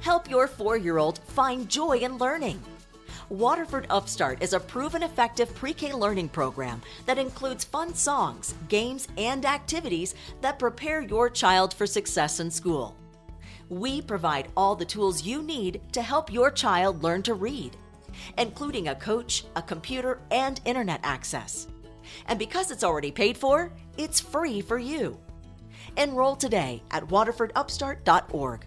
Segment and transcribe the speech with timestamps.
[0.00, 2.60] Help your four year old find joy in learning.
[3.28, 9.08] Waterford Upstart is a proven effective pre K learning program that includes fun songs, games,
[9.18, 12.96] and activities that prepare your child for success in school.
[13.68, 17.76] We provide all the tools you need to help your child learn to read,
[18.38, 21.68] including a coach, a computer, and internet access.
[22.26, 25.20] And because it's already paid for, it's free for you.
[25.96, 28.66] Enroll today at waterfordupstart.org.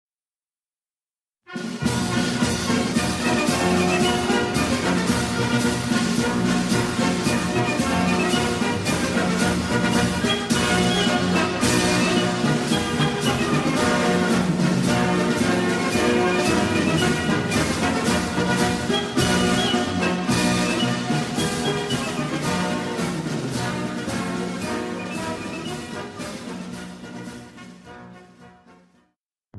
[1.53, 1.90] Thank you.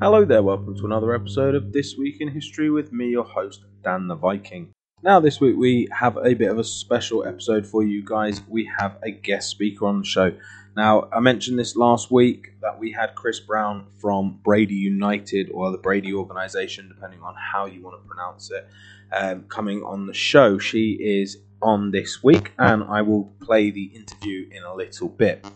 [0.03, 3.61] Hello there, welcome to another episode of This Week in History with me, your host,
[3.85, 4.73] Dan the Viking.
[5.01, 8.43] Now, this week we have a bit of a special episode for you guys.
[8.49, 10.33] We have a guest speaker on the show.
[10.77, 15.71] Now, I mentioned this last week that we had Kris Brown from Brady United or
[15.71, 18.67] the Brady organization, depending on how you want to pronounce it,
[19.13, 20.59] um, coming on the show.
[20.59, 25.47] She is on this week, and I will play the interview in a little bit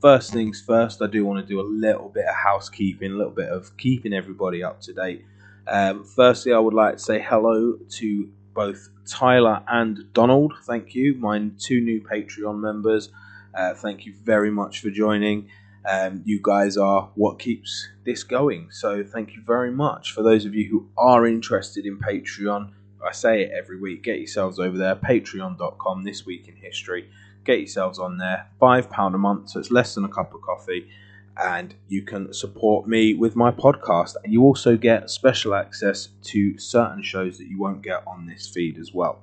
[0.00, 3.32] first things first, I do want to do a little bit of housekeeping, a little
[3.32, 5.24] bit of keeping everybody up to date.
[5.68, 10.54] Um, firstly, I would like to say hello to both Tyler and Donald.
[10.64, 13.10] Thank you, my two new Patreon members.
[13.54, 15.48] Uh, thank you very much for joining.
[15.88, 18.68] Um, you guys are what keeps this going.
[18.70, 20.12] So thank you very much.
[20.12, 22.70] For those of you who are interested in Patreon,
[23.06, 27.08] I say it every week, get yourselves over there, patreon.com, this week in history
[27.44, 28.48] get yourselves on there.
[28.60, 30.88] £5 a month, so it's less than a cup of coffee.
[31.36, 34.16] And you can support me with my podcast.
[34.22, 38.48] And you also get special access to certain shows that you won't get on this
[38.48, 39.22] feed as well.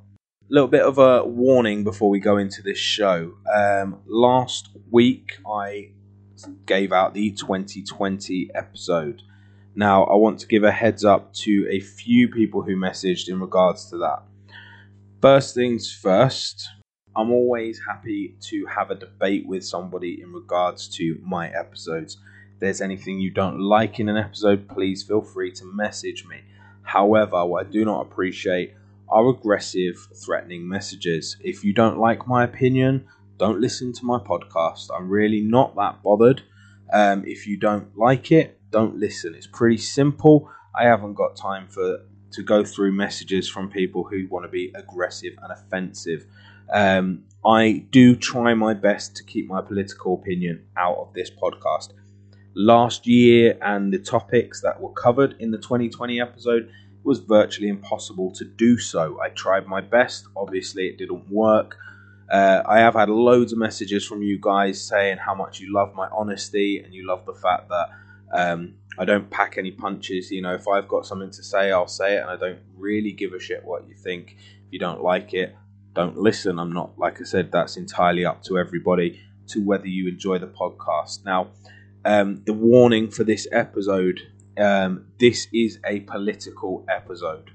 [0.49, 3.33] A little bit of a warning before we go into this show.
[3.53, 5.91] Um, last week, I
[6.65, 9.21] gave out the 2020 episode.
[9.75, 13.39] Now, I want to give a heads up to a few people who messaged in
[13.39, 14.23] regards to that.
[15.21, 16.67] First things first,
[17.17, 22.17] I'm always happy to have a debate with somebody in regards to my episodes.
[22.53, 26.41] If there's anything you don't like in an episode, please feel free to message me.
[26.83, 28.75] However, what I do not appreciate
[29.09, 31.37] are aggressive, threatening messages.
[31.41, 33.07] If you don't like my opinion,
[33.39, 34.89] don't listen to my podcast.
[34.95, 36.43] I'm really not that bothered.
[36.93, 39.33] Um, if you don't like it, don't listen.
[39.33, 40.51] It's pretty simple.
[40.79, 44.71] I haven't got time for to go through messages from people who want to be
[44.75, 46.27] aggressive and offensive.
[46.71, 51.93] Um, I do try my best to keep my political opinion out of this podcast.
[52.55, 56.69] Last year and the topics that were covered in the 2020 episode
[57.03, 59.19] was virtually impossible to do so.
[59.21, 61.77] I tried my best, obviously, it didn't work.
[62.29, 65.95] Uh, I have had loads of messages from you guys saying how much you love
[65.95, 67.89] my honesty and you love the fact that
[68.33, 70.31] um, I don't pack any punches.
[70.31, 73.13] You know, if I've got something to say, I'll say it, and I don't really
[73.13, 74.35] give a shit what you think.
[74.65, 75.55] If you don't like it,
[75.97, 76.59] don't listen.
[76.59, 80.47] I'm not, like I said, that's entirely up to everybody to whether you enjoy the
[80.47, 81.25] podcast.
[81.25, 81.47] Now,
[82.05, 84.21] um, the warning for this episode
[84.57, 87.51] um, this is a political episode.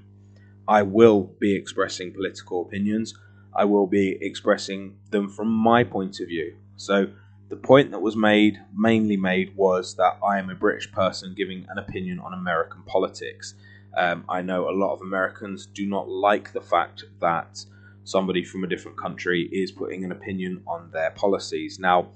[0.67, 3.13] I will be expressing political opinions.
[3.53, 6.55] I will be expressing them from my point of view.
[6.77, 7.07] So,
[7.49, 11.65] the point that was made, mainly made, was that I am a British person giving
[11.69, 13.53] an opinion on American politics.
[13.95, 17.63] Um, I know a lot of Americans do not like the fact that
[18.03, 21.79] somebody from a different country is putting an opinion on their policies.
[21.79, 22.09] Now,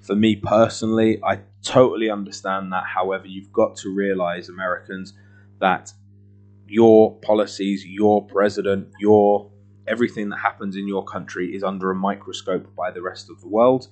[0.00, 2.84] for me personally, I totally understand that.
[2.84, 5.12] However, you've got to realize, Americans,
[5.60, 5.92] that
[6.66, 9.50] your policies, your president, your
[9.86, 13.48] everything that happens in your country is under a microscope by the rest of the
[13.48, 13.88] world,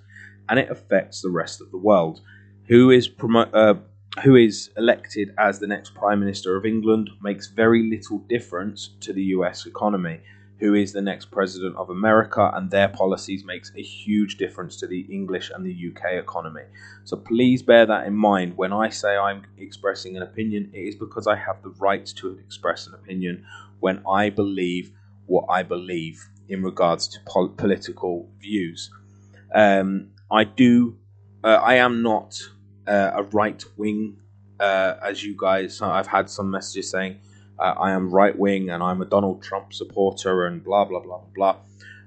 [0.48, 2.20] and it affects the rest of the world.
[2.68, 3.74] Who is promo- uh,
[4.22, 9.12] who is elected as the next prime minister of England makes very little difference to
[9.12, 9.66] the U.S.
[9.66, 10.20] economy
[10.58, 14.86] who is the next president of America, and their policies makes a huge difference to
[14.86, 16.62] the English and the UK economy.
[17.04, 20.70] So please bear that in mind when I say I'm expressing an opinion.
[20.72, 23.44] It is because I have the right to express an opinion
[23.80, 24.92] when I believe
[25.26, 28.90] what I believe in regards to pol- political views.
[29.54, 30.96] Um, I do.
[31.44, 32.40] Uh, I am not
[32.86, 34.16] uh, a right wing,
[34.58, 35.82] uh, as you guys.
[35.82, 37.20] I've had some messages saying
[37.58, 41.20] uh, I am right wing and I'm a Donald Trump supporter and blah blah blah
[41.34, 41.56] blah.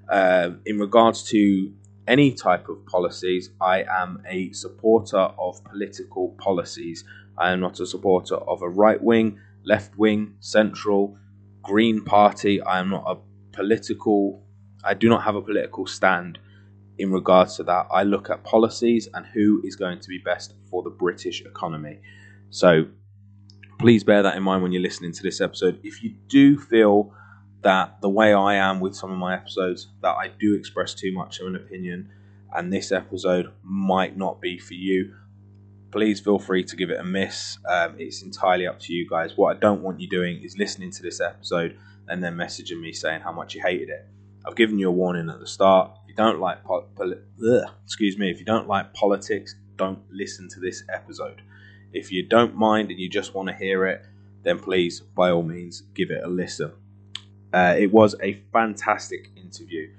[0.10, 1.72] Uh, in regards to
[2.08, 7.04] any type of policies, I am a supporter of political policies.
[7.38, 11.18] I am not a supporter of a right wing, left wing, central,
[11.62, 12.62] green party.
[12.62, 13.18] I am not a
[13.56, 14.44] political.
[14.84, 16.40] I do not have a political stand
[16.98, 17.88] in regards to that.
[17.92, 22.00] I look at policies and who is going to be best for the British economy.
[22.50, 22.86] So
[23.80, 25.80] please bear that in mind when you're listening to this episode.
[25.84, 27.14] If you do feel
[27.62, 31.14] that the way I am with some of my episodes, that I do express too
[31.14, 32.10] much of an opinion,
[32.54, 35.16] and this episode might not be for you,
[35.92, 37.58] please feel free to give it a miss.
[37.68, 39.32] Um, it's entirely up to you guys.
[39.38, 41.78] What I don't want you doing is listening to this episode
[42.08, 44.06] and then messaging me saying how much you hated it.
[44.46, 45.92] I've given you a warning at the start.
[46.04, 47.20] If you don't like po- poli-
[47.84, 51.42] excuse me, if you don't like politics, don't listen to this episode.
[51.94, 54.06] If you don't mind and you just want to hear it,
[54.44, 56.72] then please, by all means, give it a listen.
[57.52, 59.90] Uh, it was a fantastic interview.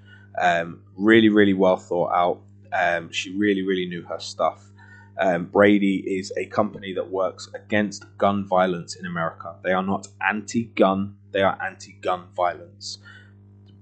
[0.41, 2.41] Um, really, really well thought out.
[2.73, 4.71] Um, she really, really knew her stuff.
[5.19, 9.57] Um, Brady is a company that works against gun violence in America.
[9.63, 12.99] They are not anti gun, they are anti gun violence.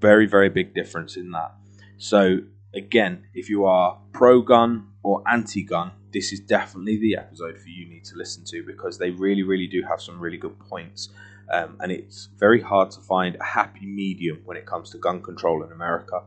[0.01, 1.55] Very, very big difference in that.
[1.99, 2.39] So,
[2.75, 7.69] again, if you are pro gun or anti gun, this is definitely the episode for
[7.69, 11.11] you need to listen to because they really, really do have some really good points.
[11.51, 15.23] Um, and it's very hard to find a happy medium when it comes to gun
[15.23, 16.23] control in America.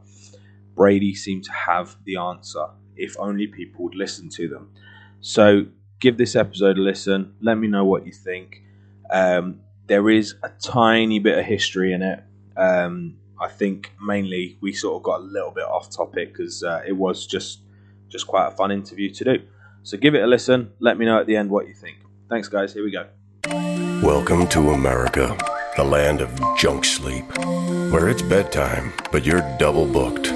[0.75, 2.65] Brady seemed to have the answer
[2.95, 4.71] if only people would listen to them.
[5.21, 5.65] So
[5.99, 7.33] give this episode a listen.
[7.41, 8.63] Let me know what you think.
[9.09, 12.23] Um, there is a tiny bit of history in it.
[12.57, 16.83] Um, I think mainly we sort of got a little bit off topic because uh,
[16.87, 17.61] it was just
[18.07, 19.41] just quite a fun interview to do.
[19.81, 20.71] So give it a listen.
[20.79, 21.97] Let me know at the end what you think.
[22.29, 22.71] Thanks, guys.
[22.71, 23.07] Here we go.
[24.05, 25.35] Welcome to America,
[25.75, 27.25] the land of junk sleep,
[27.91, 30.27] where it's bedtime, but you're double booked.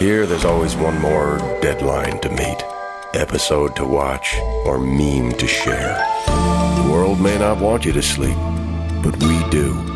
[0.00, 2.64] Here, there's always one more deadline to meet,
[3.12, 5.98] episode to watch, or meme to share.
[6.26, 8.38] The world may not want you to sleep,
[9.02, 9.95] but we do.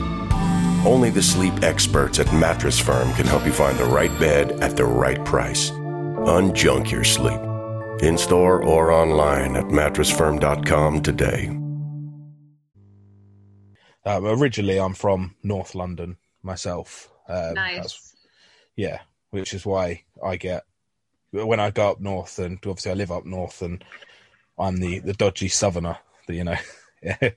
[0.83, 4.75] Only the sleep experts at Mattress Firm can help you find the right bed at
[4.75, 5.69] the right price.
[5.69, 7.39] Unjunk your sleep.
[8.01, 11.47] In store or online at mattressfirm.com today.
[14.05, 17.11] Um, originally, I'm from North London myself.
[17.29, 18.15] Um, Nice.
[18.75, 20.63] Yeah, which is why I get
[21.29, 23.83] when I go up north, and obviously I live up north, and
[24.57, 25.97] I'm the the dodgy southerner.
[26.25, 26.57] The, you know,
[27.03, 27.17] yeah.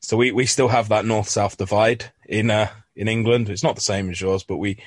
[0.00, 3.48] So we we still have that north south divide in uh in England.
[3.48, 4.78] It's not the same as yours, but we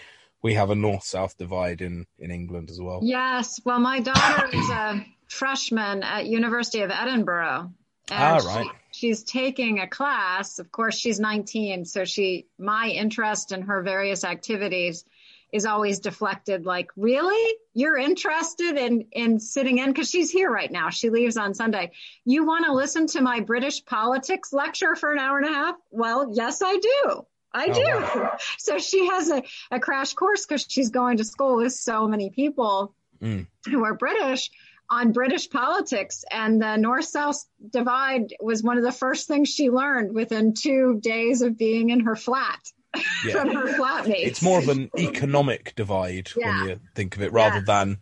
[0.44, 3.00] we have a north south divide in in England as well.
[3.02, 3.60] Yes.
[3.66, 7.72] Well, my daughter is a freshman at University of Edinburgh.
[8.12, 8.68] Ah, And right.
[8.92, 10.60] she, she's taking a class.
[10.60, 15.06] Of course, she's 19, so she my interest in her various activities
[15.54, 17.56] is always deflected like, "Really?
[17.74, 20.90] You're interested in in sitting in cuz she's here right now.
[20.90, 21.92] She leaves on Sunday.
[22.26, 25.76] You want to listen to my British politics lecture for an hour and a half?"
[25.92, 27.26] Well, yes, I do.
[27.54, 28.20] I Oh, do.
[28.20, 28.38] wow.
[28.58, 32.30] So she has a, a crash course because she's going to school with so many
[32.30, 33.46] people Mm.
[33.70, 34.50] who are British
[34.90, 36.26] on British politics.
[36.32, 37.38] And the North South
[37.70, 42.00] divide was one of the first things she learned within two days of being in
[42.02, 42.60] her flat
[43.26, 43.34] Yeah.
[43.34, 44.26] from her flatmates.
[44.26, 46.48] it's more of an economic divide Yeah.
[46.62, 47.64] when you think of it rather Yeah.
[47.64, 47.98] than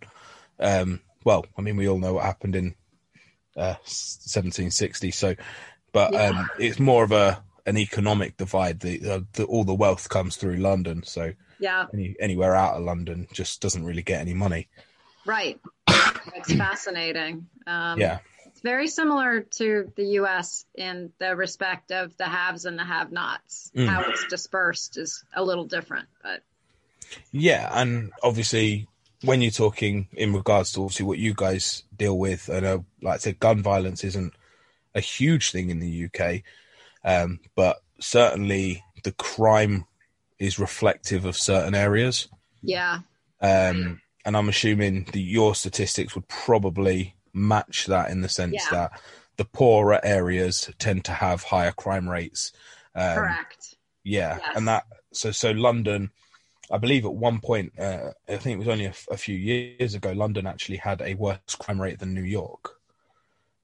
[0.59, 2.75] um well i mean we all know what happened in
[3.55, 5.35] uh 1760 so
[5.91, 10.09] but um it's more of a an economic divide the, uh, the all the wealth
[10.09, 14.33] comes through london so yeah, any, anywhere out of london just doesn't really get any
[14.33, 14.67] money
[15.25, 15.59] right.
[16.35, 17.47] It's fascinating.
[17.67, 20.65] Um, yeah It's very similar to the U.S.
[20.75, 23.71] in the respect of the haves and the have-nots.
[23.75, 23.87] Mm.
[23.87, 26.41] How it's dispersed is a little different, but
[27.31, 28.87] Yeah, and obviously
[29.23, 33.15] when you're talking in regards to obviously what you guys deal with, I know, like
[33.15, 34.33] I said, gun violence isn't
[34.95, 36.41] a huge thing in the UK,
[37.03, 39.85] um, but certainly the crime
[40.39, 42.27] is reflective of certain areas.
[42.61, 42.99] Yeah.
[43.41, 48.69] Um, and I'm assuming that your statistics would probably match that in the sense Yeah.
[48.71, 49.01] that
[49.37, 52.51] the poorer areas tend to have higher crime rates.
[52.95, 53.75] Um, Correct.
[54.03, 54.51] Yeah, Yes.
[54.55, 56.11] and that so so London,
[56.71, 60.11] I believe at one point, uh, I think it was only a few years ago,
[60.11, 62.75] London actually had a worse crime rate than New York.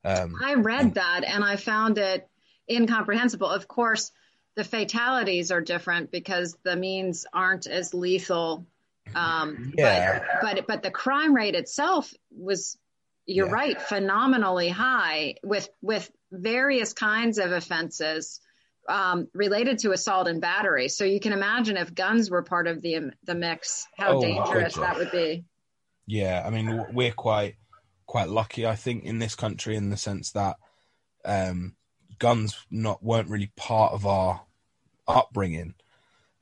[0.04, 2.28] Um, I read that and I found it
[2.70, 3.50] incomprehensible.
[3.50, 4.12] Of course,
[4.56, 8.66] the fatalities are different because the means aren't as lethal.
[9.14, 10.20] Um, Yeah.
[10.42, 12.78] But, but but the crime rate itself was,
[13.26, 13.54] you're Yeah.
[13.54, 18.40] right, phenomenally high with with various kinds of offenses
[18.88, 20.90] um, related to assault and battery.
[20.90, 24.76] So you can imagine if guns were part of the the mix, how Oh, dangerous
[24.76, 25.44] that would be.
[26.08, 27.56] Yeah, I mean we're quite
[28.06, 30.58] quite lucky, I think, in this country in the sense that
[31.26, 31.76] um,
[32.20, 34.42] guns not weren't really part of our
[35.08, 35.76] upbringing.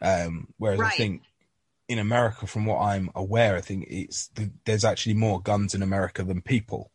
[0.01, 1.22] Um, whereas I think
[1.88, 4.30] in America, from what I'm aware, I think it's
[4.65, 6.92] there's actually more guns in America than people.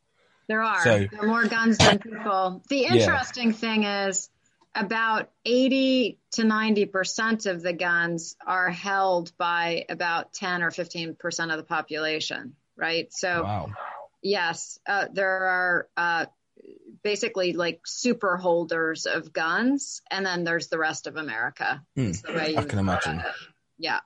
[0.49, 0.83] There are.
[0.83, 2.63] So- there are more guns than people.
[2.69, 2.95] The Yeah.
[2.95, 4.31] interesting thing is
[4.75, 11.57] about 80 to 90% of the guns are held by about 10 or 15% of
[11.57, 13.13] the population, right?
[13.13, 13.73] So, Wow.
[14.23, 16.27] yes, uh, there are uh,
[17.03, 21.83] basically like super holders of guns, and then there's the rest of America.
[21.97, 23.23] Way I can imagine.
[23.79, 24.01] Yeah.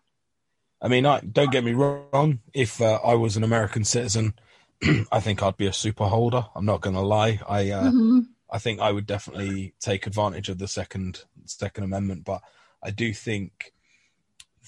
[0.80, 2.40] I mean, I don't get me wrong.
[2.52, 4.34] If uh, I was an American citizen,
[5.12, 6.46] I think I'd be a super holder.
[6.54, 7.40] I'm not going to lie.
[7.46, 8.26] I uh, Mhm.
[8.50, 12.42] I think I would definitely take advantage of the second Second Amendment, but
[12.82, 13.72] I do think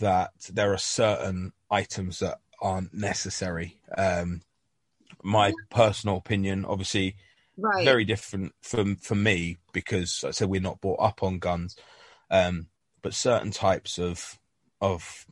[0.01, 3.77] that there are certain items that aren't necessary.
[3.97, 4.41] Um,
[5.23, 7.17] my personal opinion, obviously,
[7.57, 7.85] Right.
[7.85, 11.77] very different from for me because like I said we're not brought up on guns,
[12.31, 12.67] um,
[13.03, 14.39] but certain types of
[14.81, 15.27] of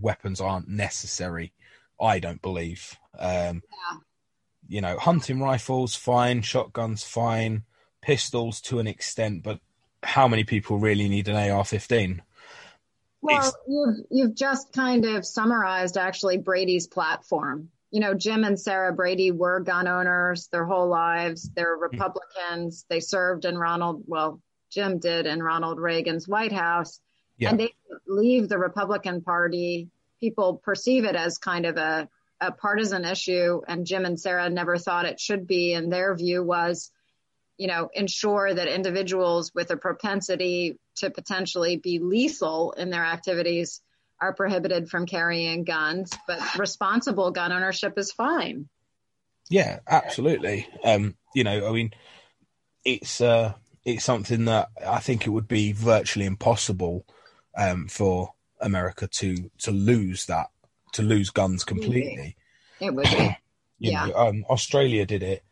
[0.00, 1.52] weapons aren't necessary.
[2.00, 2.98] I don't believe.
[3.18, 3.98] Um, Yeah.
[4.66, 7.64] You know, hunting rifles fine, shotguns fine,
[8.00, 9.60] pistols to an extent, but
[10.02, 12.20] how many people really need an AR-15?
[13.20, 17.70] Well, It's- you've you've just kind of summarized actually Brady's platform.
[17.94, 21.48] You know, Jim and Sarah Brady were gun owners their whole lives.
[21.54, 21.94] They're mm-hmm.
[21.94, 22.84] Republicans.
[22.90, 26.98] They served in Ronald, well, Jim did in Ronald Reagan's White House.
[27.38, 27.50] Yeah.
[27.50, 27.72] And they
[28.08, 29.90] leave the Republican Party.
[30.18, 32.08] People perceive it as kind of a,
[32.40, 33.60] a partisan issue.
[33.68, 35.74] And Jim and Sarah never thought it should be.
[35.74, 36.90] And their view was,
[37.58, 43.82] you know, ensure that individuals with a propensity to potentially be lethal in their activities
[44.20, 48.68] are prohibited from carrying guns, but responsible gun ownership is fine.
[49.50, 50.66] Yeah, absolutely.
[50.82, 51.92] Um, you know, I mean,
[52.84, 53.54] it's uh,
[53.84, 57.04] it's something that I think it would be virtually impossible
[57.56, 60.48] um, for America to to lose that
[60.92, 62.36] to lose guns completely.
[62.80, 63.36] It would be.
[63.80, 64.06] Yeah.
[64.06, 65.42] know, um, Australia did it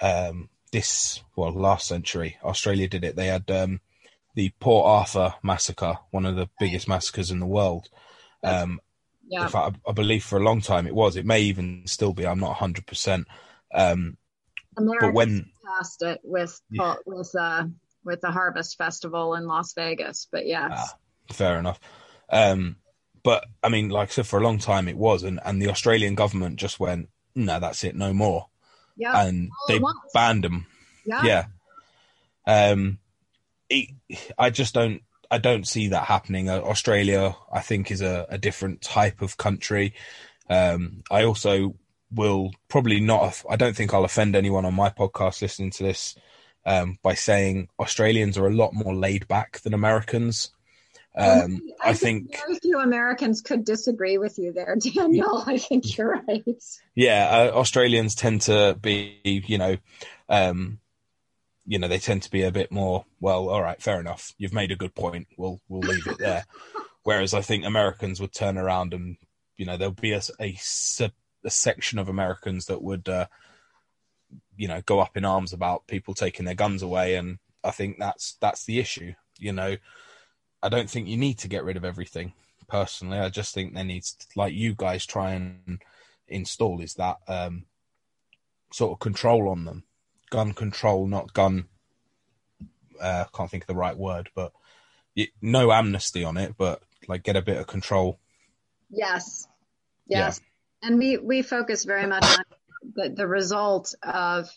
[0.00, 2.38] um, this well last century.
[2.42, 3.16] Australia did it.
[3.16, 3.80] They had um,
[4.34, 7.90] the Port Arthur massacre, one of the biggest massacres in the world.
[8.42, 8.80] Um,
[9.28, 9.42] Yeah.
[9.44, 11.16] in fact, I, I believe for a long time it was.
[11.16, 12.26] It may even still be.
[12.26, 12.86] I'm not 100.
[12.86, 13.26] percent
[13.74, 14.16] um,
[14.76, 16.94] Americans when- passed it with Yeah.
[17.06, 17.64] with uh,
[18.04, 20.96] with the Harvest Festival in Las Vegas, but yes, Ah,
[21.32, 21.78] fair enough.
[22.28, 22.76] Um,
[23.22, 25.68] but I mean, like I said, for a long time it was, and, and the
[25.70, 28.48] Australian government just went, no, that's it, no more,
[28.96, 29.80] yeah, and all they
[30.12, 30.66] banned them.
[31.06, 32.70] yeah, Yeah.
[32.72, 32.98] Um,
[33.70, 33.90] it,
[34.36, 36.50] I just don't, I don't see that happening.
[36.50, 39.94] Uh, Australia, I think, is a, a different type of country.
[40.50, 41.74] Um, I also
[42.10, 43.42] will probably not.
[43.48, 46.16] I don't think I'll offend anyone on my podcast listening to this
[46.66, 50.50] um, by saying Australians are a lot more laid back than Americans.
[51.16, 55.42] Um, I think, very few Americans could disagree with you there, Daniel.
[55.46, 56.62] I think you're right.
[56.94, 59.78] yeah, uh, Australians tend to be, you know,
[60.28, 60.78] um,
[61.66, 63.04] you know, they tend to be a bit more.
[63.20, 64.32] Well, all right, fair enough.
[64.38, 65.28] You've made a good point.
[65.36, 66.44] We'll we'll leave it there.
[67.04, 69.16] Whereas I think Americans would turn around and,
[69.56, 70.56] you know, there'll be a, a,
[71.44, 73.26] a section of Americans that would, uh,
[74.56, 77.98] you know, go up in arms about people taking their guns away, and I think
[77.98, 79.14] that's that's the issue.
[79.38, 79.76] You know,
[80.62, 82.34] I don't think you need to get rid of everything.
[82.68, 85.82] Personally, I just think there needs, to, like you guys, try and
[86.28, 87.66] install is that um,
[88.72, 89.84] sort of control on them,
[90.32, 91.66] gun control, not gun.
[93.00, 94.52] Uh, can't think of the right word, but
[95.16, 98.18] y no amnesty on it, but like get a bit of control
[98.92, 99.48] Yes.
[100.06, 100.40] Yes.
[100.40, 100.88] Yeah.
[100.88, 102.44] And we, we focus very much on
[102.94, 104.48] the, the result of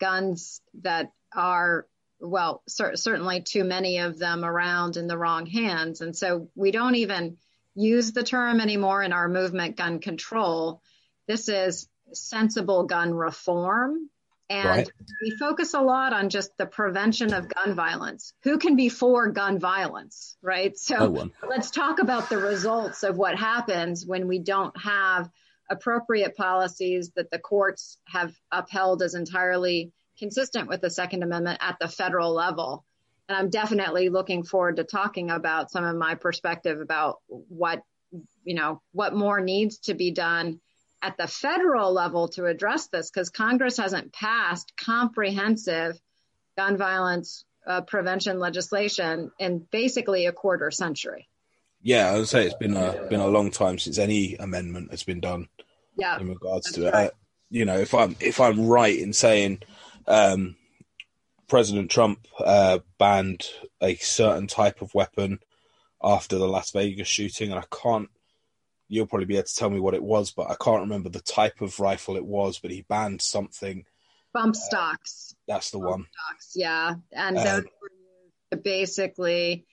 [0.00, 1.86] guns that are,
[2.18, 6.00] well, cer- certainly too many of them around in the wrong hands.
[6.00, 7.36] And so we don't even
[7.74, 10.80] use the term anymore in our movement gun control.
[11.26, 14.08] This is sensible gun reform.
[14.50, 14.90] And right.
[15.22, 18.34] we focus a lot on just the prevention of gun violence.
[18.42, 20.76] Who can be for gun violence, right?
[20.76, 25.30] So let's talk about the results of what happens when we don't have
[25.70, 31.78] appropriate policies that the courts have upheld as entirely consistent with the Second Amendment at
[31.80, 32.84] the federal level.
[33.28, 37.82] And I'm definitely looking forward to talking about some of my perspective about what,
[38.44, 40.60] you know, what more needs to be done
[41.02, 46.00] at the federal level to address this because Congress hasn't passed comprehensive
[46.56, 51.28] gun violence uh, prevention legislation in basically a quarter century.
[51.82, 55.02] Yeah, I would say it's been a been a long time since any amendment has
[55.02, 55.48] been done.
[55.96, 57.04] Yeah, in regards to right.
[57.04, 57.14] it, uh,
[57.50, 59.62] you know, if I'm if I'm right in saying
[60.06, 60.56] um,
[61.48, 63.46] President Trump uh, banned
[63.80, 65.40] a certain type of weapon
[66.02, 68.08] after the Las Vegas shooting, and I can't
[68.92, 71.20] you'll probably be able to tell me what it was, but I can't remember the
[71.20, 72.58] type of rifle it was.
[72.58, 73.86] But he banned something.
[74.34, 75.34] Bump stocks.
[75.34, 76.06] Uh, that's the Bump one.
[76.12, 77.90] Stocks, yeah, and um, those were
[78.50, 79.64] to basically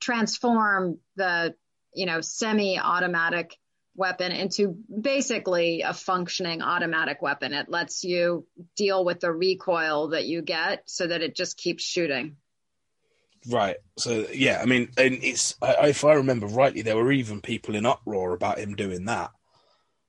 [0.00, 1.54] transform the
[1.94, 3.56] you know semi-automatic
[3.94, 7.52] weapon into basically a functioning automatic weapon.
[7.54, 11.84] It lets you deal with the recoil that you get so that it just keeps
[11.84, 12.36] shooting.
[13.48, 13.76] Right.
[13.96, 17.74] So yeah, I mean, and it's I, if I remember rightly, there were even people
[17.74, 19.30] in uproar about him doing that.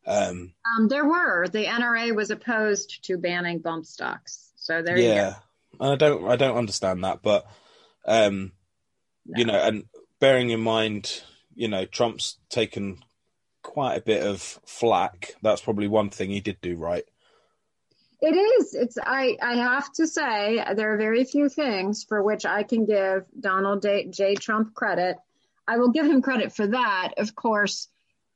[0.05, 1.47] Um, um, there were.
[1.47, 4.51] The NRA was opposed to banning bump stocks.
[4.55, 4.97] So there.
[4.97, 5.35] Yeah,
[5.79, 6.27] And I don't.
[6.29, 7.45] I don't understand that, but
[8.05, 8.51] um,
[9.25, 9.39] no.
[9.39, 9.85] you know, and
[10.19, 11.23] bearing in mind,
[11.55, 13.03] you know, Trump's taken
[13.63, 15.35] quite a bit of flack.
[15.41, 17.05] That's probably one thing he did do right.
[18.21, 18.75] It is.
[18.75, 18.97] It's.
[19.03, 19.37] I.
[19.41, 23.81] I have to say there are very few things for which I can give Donald
[23.81, 24.35] J.
[24.35, 25.17] Trump credit.
[25.67, 27.13] I will give him credit for that.
[27.17, 27.87] Of course,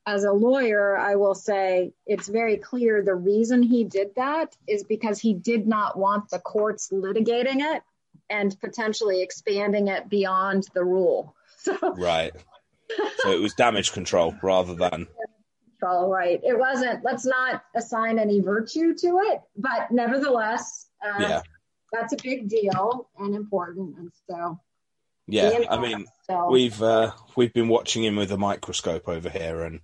[0.06, 4.84] as a lawyer, I will say it's very clear the reason he did that is
[4.84, 7.82] because he did not want the courts litigating it
[8.30, 11.34] and potentially expanding it beyond the rule.
[11.58, 11.76] So.
[11.96, 12.32] Right.
[13.18, 15.08] So it was damage control rather than
[15.78, 16.40] control, right?
[16.42, 21.42] It wasn't, let's not assign any virtue to it, but nevertheless, uh, yeah.
[21.92, 23.96] that's a big deal and important.
[23.98, 24.60] And so,
[25.26, 26.48] yeah, I mean, so.
[26.50, 29.80] we've uh, we've been watching him with a microscope over here, and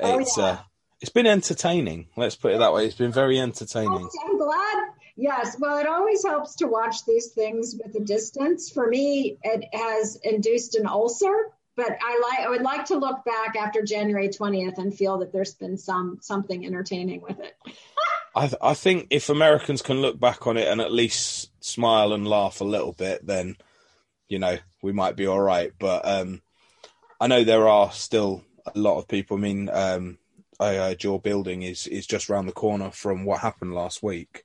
[0.00, 0.46] it's oh, yeah.
[0.48, 0.58] uh,
[1.00, 2.08] it's been entertaining.
[2.16, 2.86] Let's put it that way.
[2.86, 4.08] It's been very entertaining.
[4.24, 4.88] I'm glad.
[5.16, 8.70] Yes, well, it always helps to watch these things with a distance.
[8.70, 13.24] For me, it has induced an ulcer but I like I would like to look
[13.24, 17.56] back after January 20th and feel that there's been some something entertaining with it.
[18.34, 22.12] I th- I think if Americans can look back on it and at least smile
[22.12, 23.56] and laugh a little bit, then
[24.28, 25.72] you know we might be all right.
[25.78, 26.42] But um,
[27.20, 29.36] I know there are still a lot of people.
[29.36, 30.18] I mean, um,
[30.60, 34.44] uh, your building is is just around the corner from what happened last week.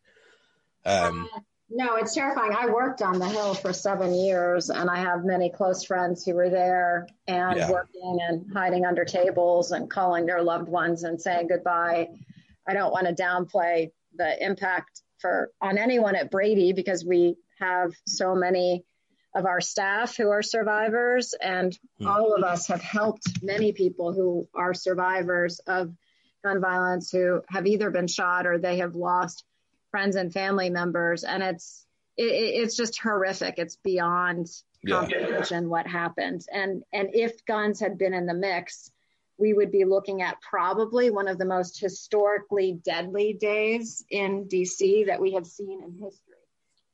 [0.85, 2.53] Um, uh, no, it's terrifying.
[2.57, 6.35] I worked on the Hill for seven years, and I have many close friends who
[6.35, 7.71] were there and yeah.
[7.71, 12.09] working and hiding under tables and calling their loved ones and saying goodbye.
[12.67, 17.93] I don't want to downplay the impact for on anyone at Brady because we have
[18.05, 18.85] so many
[19.33, 22.07] of our staff who are survivors, and mm.
[22.07, 25.91] all of us have helped many people who are survivors of
[26.43, 29.43] gun violence who have either been shot or they have lost
[29.95, 31.85] friends and family members, and it's
[32.17, 33.55] it, it's just horrific.
[33.57, 34.49] It's beyond
[34.85, 35.69] comprehension yeah.
[35.69, 36.45] what happened.
[36.51, 38.91] And and if guns had been in the mix,
[39.37, 45.05] we would be looking at probably one of the most historically deadly days in DC
[45.05, 46.35] that we have seen in history.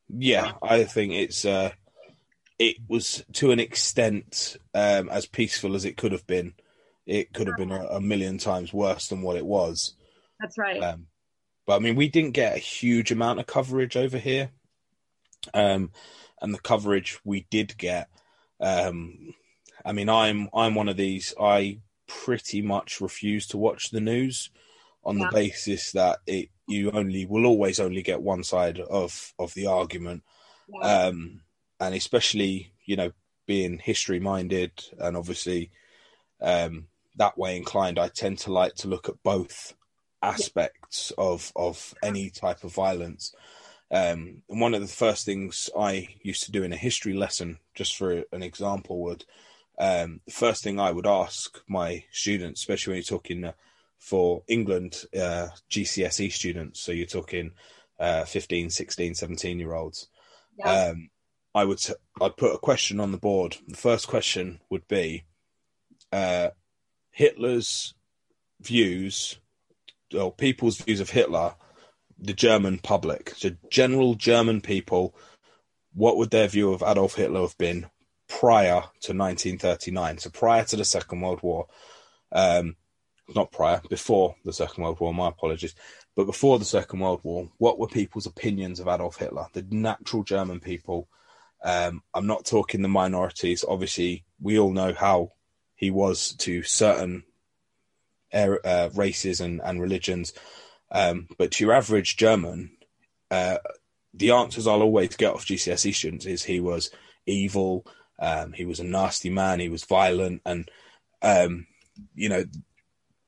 [0.08, 1.72] Yeah, I think it's uh,
[2.60, 6.54] it was to an extent um, as peaceful as it could have been.
[7.08, 9.96] It could have been a, a million times worse than what it was.
[10.40, 10.84] That's right.
[10.84, 11.08] Um,
[11.72, 14.50] but I mean, we didn't get a huge amount of coverage over here.
[15.54, 15.92] Um,
[16.42, 18.10] and the coverage we did get,
[18.60, 19.34] um,
[19.86, 21.34] I mean, I'm I'm one of these.
[21.40, 24.50] I pretty much refuse to watch the news
[25.06, 25.28] on yeah.
[25.28, 29.68] the basis that it you only will always only get one side of of the
[29.68, 30.24] argument,
[30.68, 31.06] yeah.
[31.06, 31.40] um,
[31.80, 33.14] and especially you know
[33.48, 35.72] being history minded and obviously
[36.42, 39.74] um, that way inclined, I tend to like to look at both
[40.22, 43.34] aspects of of any type of violence.
[43.92, 47.60] Um, and one of the first things I used to do in a history lesson,
[47.76, 49.26] just for an example, would
[49.78, 53.52] um, the first thing I would ask my students, especially when you're talking uh,
[53.98, 57.52] for England uh, GCSE students, so you're talking
[58.00, 60.08] uh, 15, 16, 17 year olds,
[60.58, 60.90] Yeah.
[60.92, 61.10] um,
[61.54, 63.58] I would t- I'd put a question on the board.
[63.68, 65.26] The first question would be
[66.14, 66.50] uh,
[67.12, 67.94] Hitler's
[68.62, 69.38] views,
[70.14, 71.56] or people's views of Hitler,
[72.20, 75.16] the German public, so general German people.
[75.94, 77.88] What would their view of Adolf Hitler have been
[78.30, 80.20] prior to 1939?
[80.20, 81.68] So prior to the Second World War,
[82.32, 82.76] um,
[83.36, 85.14] not prior, before the Second World War.
[85.14, 85.76] My apologies,
[86.16, 89.48] but before the Second World War, what were people's opinions of Adolf Hitler?
[89.54, 91.08] The natural German people.
[91.64, 93.64] Um, I'm not talking the minorities.
[93.68, 95.34] Obviously, we all know how
[95.76, 97.24] he was to certain er-
[98.34, 100.34] uh, races and, and religions.
[100.92, 102.72] Um, but to your average German,
[103.30, 103.58] uh,
[104.14, 106.92] the answers I'll always get off GCSE students is he was
[107.26, 107.86] evil,
[108.20, 110.70] um, he was a nasty man, he was violent, and
[111.22, 111.68] um,
[112.14, 112.44] you know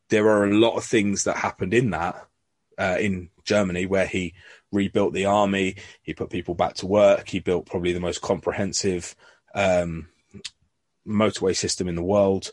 [0.10, 2.28] there are a lot of things that happened in that
[2.78, 4.34] uh, in Germany where he
[4.72, 9.16] rebuilt the army, he put people back to work, he built probably the most comprehensive
[9.56, 10.08] um,
[11.08, 12.52] motorway system in the world,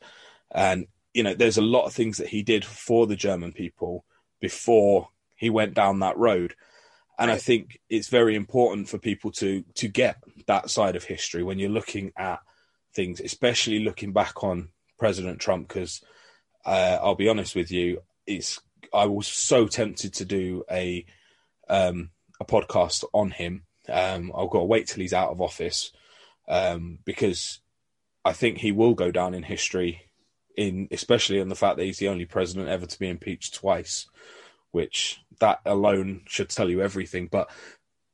[0.51, 4.05] and you know there's a lot of things that he did for the German people
[4.41, 6.55] before he went down that road
[7.21, 11.43] and I think it's very important for people to to get that side of history
[11.43, 12.41] when you're looking at
[12.95, 15.69] things, especially looking back on President Trump.
[15.69, 16.03] Because
[16.65, 18.59] uh, I'll be honest with you, it's
[18.95, 21.05] I was so tempted to do a
[21.69, 22.09] um,
[22.41, 23.65] a podcast on him.
[23.87, 25.93] Um, I've got to wait till he's out of office
[26.49, 27.61] um, because
[28.25, 30.10] I think he will go down in history.
[30.61, 34.07] In especially in the fact that he's the only president ever to be impeached twice
[34.73, 37.29] which that alone should tell you everything.
[37.31, 37.51] But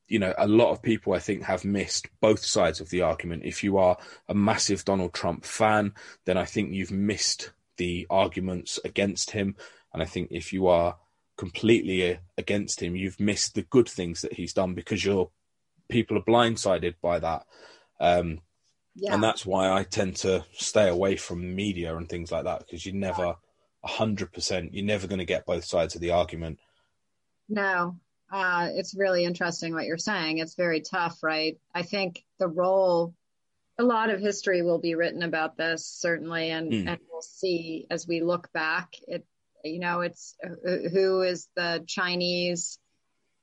[0.08, 3.42] you know, a lot of people I think have missed both sides of the argument.
[3.44, 3.96] If you are
[4.28, 5.94] a massive Donald Trump fan,
[6.26, 9.56] then I think you've missed the arguments against him.
[9.92, 10.96] And I think if you are
[11.36, 15.30] completely uh, against him, you've missed the good things that he's done because your
[15.88, 17.44] people are blindsided by that.
[17.98, 18.42] Um,
[18.96, 19.14] yeah.
[19.14, 22.84] And that's why I tend to stay away from media and things like that because
[22.86, 23.36] you never
[23.84, 24.74] hundred percent.
[24.74, 26.58] You're never going to get both sides of the argument.
[27.48, 27.96] No,
[28.32, 30.38] uh, it's really interesting what you're saying.
[30.38, 31.58] It's very tough, right?
[31.74, 33.14] I think the role,
[33.78, 36.88] a lot of history will be written about this certainly, and Mm.
[36.88, 38.94] and we'll see as we look back.
[39.06, 39.24] It,
[39.62, 42.78] you know, it's uh, who is the Chinese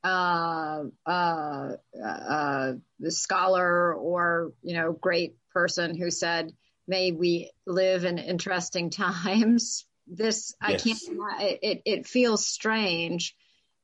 [0.03, 1.69] uh, uh,
[2.03, 6.53] uh, the scholar or you know great person who said,
[6.87, 10.99] "May we live in interesting times." This I can't.
[11.39, 13.37] It it feels strange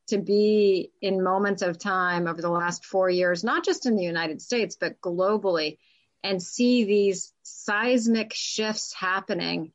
[0.08, 4.04] to be in moments of time over the last four years, not just in the
[4.04, 5.78] United States but globally,
[6.24, 9.72] and see these seismic shifts happening,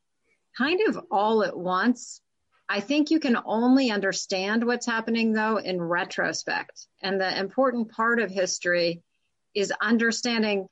[0.57, 2.21] kind of all at once.
[2.67, 6.87] I think you can only understand what's happening though in retrospect.
[7.01, 9.03] And the important part of history
[9.53, 10.67] is understanding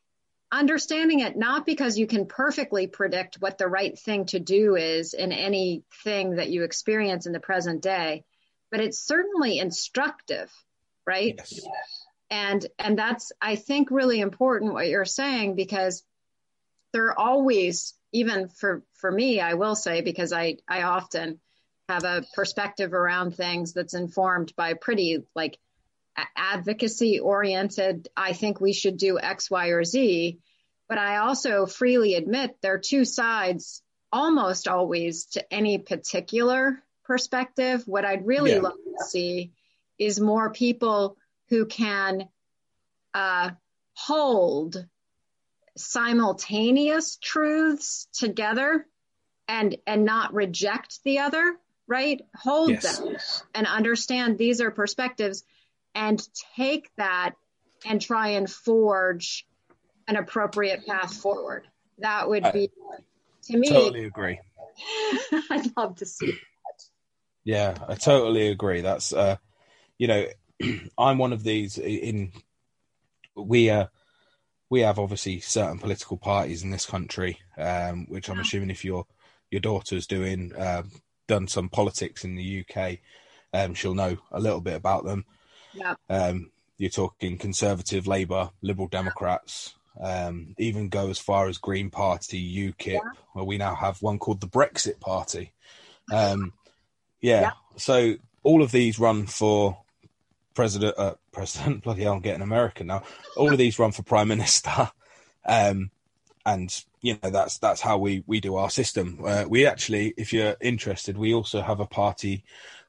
[0.54, 5.14] understanding it not because you can perfectly predict what the right thing to do is
[5.14, 8.24] in anything that you experience in the present day,
[8.72, 10.52] but it's certainly instructive,
[11.06, 11.36] right?
[11.38, 12.06] Yes.
[12.30, 16.04] and and that's i think really important what you're saying because
[16.94, 21.40] there are always even for for me i will say because i i often
[21.90, 25.58] have a perspective around things that's informed by pretty like
[26.36, 30.40] advocacy oriented i think we should do x y or z
[30.88, 37.84] but i also freely admit there are two sides almost always to any particular perspective
[37.88, 38.60] what i'd really Yeah.
[38.62, 39.54] love to see
[39.98, 41.18] is more people
[41.50, 42.28] who can
[43.14, 43.52] uh,
[43.94, 44.86] hold
[45.76, 48.86] simultaneous truths together
[49.48, 51.56] and and not reject the other
[51.88, 53.00] right hold Yes.
[53.00, 53.18] them
[53.56, 55.44] and understand these are perspectives
[55.96, 56.22] and
[56.56, 57.34] take that
[57.86, 59.46] and try and forge
[60.08, 61.68] an appropriate path forward
[62.00, 62.70] that would I be
[63.44, 64.40] to me I Totally agree.
[65.52, 66.34] i'd love to see
[67.44, 68.82] Yeah, I totally agree.
[68.82, 69.38] That's uh,
[69.98, 70.26] you know,
[70.98, 72.32] I'm one of these in
[73.36, 73.88] we uh
[74.70, 79.06] we have obviously certain political parties in this country, um, which I'm assuming if your
[79.52, 80.92] your daughter's doing um,
[81.28, 83.00] done some politics in the UK,
[83.54, 85.26] um, she'll know a little bit about them.
[85.74, 91.90] Yeah Um, you're talking Conservative, Labour, Liberal Democrats, um, even go as far as Green
[91.90, 93.02] Party, UKIP,
[93.34, 95.52] where we now have one called the Brexit Party.
[96.12, 96.54] Um,
[97.22, 97.42] yeah.
[97.42, 97.52] Yeah.
[97.78, 99.78] So all of these run for
[100.54, 100.96] president.
[100.98, 101.84] Uh, president.
[101.84, 103.04] Bloody hell, I'm getting American now.
[103.38, 104.92] All of these run for prime minister.
[105.46, 105.92] Um,
[106.46, 109.20] and you know that's that's how we we do our system.
[109.26, 112.46] Uh, we actually, if you're interested, we also have a party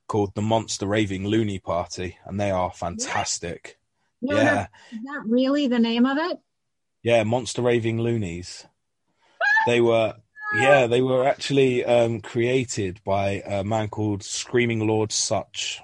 [0.07, 3.79] called the Monster Raving Loony Party, and they are fantastic.
[4.23, 6.39] No, yeah, no, is that really the name of it?
[7.05, 8.67] yeah, Monster Raving Loonies.
[9.67, 10.15] They were.
[10.57, 15.83] Yeah, they were actually um, created by a man called Screaming Lord Sutch.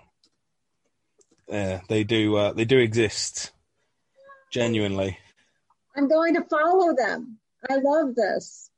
[1.49, 2.37] Yeah, they do.
[2.37, 3.51] Uh, they do exist,
[4.53, 5.19] genuinely.
[5.97, 7.39] I'm going to follow them.
[7.69, 8.71] I love this.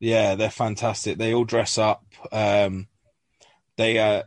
[0.00, 1.16] Yeah, they're fantastic.
[1.16, 2.04] They all dress up.
[2.32, 2.88] Um,
[3.76, 4.22] they uh,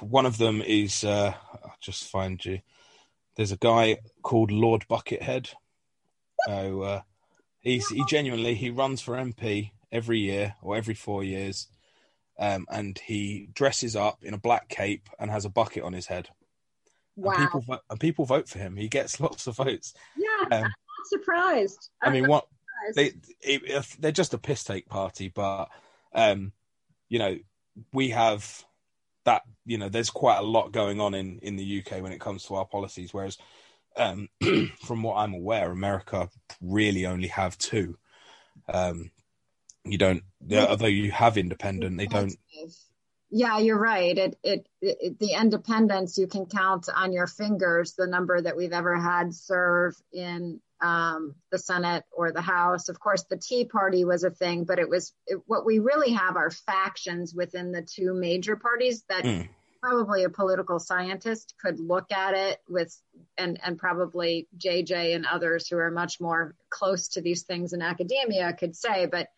[0.00, 2.60] one of them is uh, I'll just find you.
[3.36, 5.52] There's a guy called Lord Buckethead.
[6.48, 7.00] Oh, uh,
[7.60, 11.68] he's he genuinely he runs for MP every year or every four years,
[12.38, 16.06] um, and he dresses up in a black cape and has a bucket on his
[16.06, 16.28] head.
[17.16, 17.32] Wow.
[17.32, 18.76] And people vo- and people vote for him.
[18.76, 19.94] He gets lots of votes.
[20.16, 21.90] yeah, Um, I'm not surprised.
[22.02, 22.46] I mean, I'm what
[22.94, 25.68] they it, they're just a piss take party, but
[26.14, 26.52] um,
[27.08, 27.38] you know,
[27.92, 28.64] we have
[29.26, 29.42] that.
[29.64, 32.44] You know, there's quite a lot going on in in the UK when it comes
[32.44, 33.12] to our policies.
[33.12, 33.38] Whereas,
[33.96, 34.28] um,
[34.84, 36.28] from what I'm aware, America
[36.60, 37.98] really only have two.
[38.72, 39.10] Um,
[39.84, 42.34] you don't, although you have independent, they don't.
[43.30, 44.16] Yeah, you're right.
[44.16, 48.72] It, it, it the independents you can count on your fingers the number that we've
[48.72, 52.88] ever had serve in um, the Senate or the House.
[52.88, 56.12] Of course, the Tea Party was a thing, but it was it, what we really
[56.12, 59.48] have are factions within the two major parties that Mm.
[59.82, 62.94] probably a political scientist could look at it with
[63.38, 67.82] and and probably JJ and others who are much more close to these things in
[67.82, 69.28] academia could say, but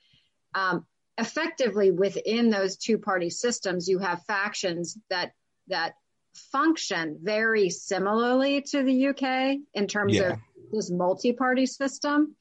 [0.54, 0.86] um,
[1.18, 5.32] effectively within those two party systems, you have factions that
[5.68, 5.94] that
[6.34, 10.32] function very similarly to the UK in terms Yeah.
[10.32, 10.38] of
[10.72, 12.36] this multi-party system.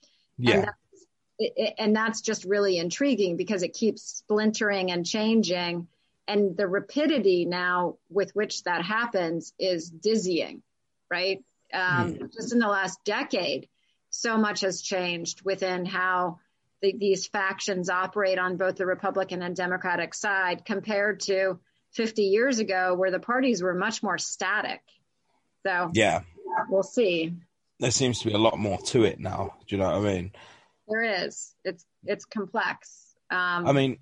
[0.56, 5.88] And that's, and that's just really intriguing because it keeps splintering and changing.
[6.28, 10.62] And the rapidity now with which that happens is dizzying,
[11.10, 11.44] right?
[11.74, 13.68] Um, Just in the last decade,
[14.10, 16.40] so much has changed within how
[16.82, 21.60] the, these factions operate on both the Republican and Democratic side compared to
[21.92, 24.82] 50 years ago, where the parties were much more static.
[25.66, 26.22] So yeah.
[26.70, 27.34] we'll see.
[27.80, 29.56] There seems to be a lot more to it now.
[29.68, 30.32] Do you know what I mean?
[30.88, 31.54] There is.
[31.64, 33.16] It's it's complex.
[33.30, 34.00] Um, I mean,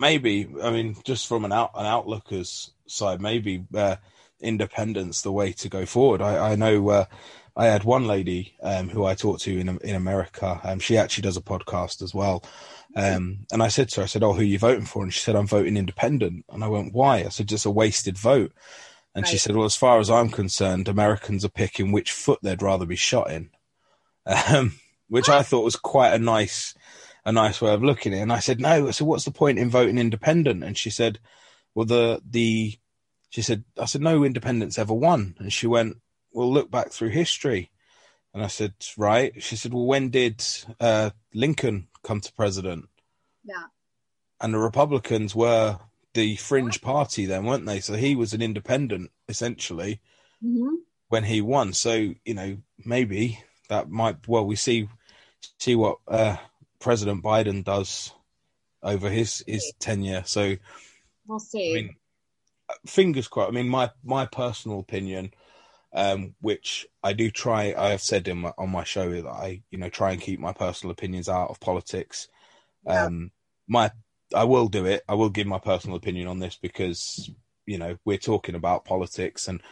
[0.00, 0.48] maybe.
[0.62, 3.96] I mean, just from an out an outlooker's side, maybe uh,
[4.40, 6.22] independence the way to go forward.
[6.22, 7.04] I, I know uh,
[7.56, 10.60] I had one lady um, who I talked to in in America.
[10.62, 12.44] Um, she actually does a podcast as well.
[12.94, 15.12] Um, and I said to her, I said, "Oh, who are you voting for?" And
[15.12, 18.52] she said, "I'm voting independent." And I went, "Why?" I said, "Just a wasted vote."
[19.16, 22.62] And she said, "Well, as far as I'm concerned, Americans are picking which foot they'd
[22.62, 23.50] rather be shot in,"
[24.26, 26.74] um, which I thought was quite a nice
[27.26, 28.22] a nice way of looking at it.
[28.22, 28.90] And I said, no.
[28.92, 30.62] So what's the point in voting independent?
[30.62, 31.18] And she said,
[31.74, 32.78] well, the the
[33.30, 35.34] she said, I said, no independents ever won.
[35.40, 35.96] And she went,
[36.32, 37.70] well, look back through history.
[38.32, 39.42] And I said, right.
[39.42, 40.42] She said, well, when did
[40.78, 42.88] uh, Lincoln come to president?
[43.44, 43.66] Yeah.
[44.40, 45.80] And the Republicans were
[46.16, 47.80] the fringe party then, weren't they?
[47.80, 50.00] So he was an independent essentially
[50.44, 50.78] mhm.
[51.08, 51.72] when he won.
[51.72, 54.88] So you know maybe that might well we see
[55.58, 56.36] see what uh,
[56.80, 58.12] President Biden does
[58.82, 60.22] over his his tenure.
[60.26, 60.56] So
[61.26, 61.70] We'll see.
[61.70, 61.96] I mean,
[62.86, 63.50] fingers crossed.
[63.50, 65.32] I mean, my my personal opinion,
[65.92, 67.74] um, which I do try.
[67.76, 70.40] I have said in my, on my show that I you know try and keep
[70.40, 72.28] my personal opinions out of politics.
[72.86, 73.32] Um,
[73.66, 73.90] my
[74.34, 75.02] I will do it.
[75.08, 77.30] I will give my personal opinion on this because
[77.66, 79.62] you know we're talking about politics, and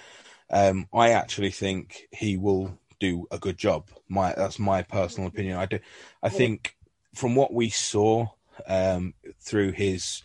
[0.51, 3.89] um, I actually think he will do a good job.
[4.09, 5.59] My that's my personal opinion.
[5.59, 5.79] I do.
[6.23, 6.77] I think
[7.15, 8.29] from what we saw
[8.67, 10.23] um, through his,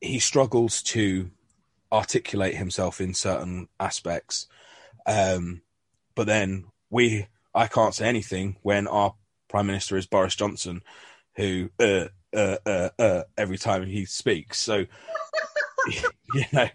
[0.00, 1.30] he struggles to
[1.92, 4.46] articulate himself in certain aspects.
[5.06, 5.62] Um,
[6.14, 9.14] but then we, I can't say anything when our
[9.48, 10.82] prime minister is Boris Johnson,
[11.36, 14.58] who uh, uh, uh, uh, every time he speaks.
[14.58, 14.86] So,
[16.34, 16.68] you know,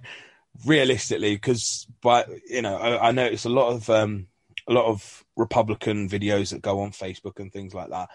[0.66, 4.28] realistically, because but you know, I, I notice a lot of um,
[4.68, 8.10] a lot of Republican videos that go on Facebook and things like that.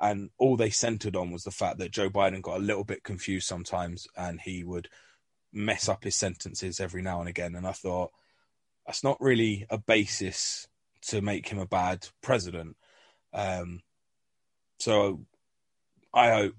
[0.00, 3.04] And all they centered on was the fact that Joe Biden got a little bit
[3.04, 4.88] confused sometimes and he would
[5.52, 7.54] mess up his sentences every now and again.
[7.54, 8.10] And I thought,
[8.84, 10.66] that's not really a basis
[11.02, 12.76] to make him a bad president.
[13.32, 13.80] Um,
[14.80, 15.24] so
[16.12, 16.56] I hope,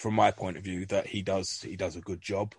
[0.00, 2.54] from my point of view, that he does he does a good job.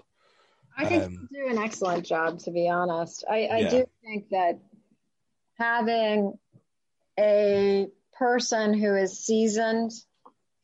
[0.77, 3.25] I think Um, do an excellent job, to be honest.
[3.27, 3.69] I, I Yeah.
[3.69, 4.59] do think that
[5.57, 6.37] having
[7.19, 9.91] a person who is seasoned,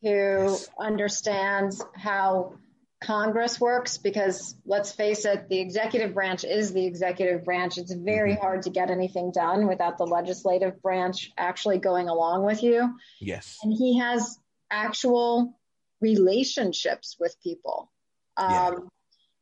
[0.03, 2.53] who understands how
[3.01, 7.77] Congress works because let's face it, the executive branch is the executive branch.
[7.77, 8.41] It's very mm-hmm.
[8.41, 12.97] hard to get anything done without the legislative branch actually going along with you.
[13.19, 13.57] Yes.
[13.63, 15.57] And he has actual
[16.01, 17.91] relationships with people.
[18.35, 18.71] Um, yeah.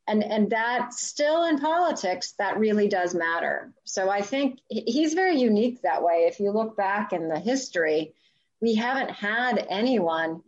[0.08, 3.72] And, and that still in politics, that really does matter.
[3.84, 6.26] So I think he's very unique that way.
[6.28, 8.14] If you look back in the history,
[8.60, 10.42] we haven't had anyone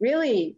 [0.00, 0.56] really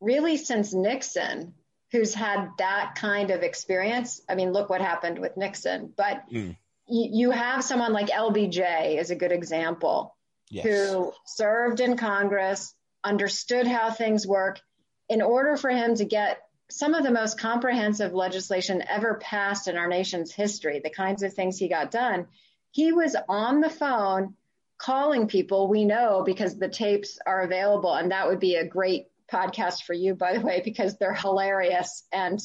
[0.00, 1.54] really since Nixon
[1.92, 4.22] who's had that kind of experience.
[4.28, 6.56] I mean, look what happened with Nixon, but mm.
[6.88, 10.16] y- you have someone like LBJ is a good example
[10.48, 10.64] yes.
[10.64, 14.60] who served in Congress, understood how things work
[15.08, 19.76] in order for him to get some of the most comprehensive legislation ever passed in
[19.76, 22.26] our nation's history, the kinds of things he got done.
[22.70, 24.34] He was on the phone
[24.78, 29.08] calling people we know because the tapes are available and that would be a great
[29.30, 32.40] podcast for you, by the way, because they're hilarious and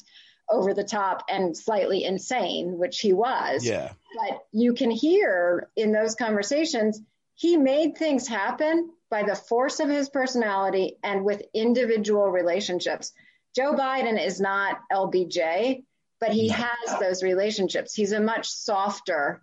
[0.50, 3.66] over the top and slightly insane, which he was.
[3.66, 3.92] Yeah.
[4.16, 7.02] But you can hear in those conversations,
[7.36, 13.14] he made things happen by the force of his personality and with individual relationships.
[13.56, 15.86] Joe Biden is not LBJ,
[16.20, 17.94] but he has those relationships.
[17.94, 19.42] He's a much softer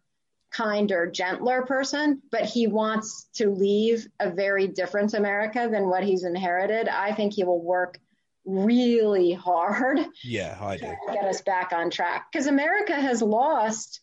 [0.50, 6.24] kinder, gentler person, but he wants to leave a very different America than what he's
[6.24, 6.86] inherited.
[6.86, 7.98] I think he will work
[8.44, 10.00] really hard.
[10.22, 10.92] Yeah, I do.
[11.14, 14.01] get us back on track because America has lost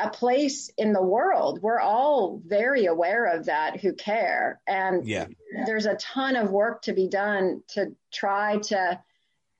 [0.00, 1.60] a place in the world.
[1.62, 4.60] We're all very aware of that who care.
[4.66, 5.26] And yeah.
[5.66, 9.00] there's a ton of work to be done to try to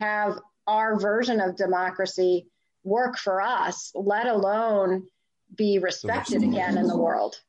[0.00, 2.46] have our version of democracy
[2.84, 5.06] work for us, let alone
[5.54, 7.40] be respected again in the world.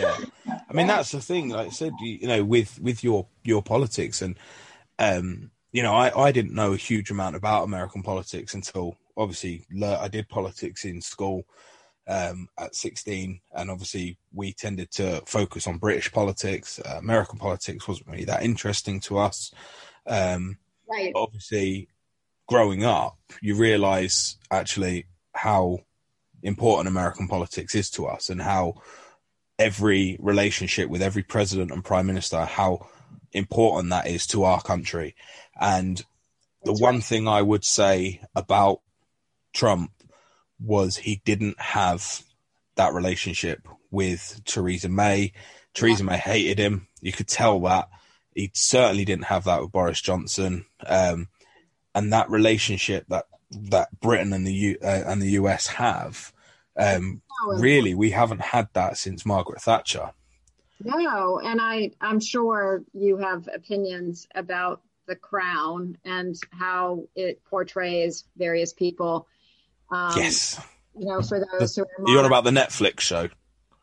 [0.00, 1.48] yeah, I mean that's the thing.
[1.48, 4.38] Like I said, you, you know, with with your your politics, and
[5.00, 9.64] um, you know, I I didn't know a huge amount about American politics until obviously
[9.82, 11.46] I did politics in school
[12.08, 16.78] um, at 16, and obviously we tended to focus on British politics.
[16.78, 19.52] Uh, American politics wasn't really that interesting to us.
[20.06, 21.12] Um, right.
[21.14, 21.88] Obviously,
[22.46, 25.80] growing up, you realise actually how
[26.42, 28.74] important American politics is to us and how
[29.58, 32.86] every relationship with every president and prime minister, how
[33.32, 35.14] important that is to our country.
[35.60, 35.96] And
[36.62, 37.04] the That's one right.
[37.04, 38.80] thing I would say about
[39.52, 39.90] Trump
[40.60, 42.22] was he didn't have
[42.76, 45.32] that relationship with Theresa May.
[45.74, 46.10] Theresa yeah.
[46.10, 46.88] May hated him.
[47.00, 47.88] You could tell that.
[48.34, 50.66] He certainly didn't have that with Boris Johnson.
[50.86, 51.28] Um,
[51.94, 56.32] and that relationship that that Britain and the U, uh, and the US have.
[56.76, 60.10] Um, really, we haven't had that since Margaret Thatcher.
[60.84, 68.24] No, and I I'm sure you have opinions about the Crown and how it portrays
[68.36, 69.26] various people.
[69.90, 70.60] Um, yes.
[70.98, 73.28] You know, for those the, who are you on about the Netflix show?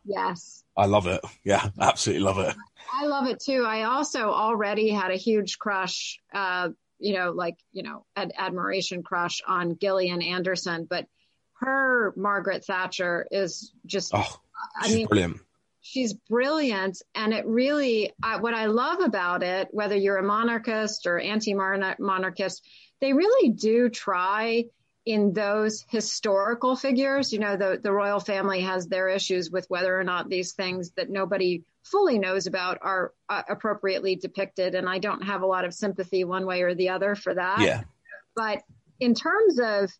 [0.06, 0.64] Yes.
[0.76, 1.22] I love it.
[1.44, 2.56] Yeah, absolutely love it.
[2.92, 3.64] I love it too.
[3.66, 6.70] I also already had a huge crush uh,
[7.04, 11.06] you know, like, you know, ad- admiration crush on Gillian Anderson, but
[11.60, 14.40] her Margaret Thatcher is just, oh,
[14.80, 15.38] I mean, brilliant.
[15.82, 17.02] She's brilliant.
[17.14, 21.54] And it really, I, what I love about it, whether you're a monarchist or anti
[21.54, 22.66] monarchist,
[23.02, 24.66] they really do try
[25.06, 27.34] in those historical figures.
[27.34, 30.92] You know, the, the royal family has their issues with whether or not these things
[30.92, 34.76] that nobody fully knows about are uh, appropriately depicted.
[34.76, 37.60] And I don't have a lot of sympathy one way or the other for that.
[37.60, 37.84] Yeah.
[38.36, 38.64] But
[39.00, 39.92] in terms of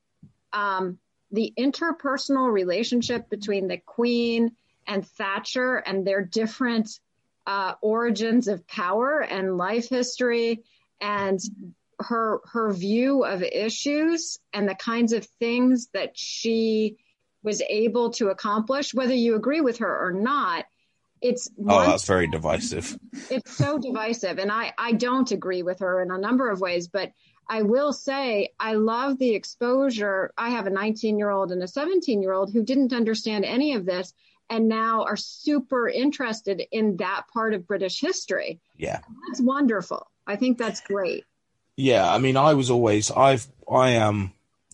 [0.54, 1.00] um,
[1.32, 4.52] the interpersonal relationship between the Queen
[4.88, 7.00] and Thatcher and their different
[7.46, 10.64] uh, origins of power and life history
[11.02, 11.40] and
[12.04, 16.98] her her view of issues and the kinds of things that she
[17.44, 20.66] was able to accomplish whether you agree with her or not
[21.22, 22.98] it's oh that's very divisive.
[23.32, 26.88] It's so divisive and i i don't agree with her in a number of ways
[26.88, 27.12] but
[27.50, 30.32] i will say i love the exposure.
[30.38, 33.74] I have a 19 year old and a 17 year old who didn't understand any
[33.74, 34.14] of this
[34.50, 38.60] and now are super interested in that part of british history.
[38.78, 39.00] Yeah.
[39.28, 40.12] That's wonderful.
[40.28, 41.24] I think that's great
[41.76, 44.32] yeah i mean i was always i've i am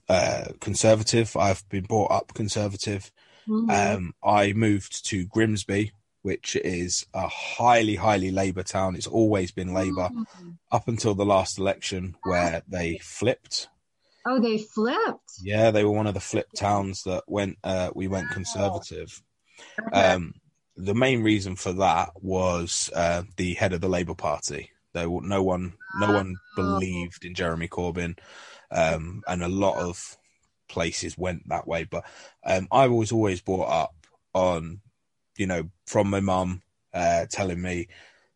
[0.08, 3.12] uh, conservative i've been brought up conservative
[3.48, 3.70] mm-hmm.
[3.70, 5.92] um, i moved to grimsby
[6.22, 8.96] which is a highly, highly Labour town.
[8.96, 10.26] It's always been Labour oh.
[10.72, 13.68] up until the last election where they flipped.
[14.28, 15.32] Oh, they flipped.
[15.42, 17.58] Yeah, they were one of the flip towns that went.
[17.64, 19.22] Uh, we went conservative.
[19.94, 20.34] Um,
[20.76, 24.72] the main reason for that was uh, the head of the Labour Party.
[25.00, 28.18] Though no one, no one believed in Jeremy Corbyn,
[28.72, 30.18] um, and a lot of
[30.68, 31.86] places went that way.
[31.86, 32.06] But
[32.46, 33.96] um, I was always brought up
[34.34, 34.82] on,
[35.38, 36.62] you know, from my mum
[36.94, 37.88] uh, telling me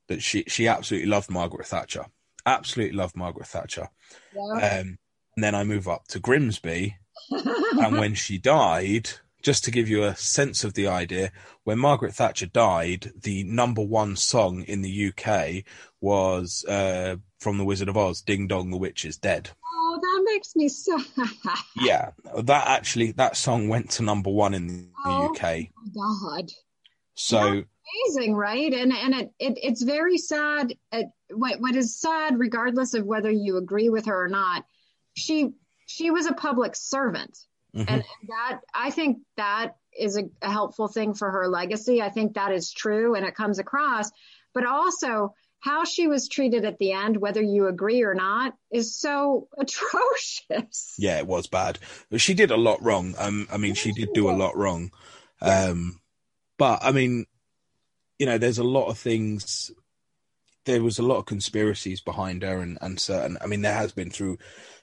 [0.07, 2.05] that she she absolutely loved Margaret Thatcher,
[2.45, 3.89] absolutely loved Margaret Thatcher.
[4.33, 4.79] Yeah.
[4.79, 4.97] Um,
[5.35, 6.95] and then I move up to Grimsby,
[7.29, 9.09] and when she died,
[9.43, 11.31] just to give you a sense of the idea,
[11.65, 15.63] when Margaret Thatcher died, the number one song in the UK
[16.01, 20.23] was uh, from The Wizard of Oz, "Ding Dong, the Witch is Dead." oh, that
[20.31, 20.97] makes me so.
[21.75, 25.29] Yeah, that actually that song went to number one in the Oh.
[25.35, 25.67] UK.
[25.93, 26.49] God.
[27.15, 27.63] So
[28.07, 28.73] amazing, right?
[28.73, 30.73] And and it, it it's very sad.
[30.91, 34.65] It, what what is sad, regardless of whether you agree with her or not,
[35.15, 35.51] she
[35.85, 37.37] she was a public servant,
[37.75, 37.85] mhm.
[37.87, 42.01] and that I think that is a, a helpful thing for her legacy.
[42.01, 44.11] I think that is true, and it comes across.
[44.53, 48.99] But also, how she was treated at the end, whether you agree or not, is
[48.99, 50.95] so atrocious.
[50.97, 51.79] yeah, it was bad.
[52.17, 53.15] She did a lot wrong.
[53.17, 54.91] Um, I mean, she did do a lot wrong.
[55.41, 55.99] Um,
[56.57, 57.25] but I mean,
[58.19, 59.71] you know, there's a lot of things.
[60.65, 63.37] There was a lot of conspiracies behind her, and and certain.
[63.41, 64.37] I mean, there has been through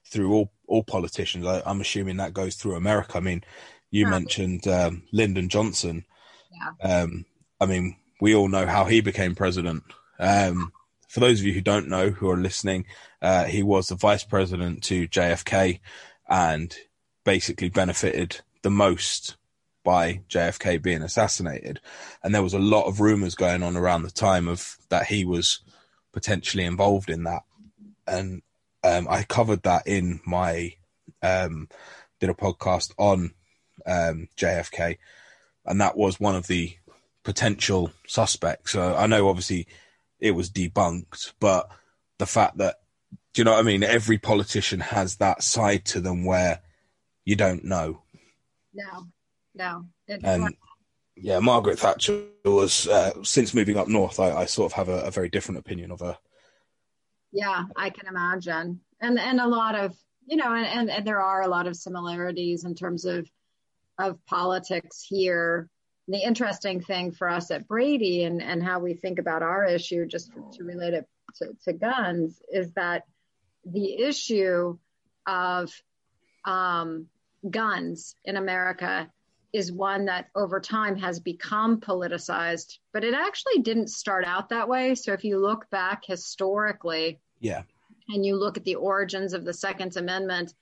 [0.05, 1.47] through all all politicians.
[1.47, 3.17] I, I'm assuming that goes through America.
[3.17, 3.43] I mean,
[3.91, 4.11] you Yeah.
[4.11, 6.05] mentioned um, Lyndon Johnson.
[6.53, 7.03] Yeah.
[7.03, 7.25] Um,
[7.61, 9.83] I mean, we all know how he became president.
[10.19, 10.73] Um,
[11.09, 12.85] for those of you who don't know, who are listening,
[13.23, 15.81] uh, he was the vice president to JFK
[16.29, 16.77] and
[17.25, 19.37] basically benefited the most
[19.83, 21.81] by JFK being assassinated.
[22.23, 25.25] And there was a lot of rumors going on around the time of that he
[25.25, 25.61] was
[26.13, 27.43] potentially involved in that.
[28.07, 28.43] And
[28.83, 30.75] um, I covered that in my
[31.23, 31.69] um,
[32.19, 33.33] did a podcast on
[33.87, 34.99] um, JFK,
[35.67, 36.77] and that was one of the
[37.23, 38.73] potential suspects.
[38.73, 39.67] So I know obviously
[40.19, 41.69] it was debunked, but
[42.19, 42.77] the fact that
[43.33, 43.85] do you know what I mean?
[43.85, 46.61] Every politician has that side to them where
[47.25, 48.03] you don't know.
[48.75, 49.07] No,
[49.55, 49.85] no.
[50.09, 50.57] And
[51.21, 54.19] yeah, Margaret Thatcher was uh, since moving up north.
[54.19, 56.19] I, I sort of have a, a very different opinion of her.
[57.33, 58.81] Yeah, I can imagine.
[59.01, 59.97] And and a lot of
[60.27, 63.29] you know, and, and, and there are a lot of similarities in terms of
[63.99, 65.69] of politics here.
[66.09, 70.07] The interesting thing for us at Brady and, and how we think about our issue,
[70.07, 71.07] just to relate it
[71.37, 73.05] to, to guns, is that
[73.65, 74.77] the issue
[75.27, 75.73] of
[76.45, 77.07] um,
[77.49, 79.09] guns in America
[79.53, 84.69] is one that over time has become politicized, but it actually didn't start out that
[84.69, 84.95] way.
[84.95, 87.63] So if you look back historically, Yeah,
[88.09, 90.55] and you look at the origins of the Second Amendment,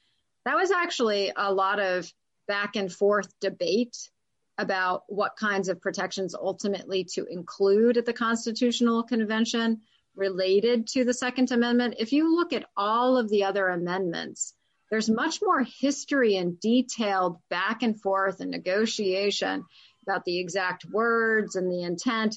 [0.45, 2.13] that was actually a lot of
[2.47, 4.11] back and forth debate
[4.57, 9.81] about what kinds of protections ultimately to include at the Constitutional Convention
[10.17, 11.95] related to the Second Amendment.
[11.99, 14.55] If you look at all of the other amendments,
[14.91, 19.65] there's much more history and detailed back and forth and negotiation
[20.03, 22.37] about the exact words and the intent.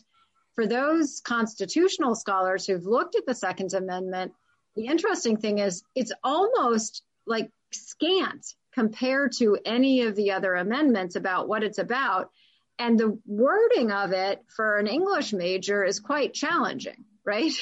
[0.55, 4.33] For those constitutional scholars who've looked at the Second Amendment,
[4.75, 11.15] the interesting thing is it's almost like scant compared to any of the other amendments
[11.15, 12.31] about what it's about.
[12.79, 17.53] And the wording of it for an English major is quite challenging, right?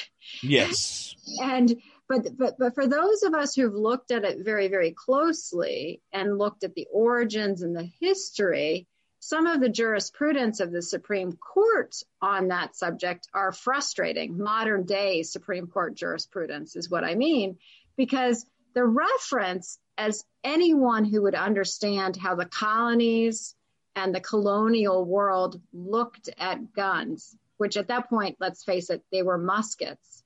[0.42, 1.76] yes, And
[2.10, 6.74] but for those of us who've looked at it very very closely and looked at
[6.74, 8.88] the origins and the history,
[9.20, 14.38] some of the jurisprudence of the Supreme Court on that subject are frustrating.
[14.38, 17.58] Modern day Supreme Court jurisprudence is what I mean,
[17.96, 23.54] because the reference, as anyone who would understand how the colonies
[23.94, 29.22] and the colonial world looked at guns, which at that point, let's face it, they
[29.22, 30.19] were muskets.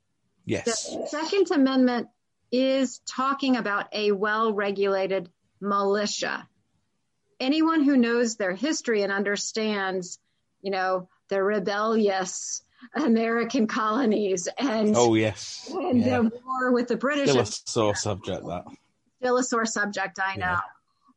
[0.45, 2.09] Yes, The Second Amendment
[2.53, 5.31] is talking about a well regulated
[5.61, 6.49] militia.
[7.41, 10.19] Anyone who knows their history and understands,
[10.63, 12.63] you know, the rebellious
[12.95, 16.19] American colonies and, oh yes, and yeah.
[16.21, 18.65] the war with the British Still a sore subject that.
[19.21, 20.47] still a sore subject, I know.
[20.47, 20.61] Yeah.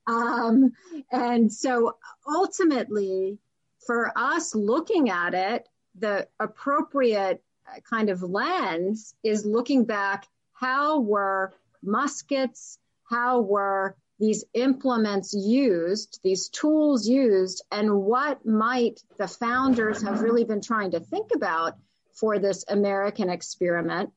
[0.08, 0.74] Um,
[1.12, 3.38] and so ultimately,
[3.86, 5.68] for us looking at it,
[6.00, 7.44] the appropriate
[7.90, 11.54] kind of lens is looking back how were
[11.84, 20.22] muskets, how were these implements used, these tools used, and what might the founders have
[20.22, 21.76] really been trying to think about
[22.14, 24.12] for this American experiment.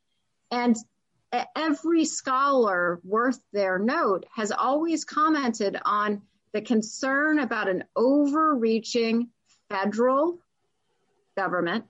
[0.51, 0.75] And
[1.55, 6.23] every scholar worth their note has always commented on
[6.53, 9.29] the concern about an overreaching
[9.69, 10.39] federal
[11.37, 11.85] government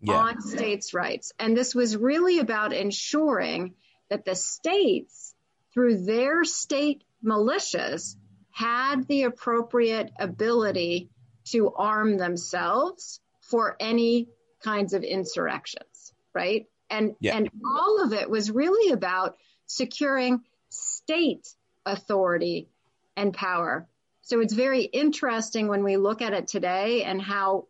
[0.00, 0.14] yeah.
[0.14, 1.32] on states' rights.
[1.38, 3.74] And this was really about ensuring
[4.10, 5.34] that the states,
[5.74, 8.16] through their state militias,
[8.50, 11.10] had the appropriate ability
[11.44, 14.28] to arm themselves for any
[14.62, 16.66] kinds of insurrections, right?
[16.90, 17.36] And yeah.
[17.36, 19.36] and all of it was really about
[19.66, 20.40] securing
[20.70, 21.48] state
[21.84, 22.68] authority
[23.16, 23.86] and power.
[24.22, 27.66] So it's very interesting when we look at it today and how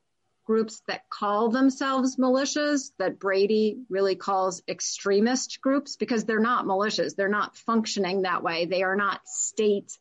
[0.48, 7.14] groups that call themselves militias that Brady really calls extremist groups because they're not militias.
[7.14, 8.64] They're not functioning that way.
[8.64, 9.92] They are not state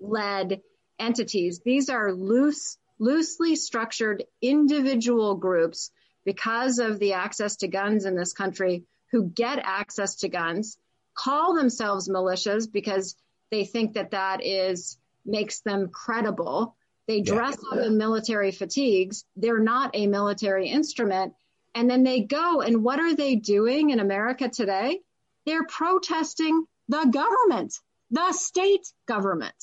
[0.00, 0.62] led
[0.98, 1.60] entities.
[1.62, 5.90] These are loose, loosely structured individual groups
[6.24, 10.78] because of the access to guns in this country who get access to guns,
[11.12, 13.16] call themselves militias because
[13.50, 14.96] they think that that is
[15.26, 16.74] makes them credible.
[17.06, 19.24] They dress up in military fatigues.
[19.36, 21.34] They're not a military instrument.
[21.74, 25.00] And then they go and what are they doing in America today?
[25.46, 27.74] They're protesting the government,
[28.10, 29.54] the state government,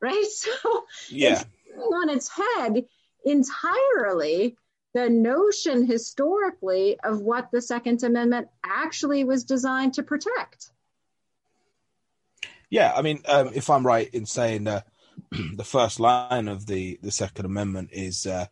[0.00, 0.24] right?
[0.30, 1.42] So yeah.
[1.76, 2.84] on its head
[3.24, 4.56] entirely
[4.94, 10.70] the notion historically of what the Second Amendment actually was designed to protect.
[12.70, 14.82] Yeah, I mean, um, if I'm right in saying uh,
[15.56, 18.46] the first line of the, the Second Amendment is uh,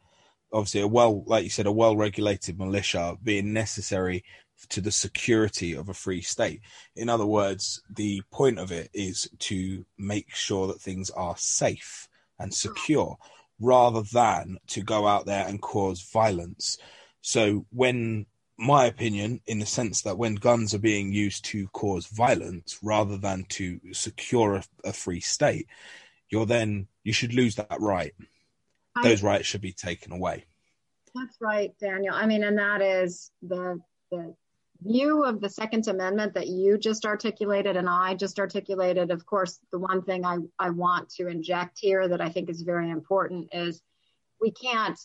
[0.53, 4.25] obviously a well, like you said, a well regulated militia being necessary
[4.69, 6.61] to the security of a free state.
[6.97, 12.09] In other words, the point of it is to make sure that things are safe
[12.39, 13.17] and secure
[13.61, 16.79] rather than to go out there and cause violence.
[17.21, 18.27] So, when
[18.59, 23.19] my opinion, in the sense that when guns are being used to cause violence rather
[23.19, 25.67] than to secure a, a free state,
[26.31, 28.15] you're then you should lose that right.
[29.03, 30.45] Those rights should be taken away.
[31.15, 32.15] That's right, Daniel.
[32.15, 34.35] I mean, and that is the the
[34.83, 39.59] view of the Second Amendment that you just articulated and I just articulated, of course,
[39.73, 43.49] the one thing I, I want to inject here that I think is very important
[43.53, 43.81] is
[44.41, 44.99] we can't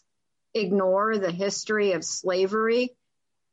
[0.54, 2.96] ignore the history of slavery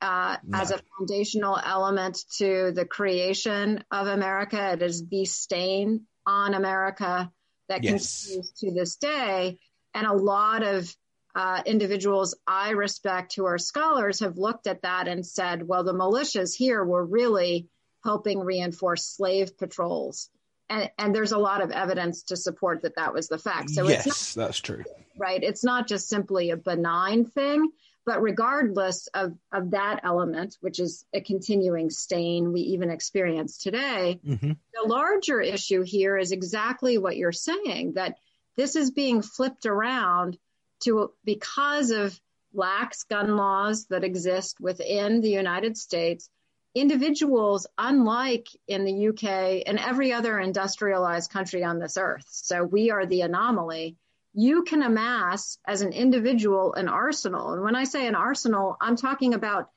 [0.00, 0.58] uh, no.
[0.58, 4.72] as a foundational element to the creation of America.
[4.72, 7.30] It is the stain on America
[7.68, 8.24] that yes.
[8.24, 9.58] continues to this day.
[9.94, 10.94] And a lot of
[11.34, 15.94] uh, individuals I respect who are scholars have looked at that and said, well, the
[15.94, 17.68] militias here were really
[18.04, 20.30] helping reinforce slave patrols.
[20.68, 23.70] And, and there's a lot of evidence to support that that was the fact.
[23.70, 24.84] So yes, it's not, that's true.
[25.16, 25.42] Right.
[25.42, 27.70] It's not just simply a benign thing,
[28.09, 34.18] but regardless of, of that element, which is a continuing stain we even experience today,
[34.26, 34.52] mm-hmm.
[34.52, 38.16] the larger issue here is exactly what you're saying that
[38.56, 40.38] this is being flipped around
[40.84, 42.18] to because of
[42.54, 46.30] lax gun laws that exist within the United States,
[46.74, 52.90] individuals, unlike in the UK and every other industrialized country on this earth, so we
[52.90, 53.98] are the anomaly,
[54.34, 57.52] you can amass as an individual an arsenal.
[57.52, 59.70] And when I say an arsenal, I'm talking about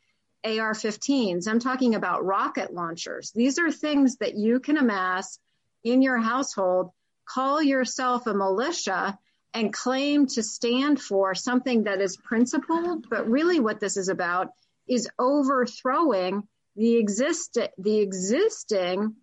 [0.43, 3.31] AR 15s, I'm talking about rocket launchers.
[3.33, 5.39] These are things that you can amass
[5.83, 6.91] in your household,
[7.25, 9.17] call yourself a militia
[9.53, 14.49] and claim to stand for something that is principled, but really what this is about
[14.87, 16.43] is overthrowing
[16.75, 19.15] the exist the existing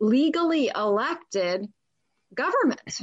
[0.00, 1.68] legally elected
[2.38, 3.00] government.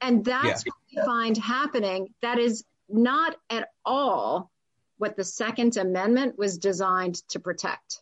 [0.00, 0.70] And that's yeah.
[0.70, 2.14] what we find happening.
[2.22, 4.50] That is not at all
[4.96, 8.00] what the Second Amendment was designed to protect.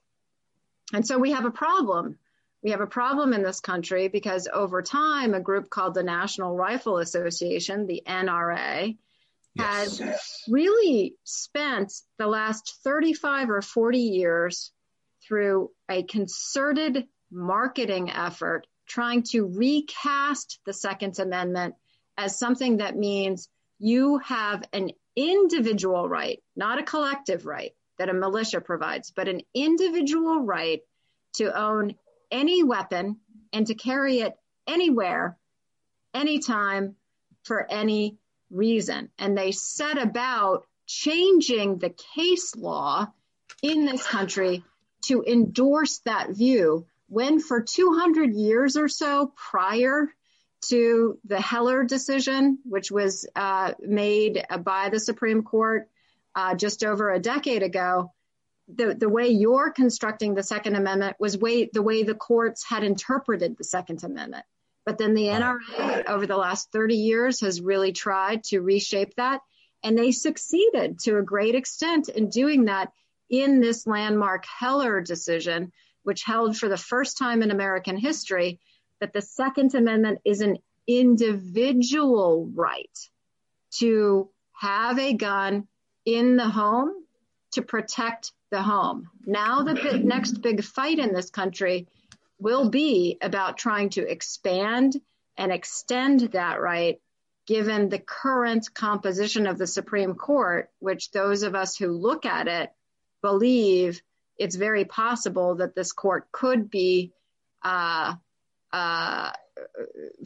[0.92, 2.18] And so we have a problem
[2.66, 6.56] we have a problem in this country because over time, a group called the National
[6.56, 8.96] Rifle Association, the NRA,
[9.54, 9.98] yes.
[10.00, 14.72] has really spent the last 35 or 40 years
[15.22, 21.74] through a concerted marketing effort trying to recast the Second Amendment
[22.16, 28.14] as something that means you have an individual right, not a collective right that a
[28.14, 30.80] militia provides, but an individual right
[31.34, 31.94] to own
[32.30, 33.16] any weapon
[33.52, 34.34] and to carry it
[34.66, 35.36] anywhere,
[36.14, 36.96] anytime,
[37.44, 38.18] for any
[38.50, 39.10] reason.
[39.18, 43.06] And they set about changing the case law
[43.62, 44.64] in this country
[45.02, 50.08] to endorse that view when for 200 years or so prior
[50.68, 55.88] to the Heller decision, which was uh, made by the Supreme Court
[56.34, 58.12] uh, just over a decade ago,
[58.68, 62.82] the, the way you're constructing the Second Amendment was way, the way the courts had
[62.82, 64.44] interpreted the Second Amendment.
[64.84, 69.40] But then the NRA over the last 30 years has really tried to reshape that.
[69.82, 72.92] And they succeeded to a great extent in doing that
[73.28, 75.72] in this landmark Heller decision,
[76.06, 78.60] which held for the first time in American history
[79.00, 82.96] that the Second Amendment is an individual right
[83.72, 85.66] to have a gun
[86.04, 86.92] in the home
[87.50, 89.10] to protect the home.
[89.26, 91.88] Now, the next big fight in this country
[92.38, 94.94] will be about trying to expand
[95.36, 97.00] and extend that right
[97.48, 102.46] given the current composition of the Supreme Court, which those of us who look at
[102.46, 102.70] it
[103.22, 104.00] believe
[104.38, 107.12] it's very possible that this court could be
[107.62, 108.14] uh,
[108.72, 109.32] uh,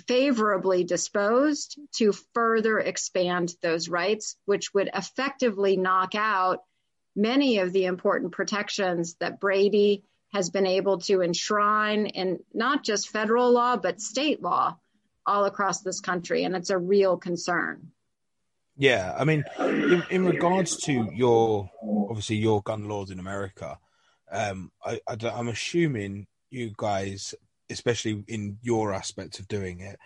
[0.07, 6.65] favorably disposed to further expand those rights, which would effectively knock out
[7.15, 13.09] many of the important protections that Brady has been able to enshrine in not just
[13.09, 14.77] federal law, but state law
[15.27, 16.45] all across this country.
[16.45, 17.91] And it's a real concern.
[18.77, 19.15] Yeah.
[19.17, 21.71] I mean, in, in regards to your,
[22.09, 23.79] obviously, your gun laws in America,
[24.31, 27.35] um, I, I, I'm assuming you guys,
[27.71, 29.99] especially in your aspect of doing it,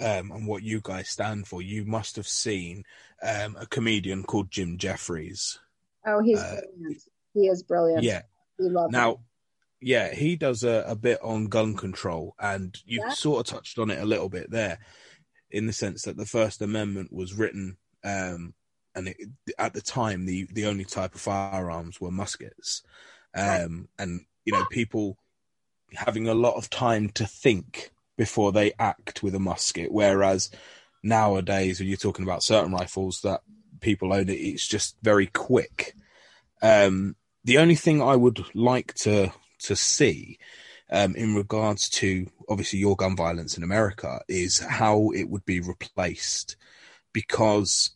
[0.00, 2.84] um, and what you guys stand for, you must have seen
[3.22, 5.58] um, a comedian called Jim Jefferies.
[6.06, 7.02] Oh, he's uh, brilliant.
[7.34, 8.02] He is brilliant.
[8.02, 8.22] Yeah.
[8.58, 9.18] We love now, him.
[9.80, 13.10] yeah, he does a, a, bit on gun control, and you Yeah.
[13.10, 14.78] sort of touched on it a little bit there,
[15.50, 18.54] in the sense that the First Amendment was written, um,
[18.94, 19.16] and it,
[19.58, 22.82] at the time, the the only type of firearms were muskets,
[23.34, 25.16] um, and you know people
[25.94, 30.50] having a lot of time to think before they act with a musket, whereas
[31.02, 33.40] nowadays, when you're talking about certain rifles that
[33.80, 35.94] people own, it, it's just very quick.
[36.62, 40.38] Um, the only thing I would like to to see
[40.90, 45.60] um, in regards to obviously your gun violence in America is how it would be
[45.60, 46.56] replaced,
[47.12, 47.92] because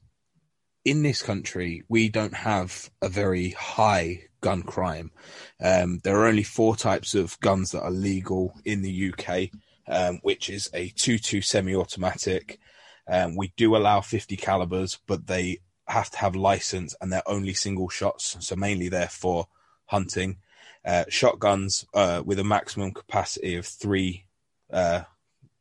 [0.84, 5.10] in this country we don't have a very high gun crime.
[5.58, 9.48] Um, there are only four types of guns that are legal in the UK,
[9.88, 12.60] um, which is a two-two semi-automatic.
[13.08, 17.54] Um, we do allow 50 calibers, but they have to have license and they're only
[17.54, 19.48] single shots, so mainly they're for
[19.86, 20.36] hunting.
[20.84, 24.26] Uh, shotguns uh, with a maximum capacity of three,
[24.70, 25.00] uh,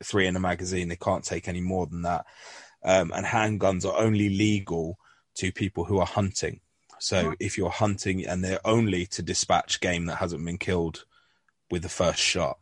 [0.03, 0.89] three in a magazine.
[0.89, 2.25] They can't take any more than that.
[2.83, 4.97] Um, and handguns are only legal
[5.35, 6.59] to people who are hunting.
[7.03, 11.03] So if you're hunting and they're only to dispatch game that hasn't been killed
[11.69, 12.57] with the first shot.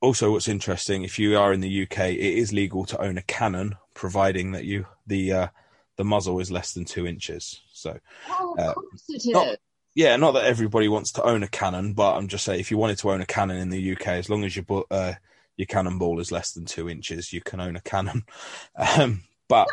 [0.00, 3.22] Also, what's interesting, if you are in the UK, it is legal to own a
[3.22, 5.48] cannon, providing that you the uh,
[5.96, 7.60] the muzzle is less than two inches.
[7.72, 7.98] So
[8.28, 9.26] Oh, Uh, of course it is.
[9.26, 9.58] not-
[9.96, 12.78] yeah, not that everybody wants to own a cannon, but I'm just saying if you
[12.78, 15.14] wanted to own a cannon in the UK, as long as your uh,
[15.56, 18.22] your cannonball is less than two inches, you can own a cannon.
[18.78, 19.66] Um, but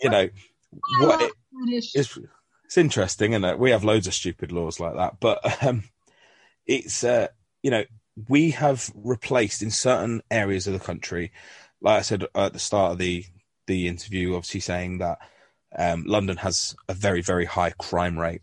[0.00, 0.28] you know
[1.00, 1.32] what it.
[1.94, 2.18] It's
[2.64, 3.58] it's interesting, isn't it?
[3.58, 5.84] We have loads of stupid laws like that, but um,
[6.66, 7.28] it's uh,
[7.62, 7.84] you know
[8.28, 11.32] we have replaced in certain areas of the country,
[11.80, 13.24] like I said at the start of the
[13.66, 15.18] the interview, obviously saying that
[15.76, 18.42] um, London has a very very high crime rate.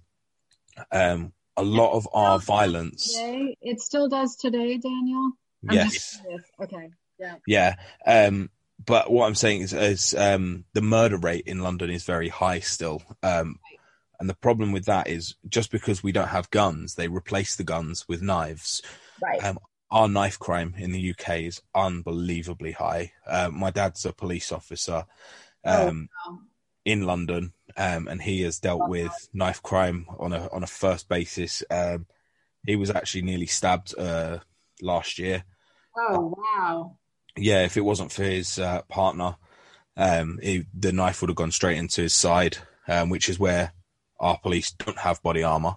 [0.91, 5.31] Um, a lot of our violence, Today, it still does today, Daniel.
[5.67, 6.21] I'm yes.
[6.61, 6.89] Okay.
[7.19, 7.35] Yeah.
[7.45, 7.75] Yeah.
[8.05, 8.49] Um,
[8.85, 12.59] but what I'm saying is, is um, the murder rate in London is very high
[12.59, 13.01] still.
[13.21, 13.59] Um,
[14.19, 17.63] and the problem with that is just because we don't have guns, they replace the
[17.63, 18.81] guns with knives.
[19.21, 19.43] Right.
[19.43, 19.59] Um,
[19.91, 23.13] our knife crime in the UK is unbelievably high.
[23.27, 25.05] Um, my dad's a police officer
[25.65, 26.39] Oh, um, wow.
[26.85, 31.09] in London, um, and he has dealt with knife crime on a on a first
[31.09, 31.63] basis.
[31.69, 32.05] Um,
[32.65, 34.39] he was actually nearly stabbed uh,
[34.81, 35.43] last year
[35.97, 36.97] Oh, wow.
[37.39, 39.35] Yeah, if it wasn't for his uh, partner,
[39.97, 43.73] um, he, the knife would have gone straight into his side, um, which is where
[44.19, 45.75] our police don't have body armor.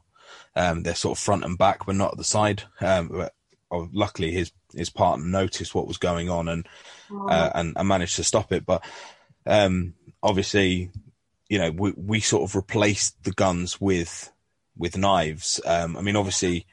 [0.54, 2.64] Um, they're sort of front and back, but not at the side.
[2.80, 3.34] Um, but,
[3.70, 6.66] oh, luckily, his his partner noticed what was going on and
[7.10, 8.64] uh, and, and managed to stop it.
[8.66, 8.84] But
[9.46, 10.90] um, obviously,
[11.48, 14.30] you know, we we sort of replaced the guns with
[14.76, 15.60] with knives.
[15.64, 16.66] Um, I mean, obviously,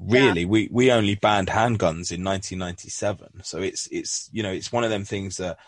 [0.00, 4.84] really, we we only banned handguns in 1997, so it's it's you know it's one
[4.84, 5.58] of them things that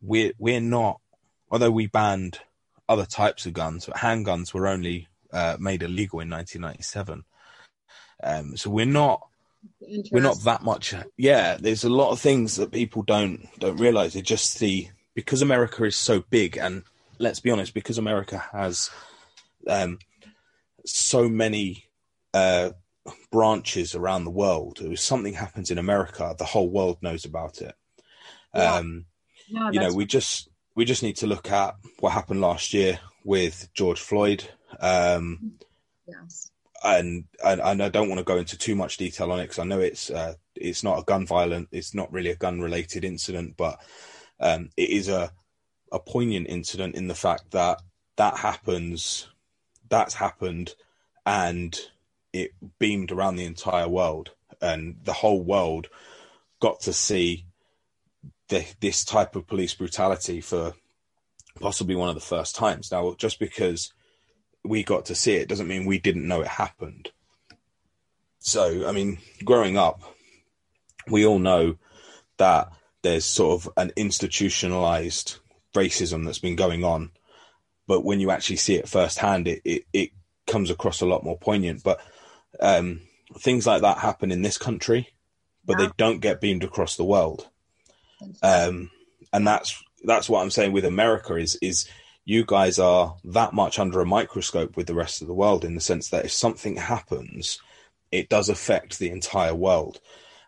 [0.00, 1.00] we're we're not.
[1.50, 2.38] Although we banned
[2.88, 7.24] other types of guns, but handguns were only uh, made illegal in 1997.
[8.22, 9.26] Um, so we're not
[10.10, 14.14] we're not that much yeah there's a lot of things that people don't don't realize
[14.14, 16.82] they just see because america is so big and
[17.18, 18.90] let's be honest because america has
[19.68, 19.98] um
[20.86, 21.84] so many
[22.32, 22.70] uh
[23.30, 27.74] branches around the world if something happens in america the whole world knows about it
[28.54, 28.76] Yeah.
[28.76, 29.06] um
[29.50, 33.00] No, you know we just we just need to look at what happened last year
[33.24, 34.44] with george floyd
[34.80, 35.54] um
[36.06, 36.50] Yes.
[36.82, 39.58] And, and and I don't want to go into too much detail on it because
[39.58, 43.04] I know it's uh, it's not a gun violent, it's not really a gun related
[43.04, 43.80] incident, but
[44.40, 45.30] um, it is a
[45.92, 47.82] a poignant incident in the fact that
[48.16, 49.28] that happens,
[49.90, 50.74] that's happened,
[51.26, 51.78] and
[52.32, 55.88] it beamed around the entire world, and the whole world
[56.60, 57.46] got to see
[58.48, 60.74] the, this type of police brutality for
[61.60, 62.92] possibly one of the first times.
[62.92, 63.92] Now, just because
[64.64, 67.10] we got to see it doesn't mean we didn't know it happened.
[68.40, 70.02] So, I mean, growing up,
[71.08, 71.76] we all know
[72.36, 72.72] that
[73.02, 75.36] there's sort of an institutionalized
[75.74, 77.10] racism that's been going on.
[77.86, 80.10] But when you actually see it firsthand, it, it, it
[80.46, 81.82] comes across a lot more poignant.
[81.82, 82.00] But
[82.58, 83.02] um,
[83.38, 85.10] things like that happen in this country,
[85.64, 87.48] but they don't get beamed across the world.
[88.42, 88.90] Um,
[89.32, 91.88] and that's that's what I'm saying with America is is
[92.24, 95.74] you guys are that much under a microscope with the rest of the world in
[95.74, 97.60] the sense that if something happens,
[98.12, 100.00] it does affect the entire world.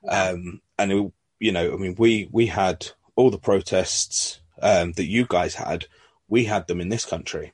[0.04, 0.30] Yeah.
[0.30, 2.86] Um, and it, you know, I mean, we we had
[3.16, 5.86] all the protests um, that you guys had,
[6.28, 7.52] we had them in this country.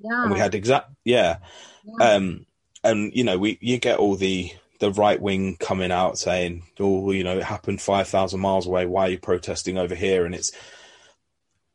[0.00, 0.22] Yeah.
[0.22, 1.38] And we had exact yeah.
[1.84, 2.12] yeah.
[2.12, 2.46] Um,
[2.88, 7.10] and you know, we you get all the the right wing coming out saying, "Oh,
[7.10, 8.86] you know, it happened five thousand miles away.
[8.86, 10.52] Why are you protesting over here?" And it's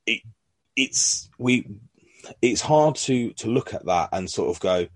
[0.06, 0.22] it
[0.76, 1.68] it's we
[2.42, 4.88] it's hard to to look at that and sort of go.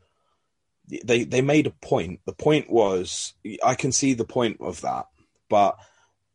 [0.88, 2.22] They they made a point.
[2.26, 5.08] The point was I can see the point of that,
[5.50, 5.78] but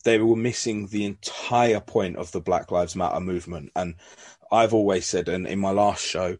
[0.05, 3.73] they were missing the entire point of the Black Lives Matter movement.
[3.75, 3.95] And
[4.51, 6.39] I've always said, and in my last show,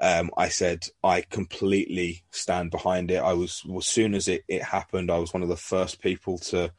[0.00, 3.18] um, I said I completely stand behind it.
[3.18, 6.38] I was as soon as it, it happened, I was one of the first people
[6.38, 6.72] to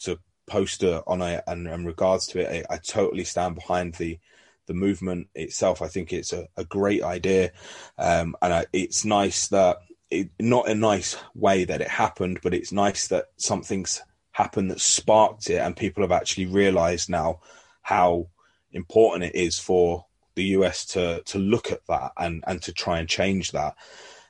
[0.00, 3.94] to post it on it, and in regards to it, I, I, totally stand behind
[3.94, 4.18] the
[4.66, 5.80] the movement itself.
[5.80, 7.52] I think it's a, a great idea,
[7.98, 9.78] um, and I, it's nice that
[10.10, 14.02] it, not a nice way that it happened, but it's nice that something's
[14.32, 17.40] happened that sparked it, and people have actually realised now
[17.82, 18.28] how
[18.72, 20.04] important it is for
[20.40, 23.76] the US to to look at that and and to try and change that.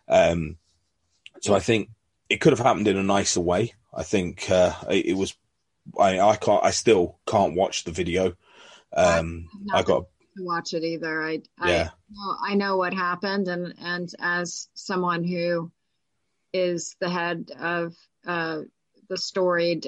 [0.09, 0.57] Um,
[1.41, 1.91] so I think
[2.29, 3.75] it could have happened in a nicer way.
[3.95, 5.37] I think uh, it, it, was.
[5.99, 6.65] I I can't.
[6.65, 8.37] I still can't watch the video.
[8.93, 10.07] Um, I got
[10.37, 11.23] to watch it either.
[11.23, 11.91] I yeah.
[11.91, 15.71] I know, I know what happened, and and as someone who
[16.53, 17.95] is the head of
[18.27, 18.63] uh,
[19.09, 19.87] the storied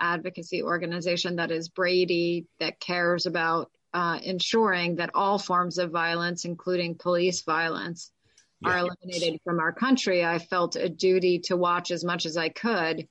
[0.00, 6.44] advocacy organization that is Brady, that cares about uh, ensuring that all forms of violence,
[6.44, 8.12] including police violence,
[8.60, 8.70] yeah.
[8.70, 10.24] are eliminated from our country.
[10.24, 13.08] I felt a duty to watch as much as I could.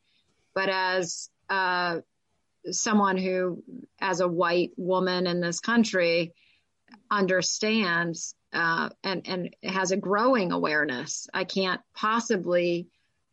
[0.53, 1.99] But as uh,
[2.71, 3.63] someone who,
[3.99, 6.33] as a white woman in this country,
[7.09, 12.87] understands uh, and, and has a growing awareness, I can't possibly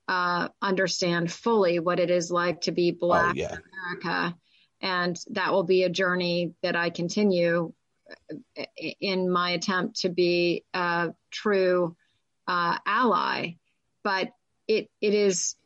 [0.08, 3.52] uh, understand fully what it is like to be oh, Black oh, yeah.
[3.52, 3.62] in
[4.02, 4.36] America
[4.84, 7.72] and that will be a journey that I continue
[9.00, 11.96] in my attempt to be a true
[12.46, 13.54] uh, ally.
[14.04, 14.32] But
[14.68, 15.56] it it is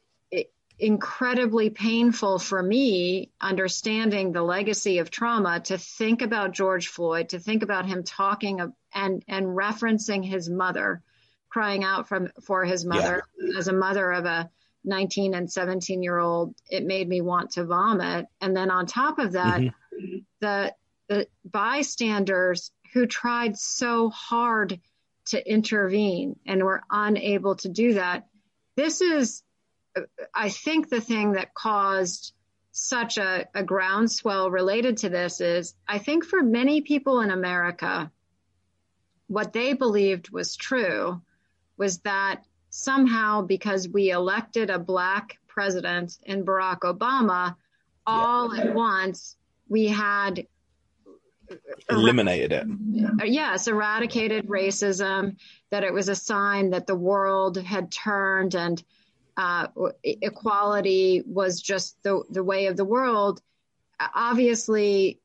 [0.79, 7.41] incredibly painful for me understanding the legacy of trauma to think about George Floyd, to
[7.41, 11.03] think about him talking of, and and referencing his mother,
[11.49, 13.59] crying out from for his mother yeah.
[13.59, 14.49] as a mother of a
[14.85, 18.27] 19 and 17 year old, it made me want to vomit.
[18.41, 20.19] And then on top of that, mm-hmm.
[20.41, 20.75] the,
[21.09, 24.81] the bystanders who tried so hard
[25.27, 28.27] to intervene and were unable to do that.
[28.77, 29.43] This is,
[30.35, 32.33] I think, the thing that caused
[32.73, 38.11] such a, a groundswell related to this is I think for many people in America,
[39.27, 41.21] what they believed was true
[41.77, 47.57] was that somehow because we elected a black president in Barack Obama,
[48.07, 48.63] all yeah.
[48.63, 49.37] at once
[49.69, 50.47] we had
[51.89, 52.67] eliminated it.
[53.25, 55.37] Yes, eradicated racism,
[55.71, 58.83] that it was a sign that the world had turned and
[59.37, 59.69] uh,
[60.03, 63.41] equality was just the, the way of the world.
[64.01, 65.21] Obviously,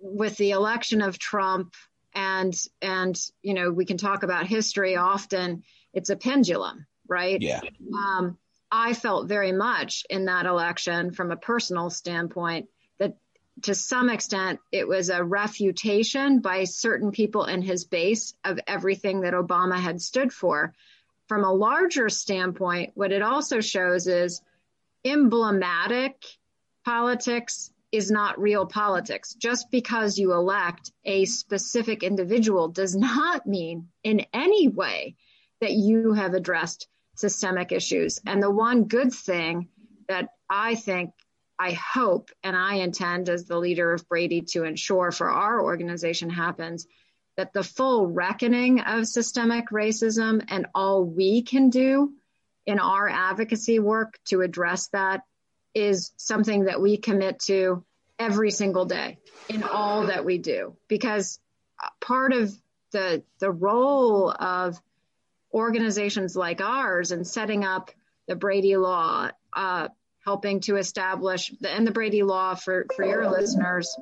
[0.00, 1.74] with the election of Trump
[2.12, 5.62] and and you know we can talk about history often
[5.92, 7.42] it's a pendulum right?
[7.42, 7.60] Yeah.
[7.94, 8.38] Um,
[8.70, 12.68] I felt very much in that election from a personal standpoint
[12.98, 13.16] that
[13.62, 19.22] to some extent it was a refutation by certain people in his base of everything
[19.22, 20.72] that Obama had stood for.
[21.26, 24.40] From a larger standpoint, what it also shows is
[25.04, 26.24] emblematic
[26.84, 29.34] politics is not real politics.
[29.34, 35.16] Just because you elect a specific individual does not mean in any way
[35.60, 38.20] that you have addressed systemic issues.
[38.26, 39.68] And the one good thing
[40.08, 41.12] that I think,
[41.58, 46.30] I hope, and I intend as the leader of Brady to ensure for our organization
[46.30, 46.86] happens
[47.36, 52.12] that the full reckoning of systemic racism and all we can do
[52.66, 55.22] in our advocacy work to address that
[55.74, 57.84] is something that we commit to
[58.18, 61.40] every single day in all that we do because
[62.00, 62.52] part of
[62.92, 64.78] the the role of
[65.52, 67.90] organizations like ours and setting up
[68.28, 69.88] the Brady Law, uh,
[70.24, 73.96] helping to establish the, and the Brady Law for for your listeners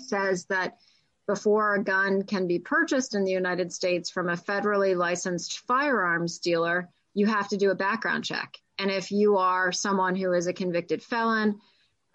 [0.00, 0.78] says that
[1.26, 6.38] before a gun can be purchased in the United States from a federally licensed firearms
[6.38, 8.56] dealer, you have to do a background check.
[8.78, 11.60] And if you are someone who is a convicted felon,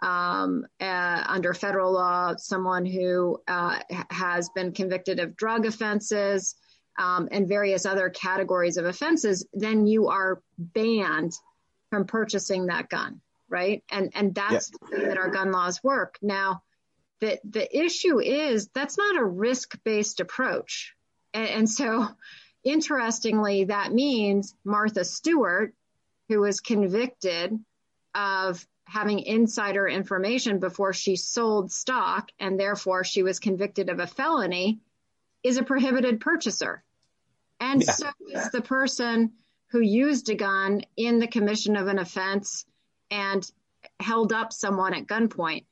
[0.02, 3.80] um, uh, under federal law, someone who uh,
[4.10, 6.56] has been convicted of drug offenses
[6.98, 11.34] Um, and various other categories of offenses, then you are banned
[11.90, 13.20] from purchasing that gun,
[13.50, 13.84] right?
[13.92, 16.20] And and that's the way that our gun laws work.
[16.22, 16.62] Now,
[17.20, 20.94] the the issue is that's not a risk based approach,
[21.34, 22.08] and, and so
[22.64, 25.74] interestingly, that means Martha Stewart,
[26.30, 27.58] who was convicted
[28.16, 34.08] of having insider information before she sold stock and therefore she was convicted of a
[34.08, 34.80] felony
[35.44, 36.84] is a prohibited purchaser.
[37.60, 37.92] And yeah.
[37.92, 39.34] so is the person
[39.68, 42.66] who used a gun in the commission of an offense
[43.10, 43.50] and
[44.00, 45.66] held up someone at gunpoint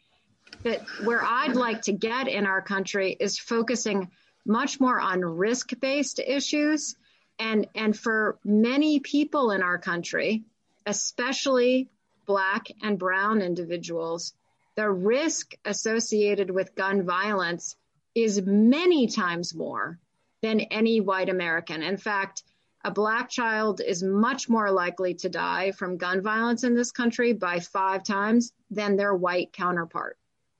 [0.63, 4.11] that where I'd like to get in our country is focusing
[4.45, 6.95] much more on risk-based issues
[7.39, 10.43] and and for many people in our country
[10.85, 11.89] especially
[12.25, 14.33] black and brown individuals
[14.75, 17.75] the risk associated with gun violence
[18.15, 19.99] is many times more
[20.41, 22.43] than any white american in fact
[22.83, 27.33] a black child is much more likely to die from gun violence in this country
[27.33, 30.17] by five times than their white counterpart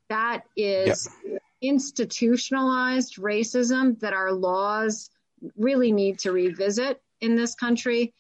[0.10, 1.42] that is yep.
[1.62, 5.10] institutionalized racism that our laws
[5.58, 8.14] really need to revisit in this country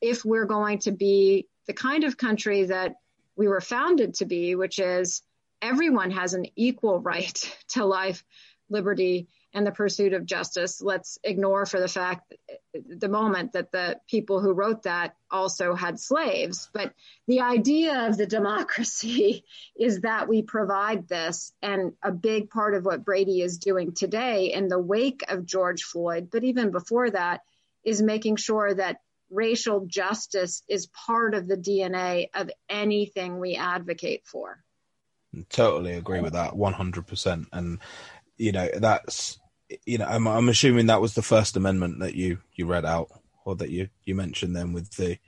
[0.00, 2.96] if we're going to be the kind of country that
[3.36, 5.22] we were founded to be, which is
[5.62, 8.24] everyone has an equal right to life,
[8.68, 10.82] liberty, and the pursuit of justice.
[10.82, 12.34] Let's ignore for the fact,
[12.74, 16.68] the moment that the people who wrote that also had slaves.
[16.72, 16.92] But
[17.26, 19.44] the idea of the democracy
[19.76, 21.52] is that we provide this.
[21.62, 25.82] And a big part of what Brady is doing today in the wake of George
[25.82, 27.42] Floyd, but even before that,
[27.84, 29.00] is making sure that
[29.30, 34.62] racial justice is part of the DNA of anything we advocate for.
[35.50, 37.46] Totally agree with that, 100%.
[37.52, 37.78] And
[38.38, 39.38] you know that's
[39.84, 43.10] you know I'm, I'm assuming that was the First Amendment that you you read out
[43.44, 45.18] or that you you mentioned then with the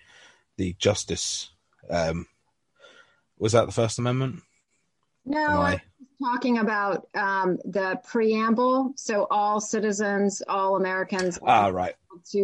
[0.57, 1.51] the justice.
[1.89, 2.27] Um,
[3.39, 4.43] was that the First Amendment?
[5.25, 5.73] No, I...
[5.73, 5.81] I'm
[6.23, 8.93] talking about um, the preamble.
[8.97, 11.39] So all citizens, all Americans.
[11.43, 11.95] Ah, right.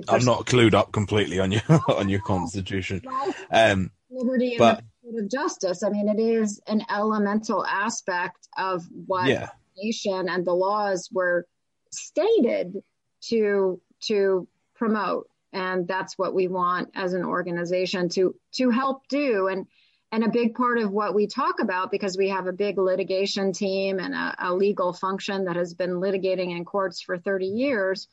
[0.08, 3.02] I'm not clued up completely on your on your constitution.
[3.50, 4.82] Um, liberty and but,
[5.30, 5.82] justice.
[5.82, 11.46] I mean, it is an elemental aspect of what yeah nation and the laws were
[11.90, 12.82] stated
[13.22, 15.28] to to promote.
[15.52, 19.48] And that's what we want as an organization to to help do.
[19.48, 19.66] And
[20.12, 23.52] and a big part of what we talk about because we have a big litigation
[23.52, 28.06] team and a, a legal function that has been litigating in courts for 30 years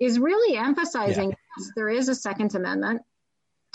[0.00, 1.36] is really emphasizing yeah.
[1.58, 3.02] yes, there is a second amendment.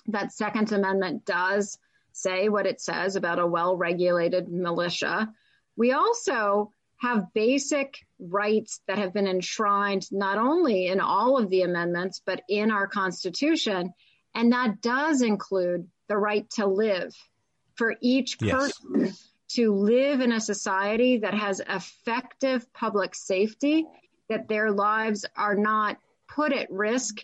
[0.08, 1.78] That second amendment does
[2.12, 5.34] say what it says about a well regulated militia.
[5.76, 6.72] We also
[7.04, 12.42] have basic rights that have been enshrined not only in all of the amendments, but
[12.48, 13.94] in our Constitution.
[14.34, 17.14] And that does include the right to live
[17.76, 19.30] for each person yes.
[19.50, 23.86] to live in a society that has effective public safety,
[24.30, 25.98] that their lives are not
[26.30, 27.18] put at risk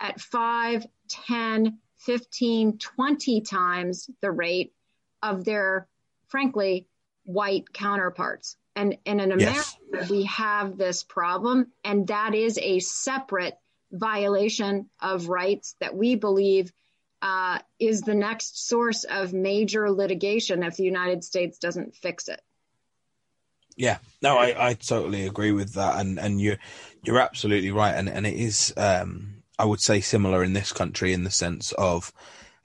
[0.00, 4.72] at 5, 10, 15, 20 times the rate
[5.22, 5.88] of their,
[6.28, 6.86] frankly,
[7.24, 8.56] white counterparts.
[8.76, 10.10] And, and in America, yes.
[10.10, 13.58] we have this problem, and that is a separate
[13.90, 16.72] violation of rights that we believe
[17.22, 22.40] uh, is the next source of major litigation if the United States doesn't fix it.
[23.76, 26.56] Yeah, no, I, I totally agree with that, and and you
[27.02, 31.12] you're absolutely right, and and it is um, I would say similar in this country
[31.12, 32.12] in the sense of.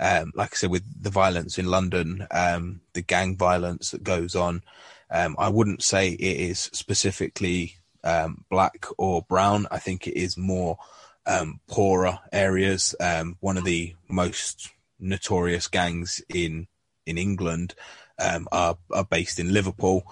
[0.03, 4.33] Um, like I said, with the violence in London, um, the gang violence that goes
[4.33, 4.63] on,
[5.11, 9.67] um, I wouldn't say it is specifically um, black or brown.
[9.69, 10.77] I think it is more
[11.25, 12.95] um, poorer areas.
[12.99, 16.67] Um, one of the most notorious gangs in
[17.05, 17.75] in England
[18.19, 20.03] um, are are based in Liverpool.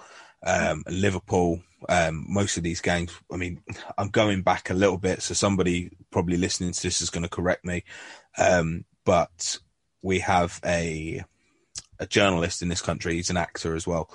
[0.46, 1.62] Um, Liverpool,
[2.12, 3.12] most of these gangs.
[3.32, 3.62] I mean,
[3.98, 7.28] I'm going back a little bit, so somebody probably listening to this is going to
[7.28, 7.84] correct me.
[9.04, 9.58] But
[10.02, 11.24] we have a
[11.98, 13.14] a journalist in this country.
[13.14, 14.10] He's an actor as well,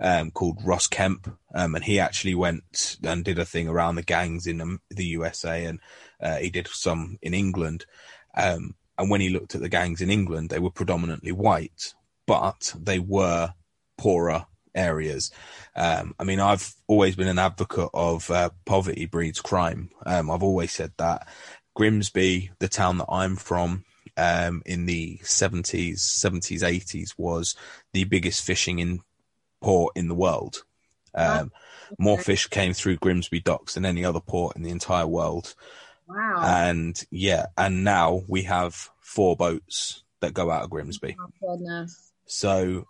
[0.00, 4.02] um, called Ross Kemp, um, and he actually went and did a thing around the
[4.02, 5.80] gangs in the, the USA, and
[6.20, 7.86] uh, he did some in England.
[8.34, 11.94] Um, and when he looked at the gangs in England, they were predominantly white,
[12.26, 13.54] but they were
[13.98, 15.30] poorer areas.
[15.76, 19.90] Um, I mean, I've always been an advocate of uh, poverty breeds crime.
[20.06, 21.28] Um, I've always said that.
[21.74, 23.84] Grimsby, the town that I'm from,
[24.16, 27.54] um, in the 70s, 70s, 80s was
[27.92, 29.00] the biggest fishing in
[29.60, 30.64] port in the world.
[31.14, 31.52] Um,
[31.98, 35.54] More fish came through Grimsby docks than any other port in the entire world.
[36.06, 36.42] Wow.
[36.44, 41.16] And yeah, and now we have four boats that go out of Grimsby.
[41.20, 42.12] Oh, goodness.
[42.26, 42.86] So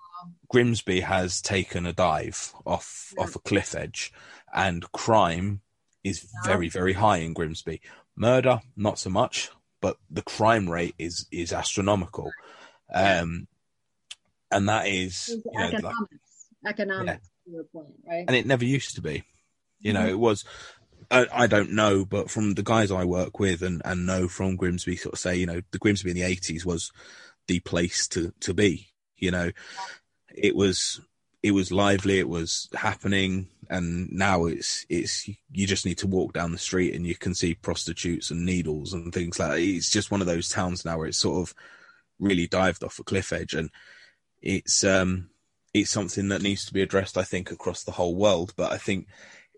[0.48, 3.24] Grimsby has taken a dive off Yeah.
[3.24, 4.12] off a cliff edge,
[4.54, 5.60] and crime
[6.04, 7.80] is very very high in Grimsby.
[8.16, 9.50] Murder not so much,
[9.80, 12.32] but the crime rate is is astronomical.
[12.92, 13.46] Um,
[14.50, 15.94] and that is you know, like-
[16.66, 17.28] economics.
[17.46, 18.24] Your point, right?
[18.26, 19.24] and it never used to be.
[19.80, 20.02] You Mm-hmm.
[20.02, 20.44] know, it was.
[21.10, 24.54] I, I don't know, but from the guys I work with and, and know from
[24.56, 26.92] Grimsby, sort of say, you know, the Grimsby in the eighties was
[27.48, 28.88] the place to to be.
[29.16, 29.50] You know,
[30.34, 31.00] it was
[31.42, 36.34] it was lively, it was happening, and now it's it's you just need to walk
[36.34, 39.58] down the street and you can see prostitutes and needles and things like that.
[39.60, 41.54] It's just one of those towns now where it's sort of
[42.20, 43.70] really dived off a cliff edge, and
[44.42, 45.30] it's um
[45.72, 48.52] it's something that needs to be addressed, I think, across the whole world.
[48.56, 49.06] But I think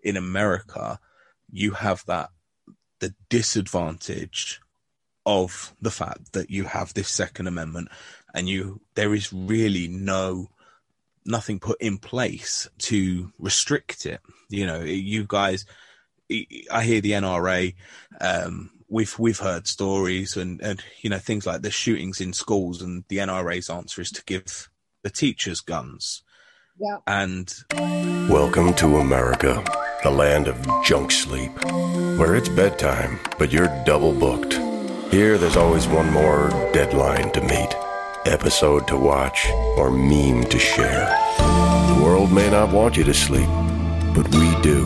[0.03, 0.99] in America,
[1.51, 2.29] you have that
[2.99, 4.61] the disadvantage
[5.25, 7.89] of the fact that you have this Second Amendment,
[8.33, 10.49] and you there is really no
[11.25, 14.21] nothing put in place to restrict it.
[14.49, 15.65] You know, you guys,
[16.71, 17.75] I hear the NRA.
[18.19, 22.81] Um, we've we've heard stories and and you know things like the shootings in schools,
[22.81, 24.69] and the NRA's answer is to give
[25.03, 26.23] the teachers guns.
[26.79, 26.97] Yeah.
[27.05, 27.53] And
[28.29, 29.63] Welcome to America,
[30.01, 31.51] the land of junk sleep,
[32.17, 34.53] where it's bedtime, but you're double booked.
[35.11, 37.75] Here, there's always one more deadline to meet,
[38.25, 39.45] episode to watch,
[39.77, 41.05] or meme to share.
[41.37, 43.49] The world may not want you to sleep,
[44.15, 44.85] but we do.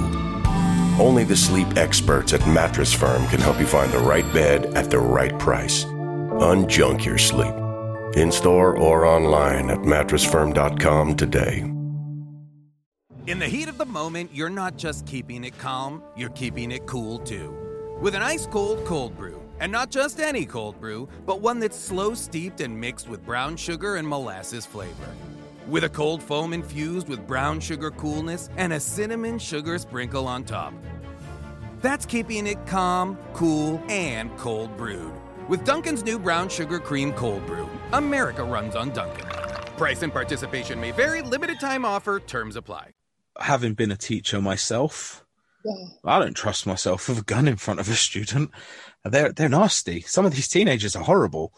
[0.99, 4.89] Only the sleep experts at Mattress Firm can help you find the right bed at
[4.89, 5.85] the right price.
[5.85, 7.53] Unjunk your sleep.
[8.15, 11.59] In store or online at mattressfirm.com today.
[13.27, 16.85] In the heat of the moment, you're not just keeping it calm, you're keeping it
[16.85, 17.55] cool too.
[18.01, 19.41] With an ice cold cold brew.
[19.59, 23.57] And not just any cold brew, but one that's slow steeped and mixed with brown
[23.57, 25.13] sugar and molasses flavor.
[25.67, 30.43] With a cold foam infused with brown sugar coolness and a cinnamon sugar sprinkle on
[30.43, 30.73] top.
[31.81, 35.13] That's keeping it calm, cool, and cold brewed.
[35.47, 39.25] With Dunkin's new brown sugar cream cold brew, America runs on Dunkin.
[39.77, 42.91] Price and participation may vary, limited time offer, terms apply.
[43.39, 45.23] having been a teacher myself,
[46.03, 48.51] I don't trust myself with a gun in front of a student.
[49.05, 50.01] They're they're nasty.
[50.01, 51.53] Some of these teenagers are horrible,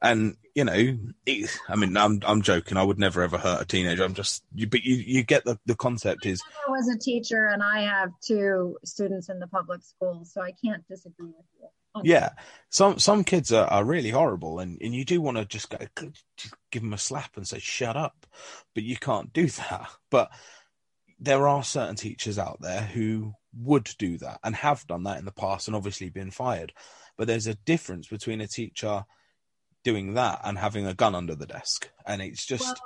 [0.00, 2.76] and you know, it, I mean, I'm I'm joking.
[2.76, 4.04] I would never ever hurt a teenager.
[4.04, 7.46] I'm just, you, but you you get the the concept is I was a teacher
[7.46, 11.51] and I have two students in the public schools, so I can't disagree with you.
[11.51, 11.51] on
[11.94, 12.02] Oh.
[12.04, 12.30] yeah.
[12.70, 15.78] Some some kids are, are really horrible, and and you do want to just go
[16.36, 18.26] just give them a slap and say shut up,
[18.74, 19.88] but you can't do that.
[20.10, 20.30] But
[21.20, 25.24] there are certain teachers out there who would do that and have done that in
[25.24, 26.72] the past and obviously been fired.
[27.16, 29.04] But there's a difference between a teacher
[29.84, 31.90] doing that and having a gun under the desk.
[32.06, 32.76] And it's just, Well,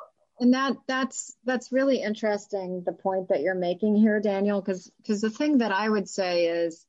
[0.41, 5.21] and that that's that's really interesting the point that you're making here daniel because because
[5.21, 6.85] the thing that i would say is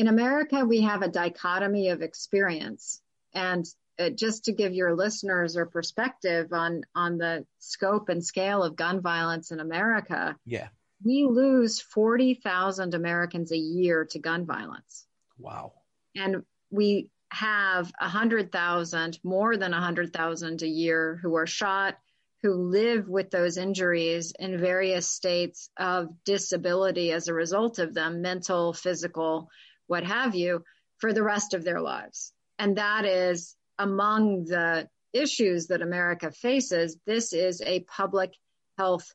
[0.00, 3.02] in america we have a dichotomy of experience.
[3.34, 3.66] And
[3.98, 8.76] uh, just to give your listeners a perspective on on the scope and scale of
[8.76, 10.68] gun violence in america yeah,
[11.04, 15.06] we lose 40,000 americans a year to gun violence.
[15.38, 15.72] Wow.
[16.16, 21.46] and we have a hundred thousand, more than a hundred thousand a year who are
[21.46, 21.98] shot,
[22.42, 28.22] who live with those injuries in various states of disability as a result of them,
[28.22, 29.48] mental, physical,
[29.90, 30.64] what have you,
[30.98, 32.32] for the rest of their lives.
[32.60, 36.96] And that is among the issues that America faces.
[37.06, 38.30] This is a public
[38.78, 39.12] health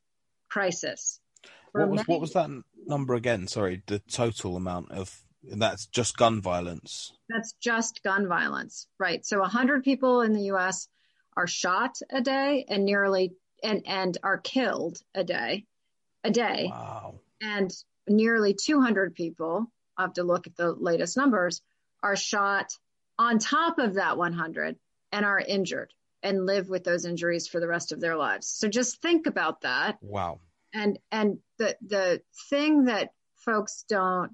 [0.50, 1.22] crisis.
[1.72, 2.50] For What was many- what was that
[2.88, 3.48] number again?
[3.48, 7.14] Sorry, the total amount of And that's just gun violence.
[7.30, 9.24] That's just gun violence, right?
[9.24, 10.88] So 100 people in the U.S.
[11.38, 15.68] are shot a day, and nearly and and are killed a day,
[16.24, 16.66] a day.
[16.72, 17.20] Wow.
[17.42, 17.72] And
[18.08, 19.72] nearly 200 people.
[19.98, 21.62] I have to look at the latest numbers.
[22.04, 22.72] Are shot
[23.18, 24.76] on top of that 100
[25.12, 25.92] and are injured
[26.22, 28.48] and live with those injuries for the rest of their lives.
[28.48, 29.98] So just think about that.
[30.02, 30.40] Wow.
[30.74, 34.32] And and the the thing that folks don't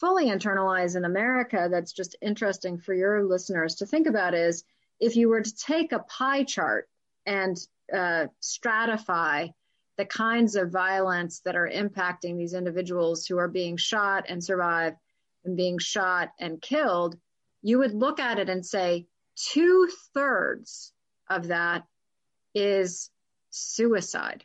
[0.00, 4.64] fully internalize in America that's just interesting for your listeners to think about is
[5.00, 6.88] if you were to take a pie chart
[7.26, 7.56] and
[7.92, 9.52] uh, stratify
[9.96, 14.94] the kinds of violence that are impacting these individuals who are being shot and survive
[15.44, 17.16] and being shot and killed,
[17.62, 20.92] you would look at it and say two thirds
[21.28, 21.84] of that
[22.54, 23.10] is
[23.50, 24.44] suicide,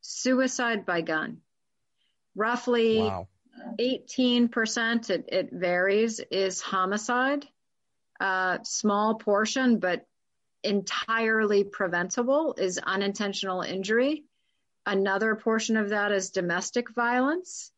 [0.00, 1.38] suicide by gun.
[2.34, 3.28] Roughly Wow.
[3.78, 7.46] 18%, it, it varies, is homicide.
[8.20, 10.06] Uh, small portion, but
[10.62, 14.24] entirely preventable is unintentional injury.
[14.84, 17.72] Another portion of that is domestic violence.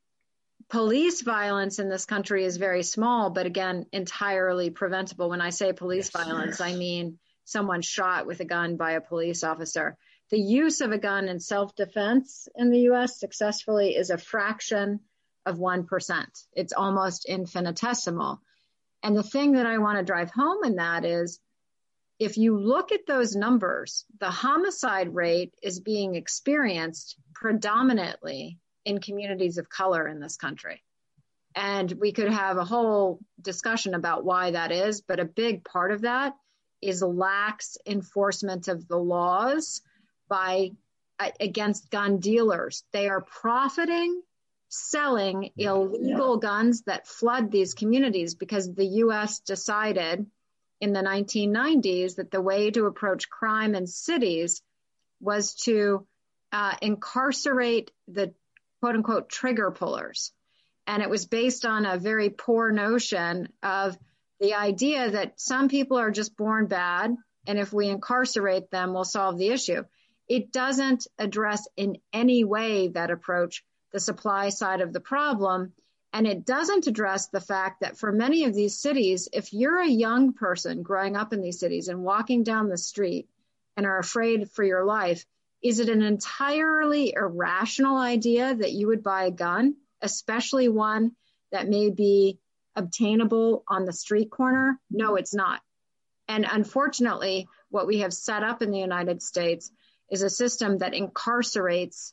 [0.69, 5.31] Police violence in this country is very small, but again, entirely preventable.
[5.31, 6.25] When I say police Yes.
[6.25, 9.97] violence, I mean someone shot with a gun by a police officer.
[10.31, 15.01] The use of a gun in self defense in the US successfully is a fraction
[15.47, 16.47] of 1%.
[16.53, 18.43] It's almost infinitesimal.
[19.03, 21.41] And the thing that I want to drive home in that is
[22.19, 28.59] if you look at those numbers, the homicide rate is being experienced predominantly
[28.89, 30.83] in communities of color in this country.
[31.55, 35.93] And we could have a whole discussion about why that is, but a big part
[35.93, 36.35] of that
[36.81, 39.83] is lax enforcement of the laws
[40.27, 40.71] by
[41.39, 42.85] against gun dealers.
[42.93, 44.23] They are profiting
[44.71, 50.25] selling illegal guns that flood these communities because the US decided
[50.81, 54.63] in the 1990s that the way to approach crime in cities
[55.21, 56.07] was to
[56.53, 58.33] uh, incarcerate the
[58.81, 60.33] quote unquote trigger pullers.
[60.87, 63.99] And it was based on a very poor notion of
[64.41, 67.15] the idea that some people are just born bad.
[67.47, 69.85] And if we incarcerate them, we'll solve the issue.
[70.29, 75.73] It doesn't address in any way that approach the supply side of the problem.
[76.13, 79.89] And it doesn't address the fact that for many of these cities, if you're a
[79.89, 83.29] young person growing up in these cities and walking down the street
[83.77, 85.25] and are afraid for your life,
[85.63, 91.13] is it an entirely irrational idea that you would buy a gun, especially one
[91.51, 92.39] that may be
[92.77, 94.79] obtainable on the street corner?
[94.91, 95.61] No, it's not.
[96.29, 99.71] And unfortunately, what we have set up in the United States
[100.11, 102.13] is a system that incarcerates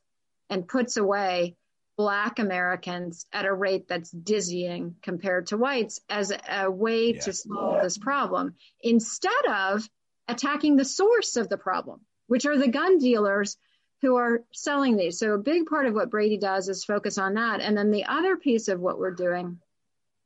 [0.49, 1.55] and puts away
[1.97, 7.19] Black Americans at a rate that's dizzying compared to whites as a way Yeah.
[7.21, 9.87] to solve this problem instead of
[10.27, 13.57] attacking the source of the problem, which are the gun dealers
[14.01, 15.19] who are selling these.
[15.19, 17.61] So a big part of what Brady does is focus on that.
[17.61, 19.59] And then the other piece of what we're doing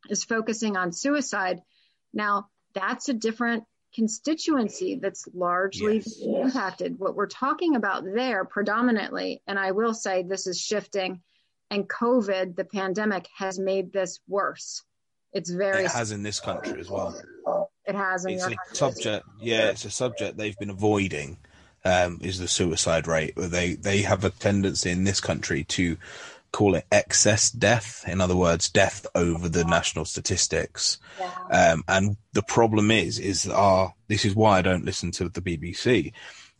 [0.10, 1.62] is focusing on suicide.
[2.14, 6.20] Now, that's a different constituency that's largely Yes.
[6.22, 7.00] impacted.
[7.00, 11.22] What we're talking about there predominantly, and I will say this is shifting,
[11.72, 14.84] and COVID, the pandemic, has made this worse.
[15.34, 17.20] It's very, It has in this country as well.
[17.86, 18.76] it has in It's a country.
[18.76, 19.26] subject.
[19.40, 21.38] Yeah, it's a subject they've been avoiding.
[21.86, 23.34] Um, is the suicide rate?
[23.38, 25.98] They they have a tendency in this country to
[26.52, 28.04] call it excess death.
[28.08, 30.98] In other words, death over the national statistics.
[31.52, 35.42] Um, and the problem is, is our, this is why I don't listen to the
[35.42, 36.14] BBC,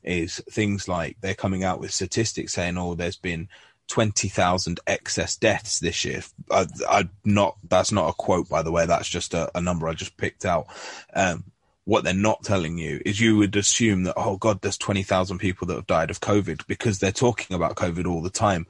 [0.04, 3.50] is things like they're coming out with statistics saying, oh, there's been
[3.88, 6.22] 20,000 excess deaths this year.
[6.52, 8.86] I, I not, that's not a quote, by the way.
[8.86, 10.68] That's just a, a number I just picked out.
[11.14, 11.46] Um,
[11.86, 15.68] what they're not telling you is you would assume that, oh God, there's 20,000 people
[15.68, 18.68] that have died of COVID because they're talking about COVID all the time.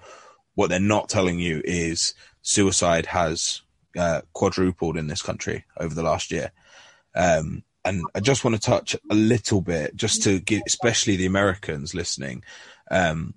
[0.55, 3.61] What they're not telling you is suicide has
[3.97, 6.51] uh, quadrupled in this country over the last year.
[7.15, 11.25] Um, and I just want to touch a little bit, just to give, especially the
[11.25, 12.43] Americans listening.
[12.91, 13.33] Um,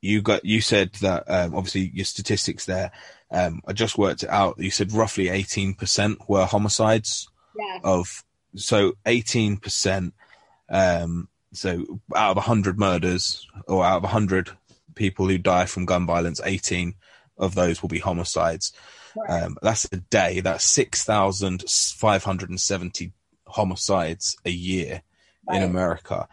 [0.00, 2.92] you got, you said that um, obviously your statistics there.
[3.30, 4.58] Um, I just worked it out.
[4.58, 7.80] You said roughly 18% were homicides Yes.
[7.84, 8.24] of
[8.56, 10.12] so 18%
[10.70, 14.50] um so out of 100 murders or out of 100
[14.94, 16.94] people who die from gun violence 18
[17.36, 18.72] of those will be homicides.
[19.28, 20.40] Um that's a day.
[20.40, 23.12] That's 6570
[23.46, 25.02] homicides a year
[25.52, 26.26] in america.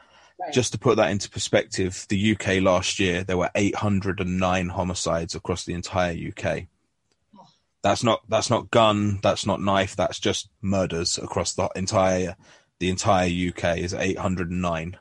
[0.51, 5.65] Just to put that into perspective the uk last year there were 809 homicides across
[5.65, 6.63] the entire uk
[7.83, 9.19] That's not that's not gun.
[9.23, 9.95] That's not knife.
[9.95, 12.35] That's just murders across the entire
[12.79, 14.97] the entire UK is 809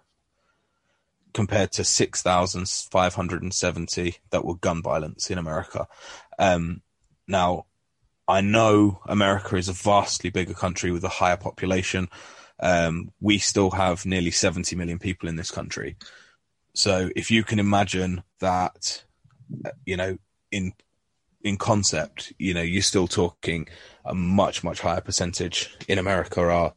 [1.33, 5.89] compared to 6,570 that were gun violence in America.
[6.39, 6.83] Um,
[7.27, 7.65] now,
[8.29, 12.09] I know America is a vastly bigger country with a higher population.
[12.61, 15.97] Um, we still have nearly 70 million people in this country.
[16.75, 19.05] So if you can imagine that,
[19.85, 20.19] you know,
[20.51, 20.73] in
[21.43, 23.69] in concept, you know, you're still talking
[24.05, 26.75] a much much higher percentage in America are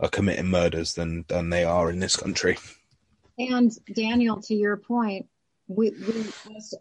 [0.00, 2.56] are committing murders than than they are in this country.
[3.38, 5.26] And Daniel, to your point,
[5.66, 6.26] we we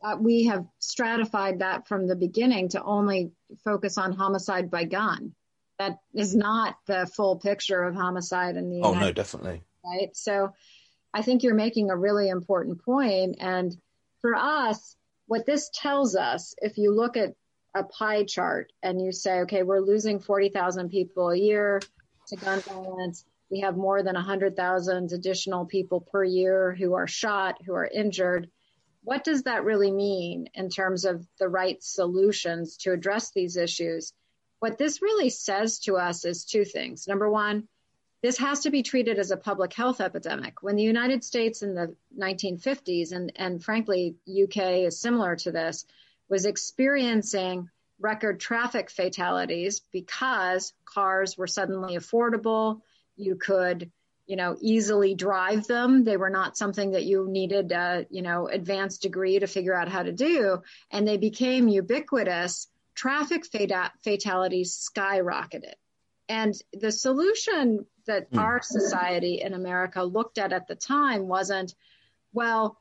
[0.04, 3.32] uh, we have stratified that from the beginning to only
[3.64, 5.34] focus on homicide by gun.
[5.80, 10.16] That is not the full picture of homicide in the oh United no, definitely right.
[10.16, 10.52] So,
[11.14, 13.76] I think you're making a really important point, and
[14.22, 14.96] for us,
[15.28, 17.34] what this tells us, if you look at
[17.76, 21.82] a pie chart and you say, okay, we're losing 40,000 people a year
[22.28, 23.26] to gun violence.
[23.50, 28.50] We have more than 100,000 additional people per year who are shot, who are injured
[29.04, 34.14] what does that really mean in terms of the right solutions to address these issues?
[34.60, 37.08] What this really says to us is two things.
[37.08, 37.68] Number one,
[38.24, 40.64] this has to be treated as a public health epidemic.
[40.64, 45.86] When the United States in the 1950s, and, and frankly, UK is similar to this,
[46.30, 47.70] was experiencing
[48.00, 52.80] record traffic fatalities because cars were suddenly affordable.
[53.18, 53.92] You could
[54.26, 56.06] you know, easily drive them.
[56.06, 59.90] They were not something that you needed a, you know, advanced degree to figure out
[59.90, 60.62] how to do.
[60.92, 62.68] And they became ubiquitous.
[62.96, 65.74] Traffic fatalities skyrocketed.
[66.30, 68.40] And the solution that mm.
[68.40, 71.76] our society in America looked at at the time wasn't,
[72.32, 72.78] well,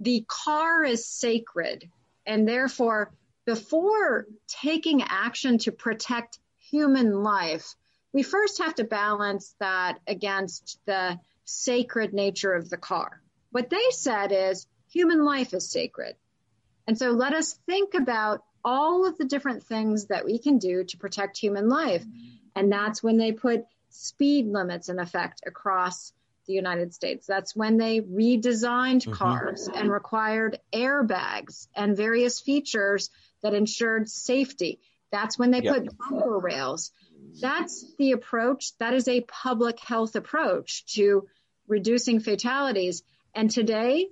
[0.00, 1.88] the car is sacred.
[2.26, 3.12] And therefore,
[3.44, 7.74] before taking action to protect human life,
[8.12, 13.20] we first have to balance that against the sacred nature of the car.
[13.50, 16.16] What they said is human life is sacred.
[16.86, 20.84] And so let us think about all of the different things that we can do
[20.84, 22.04] to protect human life.
[22.54, 26.12] And that's when they put speed limits in effect across
[26.46, 27.26] the United States.
[27.26, 29.12] That's when they redesigned mm-hmm.
[29.12, 33.10] cars and required airbags and various features
[33.42, 34.80] that ensured safety.
[35.10, 35.74] That's when they yep.
[35.74, 36.90] put bumper rails.
[37.40, 38.76] That's the approach.
[38.78, 41.28] That is a public health approach to
[41.68, 43.02] reducing fatalities.
[43.34, 44.08] And today,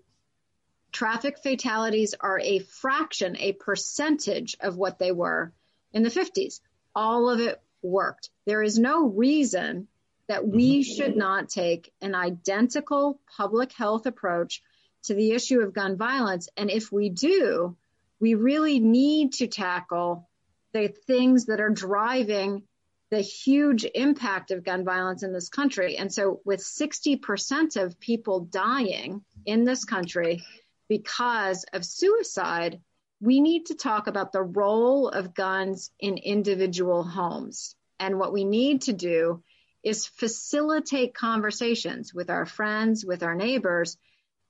[0.92, 5.52] traffic fatalities are a fraction, a percentage of what they were
[5.92, 6.60] in the 50s.
[6.94, 8.30] All of it worked.
[8.46, 9.88] There is no reason
[10.28, 10.92] that we mm-hmm.
[10.94, 14.62] should not take an identical public health approach
[15.04, 16.48] to the issue of gun violence.
[16.56, 17.76] And if we do,
[18.20, 20.28] we really need to tackle
[20.72, 22.62] the things that are driving
[23.10, 25.96] the huge impact of gun violence in this country.
[25.96, 30.44] And so, with 60% of people dying in this country
[30.88, 32.80] because of suicide,
[33.20, 37.74] we need to talk about the role of guns in individual homes.
[37.98, 39.42] And what we need to do
[39.82, 43.96] is facilitate conversations with our friends, with our neighbors,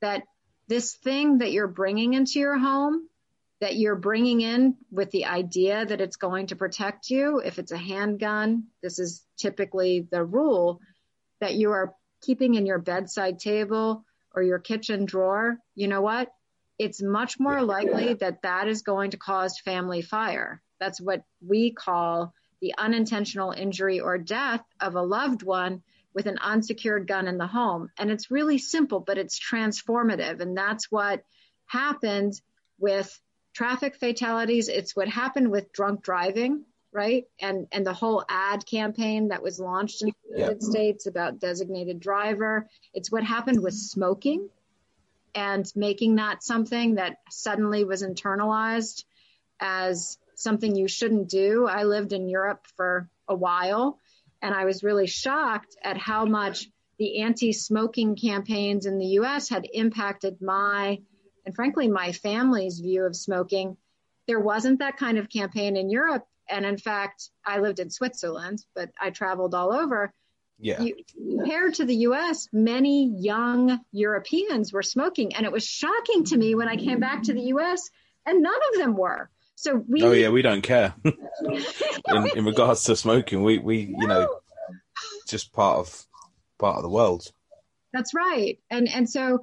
[0.00, 0.22] that
[0.68, 3.08] this thing that you're bringing into your home
[3.60, 7.40] that you're bringing in with the idea that it's going to protect you.
[7.44, 10.80] If it's a handgun, this is typically the rule
[11.40, 15.58] that you are keeping in your bedside table or your kitchen drawer.
[15.74, 16.32] You know what?
[16.80, 20.62] It's much more likely that that is going to cause family fire.
[20.78, 22.32] That's what we call
[22.62, 25.82] the unintentional injury or death of a loved one
[26.14, 27.90] with an unsecured gun in the home.
[27.98, 30.40] And it's really simple, but it's transformative.
[30.40, 31.22] And that's what
[31.66, 32.40] happened
[32.78, 33.20] with
[33.52, 34.70] traffic fatalities.
[34.70, 37.24] It's what happened with drunk driving, right?
[37.38, 42.00] And and the whole ad campaign that was launched in the United States about designated
[42.00, 42.70] driver.
[42.94, 44.48] It's what happened with smoking
[45.34, 49.04] and making that something that suddenly was internalized
[49.60, 51.66] as something you shouldn't do.
[51.66, 53.98] I lived in Europe for a while
[54.42, 56.66] and I was really shocked at how much
[56.98, 61.00] the anti smoking campaigns in the US had impacted my
[61.46, 63.76] and frankly, my family's view of smoking,
[64.26, 66.24] there wasn't that kind of campaign in Europe.
[66.48, 70.12] And in fact, I lived in Switzerland, but I traveled all over.
[70.60, 70.82] Yeah.
[70.82, 75.34] You, compared to the US, many young Europeans were smoking.
[75.34, 77.90] And it was shocking to me when I came back to the US,
[78.26, 79.30] and none of them were.
[79.54, 80.02] So we.
[80.02, 80.94] Oh, yeah, we don't care.
[81.04, 84.40] in, in regards to smoking, we, we you know,
[85.28, 86.06] just part of
[86.58, 87.32] part of the world.
[87.92, 88.58] That's right.
[88.70, 89.40] And and so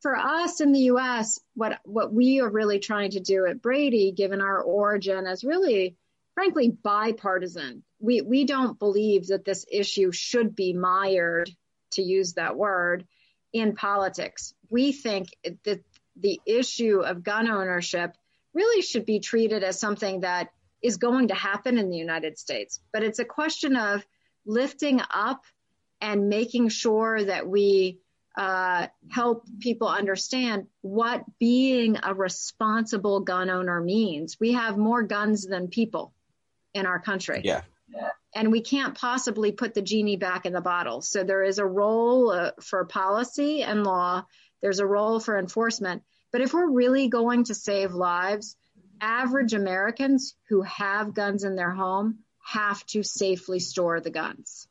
[0.00, 4.12] for us in the US, what what we are really trying to do at Brady,
[4.12, 5.96] given our origin as really
[6.38, 7.82] frankly bipartisan.
[7.98, 11.50] We we don't believe that this issue should be mired,
[11.94, 13.08] to use that word,
[13.52, 14.54] in politics.
[14.70, 15.30] We think
[15.64, 15.80] that
[16.14, 18.16] the issue of gun ownership
[18.54, 22.78] really should be treated as something that is going to happen in the United States.
[22.92, 24.06] But it's a question of
[24.46, 25.42] lifting up
[26.00, 27.98] and making sure that we
[28.36, 34.38] uh, help people understand what being a responsible gun owner means.
[34.38, 36.12] We have more guns than people
[36.74, 37.42] in our country.
[37.44, 37.62] Yeah.
[38.34, 41.00] And we can't possibly put the genie back in the bottle.
[41.00, 44.24] So there is a role uh, for policy and law,
[44.60, 46.02] there's a role for enforcement.
[46.30, 48.56] But if we're really going to save lives,
[49.00, 54.68] average Americans who have guns in their home have to safely store the guns.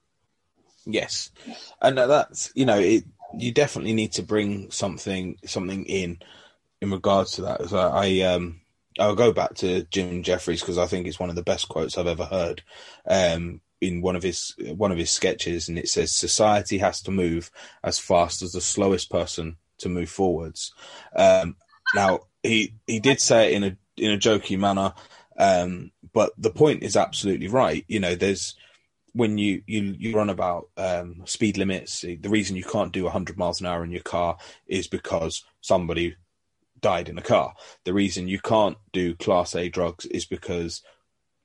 [0.86, 1.32] Yes,
[1.82, 3.04] and that's you know it.
[3.38, 6.20] You definitely need to bring something something in
[6.82, 7.70] in regards to that.
[7.70, 8.62] So I um
[9.00, 11.98] I'll go back to Jim Jefferies because I think it's one of the best quotes
[11.98, 12.64] I've ever heard.
[13.08, 17.12] Um, in one of his one of his sketches, and it says society has to
[17.12, 17.52] move
[17.84, 20.74] as fast as the slowest person to move forwards.
[21.16, 21.56] Um,
[21.94, 24.94] now he he did say it in a in a jokey manner,
[25.38, 27.86] um, but the point is absolutely right.
[27.88, 28.56] You know, there's
[29.14, 32.02] when you you you run about um, speed limits.
[32.02, 34.38] The reason you can't do 100 miles an hour in your car
[34.68, 36.16] is because somebody
[36.82, 37.54] died in a car.
[37.84, 40.84] The reason you can't do Class A drugs is because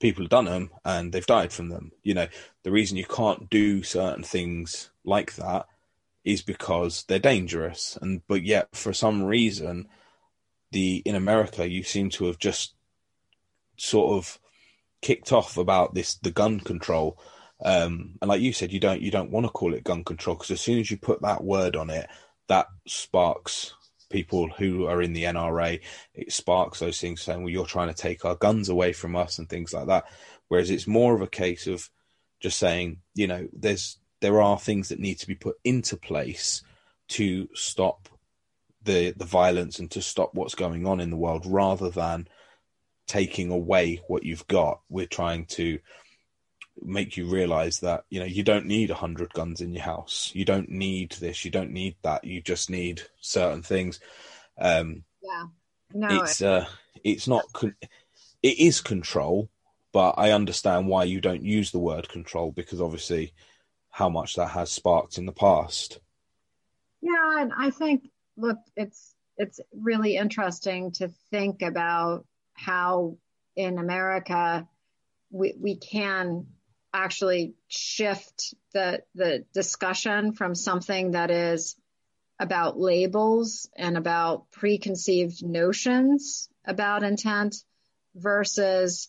[0.00, 1.92] people have done them and they've died from them.
[2.02, 2.28] You know,
[2.64, 5.66] the reason you can't do certain things like that
[6.24, 7.98] is because they're dangerous.
[8.00, 9.88] And but yet, for some reason,
[10.70, 12.74] the in America, you seem to have just
[13.76, 14.38] sort of
[15.00, 17.18] kicked off about this the gun control.
[17.64, 20.36] Um, and like you said, you don't you don't want to call it gun control
[20.36, 22.08] because as soon as you put that word on it,
[22.48, 23.74] that sparks
[24.12, 25.80] people who are in the NRA.
[26.14, 29.38] It sparks those things saying, "Well, you're trying to take our guns away from us"
[29.38, 30.04] and things like that.
[30.48, 31.90] Whereas it's more of a case of
[32.40, 36.62] just saying, you know, there's there are things that need to be put into place
[37.08, 38.08] to stop
[38.84, 42.28] the the violence and to stop what's going on in the world rather than
[43.06, 45.78] taking away what you've got we're trying to
[46.84, 50.30] make you realize that you know you don't need a hundred guns in your house.
[50.34, 51.44] You don't need this.
[51.44, 52.24] You don't need that.
[52.24, 54.00] You just need certain things.
[54.58, 55.44] Um yeah.
[55.94, 56.66] No it's uh
[57.04, 57.76] it's not con-
[58.42, 59.48] it is control
[59.92, 63.34] but i understand why you don't use the word control because obviously
[63.90, 65.98] how much that has sparked in the past.
[67.02, 73.16] Yeah and i think look, it's it's really interesting to think about how
[73.56, 74.66] in America
[75.30, 76.46] we we can
[76.92, 81.76] actually shift the the discussion from something that is
[82.38, 87.56] about labels and about preconceived notions about intent
[88.14, 89.08] versus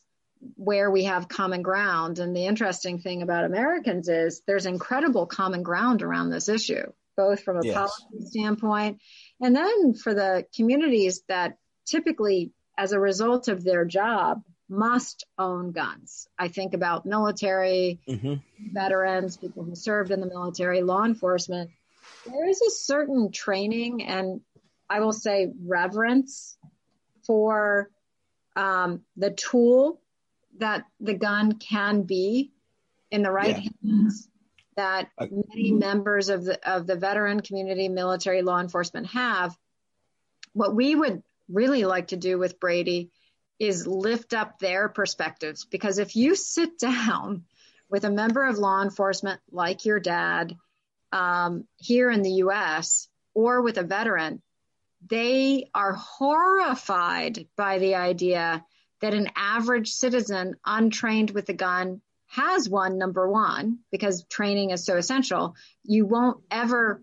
[0.55, 2.19] where we have common ground.
[2.19, 7.43] And the interesting thing about Americans is there's incredible common ground around this issue both
[7.43, 7.76] from a yes.
[7.76, 8.99] policy standpoint
[9.39, 15.72] and then for the communities that typically, as a result of their job, must own
[15.72, 16.27] guns.
[16.38, 18.35] I think about military, mm-hmm.
[18.73, 21.69] veterans, people who served in the military, law enforcement.
[22.26, 24.41] There is a certain training and
[24.90, 26.57] I will say reverence
[27.26, 27.90] for
[28.56, 30.02] um, the tool
[30.60, 32.52] that the gun can be
[33.10, 33.69] in the right yeah.
[33.84, 34.27] hands
[34.76, 39.56] that many members of the of the veteran community, military, law enforcement have.
[40.53, 43.11] What we would really like to do with Brady
[43.59, 47.43] is lift up their perspectives because if you sit down
[47.89, 50.55] with a member of law enforcement like your dad
[51.11, 53.07] um, here in the U.S.
[53.34, 54.41] or with a veteran,
[55.07, 58.65] they are horrified by the idea
[59.01, 64.85] that an average citizen untrained with a gun has one, number one, because training is
[64.85, 67.01] so essential, you won't ever,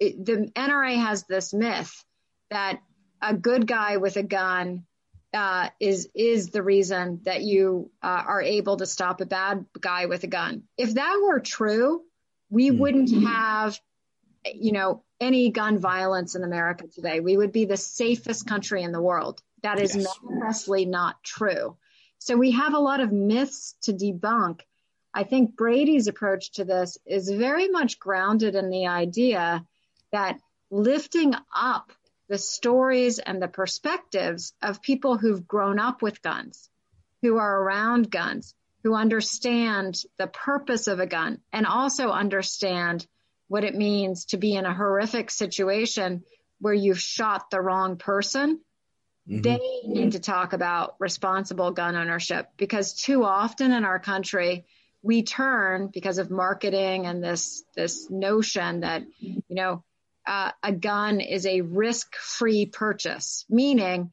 [0.00, 2.04] it, the NRA has this myth
[2.50, 2.80] that
[3.22, 4.84] a good guy with a gun
[5.34, 10.06] uh, is is the reason that you uh, are able to stop a bad guy
[10.06, 10.62] with a gun.
[10.78, 12.02] If that were true,
[12.50, 12.78] we mm-hmm.
[12.78, 13.78] wouldn't have,
[14.54, 17.20] you know, any gun violence in America today.
[17.20, 19.42] We would be the safest country in the world.
[19.62, 20.06] That is yes.
[20.22, 21.76] manifestly not true.
[22.18, 24.60] So we have a lot of myths to debunk.
[25.12, 29.64] I think Brady's approach to this is very much grounded in the idea
[30.12, 30.38] that
[30.70, 31.92] lifting up
[32.28, 36.70] the stories and the perspectives of people who've grown up with guns,
[37.22, 43.06] who are around guns, who understand the purpose of a gun and also understand
[43.48, 46.22] what it means to be in a horrific situation
[46.60, 48.60] where you've shot the wrong person
[49.28, 49.40] Mm-hmm.
[49.40, 54.66] They need to talk about responsible gun ownership because too often in our country,
[55.02, 59.82] we turn because of marketing and this this notion that you know
[60.26, 64.10] uh, a gun is a risk-free purchase, meaning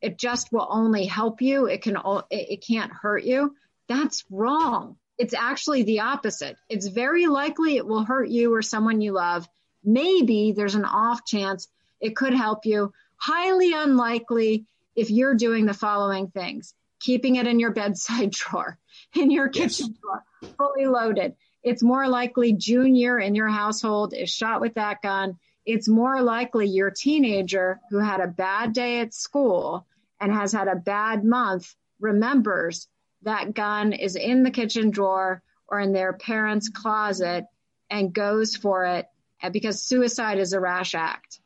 [0.00, 1.66] it just will only help you.
[1.66, 1.96] It can
[2.30, 3.56] it can't hurt you.
[3.88, 4.96] That's wrong.
[5.16, 6.56] It's actually the opposite.
[6.68, 9.48] It's very likely it will hurt you or someone you love.
[9.82, 11.68] Maybe there's an off chance
[12.00, 12.92] it could help you.
[13.16, 18.78] Highly unlikely if you're doing the following things: keeping it in your bedside drawer,
[19.14, 19.98] in your kitchen yes.
[20.00, 20.24] drawer,
[20.58, 21.34] fully loaded.
[21.62, 25.38] It's more likely junior in your household is shot with that gun.
[25.66, 29.86] It's more likely your teenager who had a bad day at school
[30.20, 32.88] and has had a bad month remembers
[33.22, 37.46] that gun is in the kitchen drawer or in their parents' closet
[37.90, 39.08] and goes for it
[39.52, 41.40] because suicide is a rash act.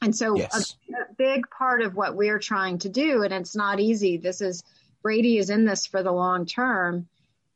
[0.00, 0.76] And so yes.
[0.88, 4.40] a, a, big part of what we're trying to do, and it's not easy, this
[4.40, 4.62] is
[5.02, 7.08] Brady is in this for the long term,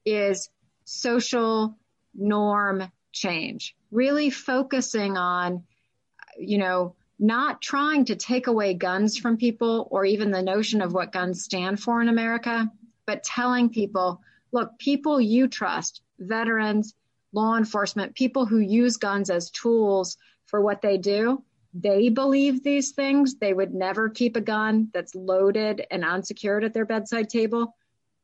[0.05, 0.51] is
[0.85, 1.77] social
[2.15, 5.65] norm change, really focusing on,
[6.39, 10.93] you know, not trying to take away guns from people or even the notion of
[10.93, 12.71] what guns stand for in America,
[13.07, 16.95] but telling people, look, people you trust, veterans,
[17.33, 21.43] law enforcement, people who use guns as tools for what they do,
[21.75, 23.37] they believe these things.
[23.37, 27.75] They would never keep a gun that's loaded and unsecured at their bedside table.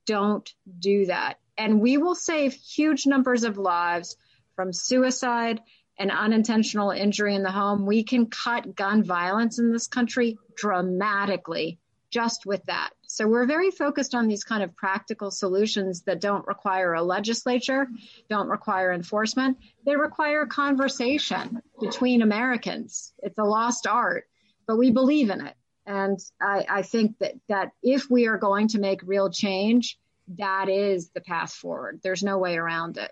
[0.07, 4.17] Don't do that and we will save huge numbers of lives
[4.55, 5.61] from suicide
[5.99, 7.87] and unintentional injury in the home.
[7.87, 11.79] We can cut gun violence in this country dramatically
[12.11, 12.91] just with that.
[13.07, 17.89] So we're very focused on these kind of practical solutions that don't require a legislature,
[18.31, 19.59] don't require enforcement.
[19.85, 23.13] They require conversation between Americans.
[23.23, 24.27] It's a lost art,
[24.67, 25.55] but we believe in it.
[25.87, 29.99] And I, I think that, that if we are going to make real change,
[30.37, 32.01] that is the path forward.
[32.03, 33.11] There's no way around it.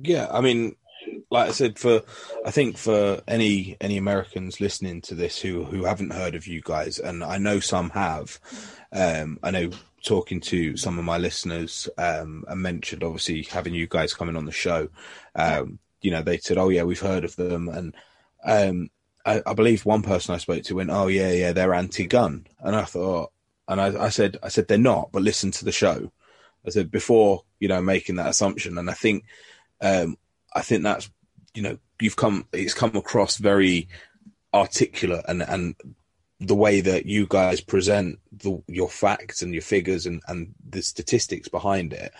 [0.00, 0.76] Yeah, I mean,
[1.30, 2.02] like I said, for
[2.44, 6.60] I think for any any Americans listening to this who who haven't heard of you
[6.62, 8.38] guys, and I know some have.
[8.92, 9.70] Um, I know
[10.04, 14.46] talking to some of my listeners um, and mentioned obviously having you guys coming on
[14.46, 14.88] the show.
[15.34, 17.94] Um, you know, they said, "Oh yeah, we've heard of them," and
[18.44, 18.90] um,
[19.26, 22.76] I, I, believe one person I spoke to went, "Oh yeah, yeah, they're anti-gun," and
[22.76, 23.32] I thought,
[23.66, 26.10] and I, I said, I said they're not, but listen to the show.
[26.66, 29.24] I said before, you know, making that assumption, and I think,
[29.80, 30.16] um,
[30.54, 31.10] I think that's,
[31.58, 33.88] you know, you've come, it's come across very
[34.54, 35.74] articulate, and and
[36.38, 40.82] the way that you guys present the, your facts and your figures and and the
[40.82, 42.12] statistics behind it.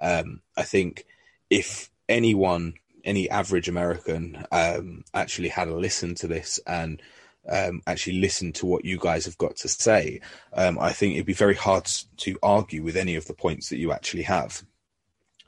[0.00, 1.04] Um, I think
[1.50, 2.74] if anyone,
[3.04, 7.02] any average American, um, actually had a listen to this and
[7.46, 10.22] um, actually listen to what you guys have got to say,
[10.54, 11.86] um, I think it'd be very hard
[12.18, 14.62] to argue with any of the points that you actually have.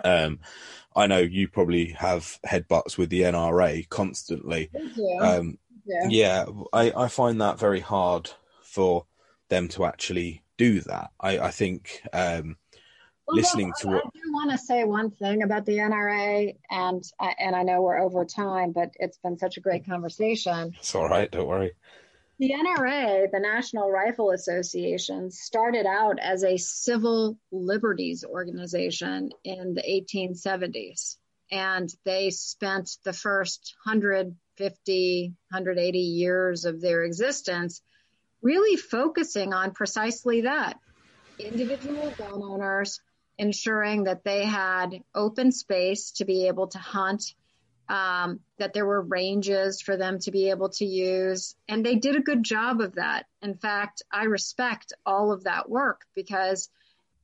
[0.04, 0.40] Um,
[0.96, 4.70] I know you probably have headbutts with the NRA constantly.
[5.20, 8.30] Um, yeah, yeah I, I, find that very hard
[8.62, 9.06] for
[9.48, 11.10] them to actually do that.
[11.20, 12.56] I, I think um,
[13.26, 17.04] well, listening to what I do want to say one thing about the NRA, and
[17.38, 20.74] and I know we're over time, but it's been such a great conversation.
[20.78, 21.72] It's all right, don't worry.
[22.40, 29.82] The NRA, the National Rifle Association, started out as a civil liberties organization in the
[29.82, 31.18] 1870s.
[31.52, 37.82] And they spent the first 150, 180 years of their existence
[38.40, 40.78] really focusing on precisely that
[41.38, 43.00] individual gun owners
[43.36, 47.34] ensuring that they had open space to be able to hunt,
[47.90, 51.56] um, that there were ranges for them to be able to use.
[51.68, 53.26] And they did a good job of that.
[53.42, 56.68] In fact, I respect all of that work because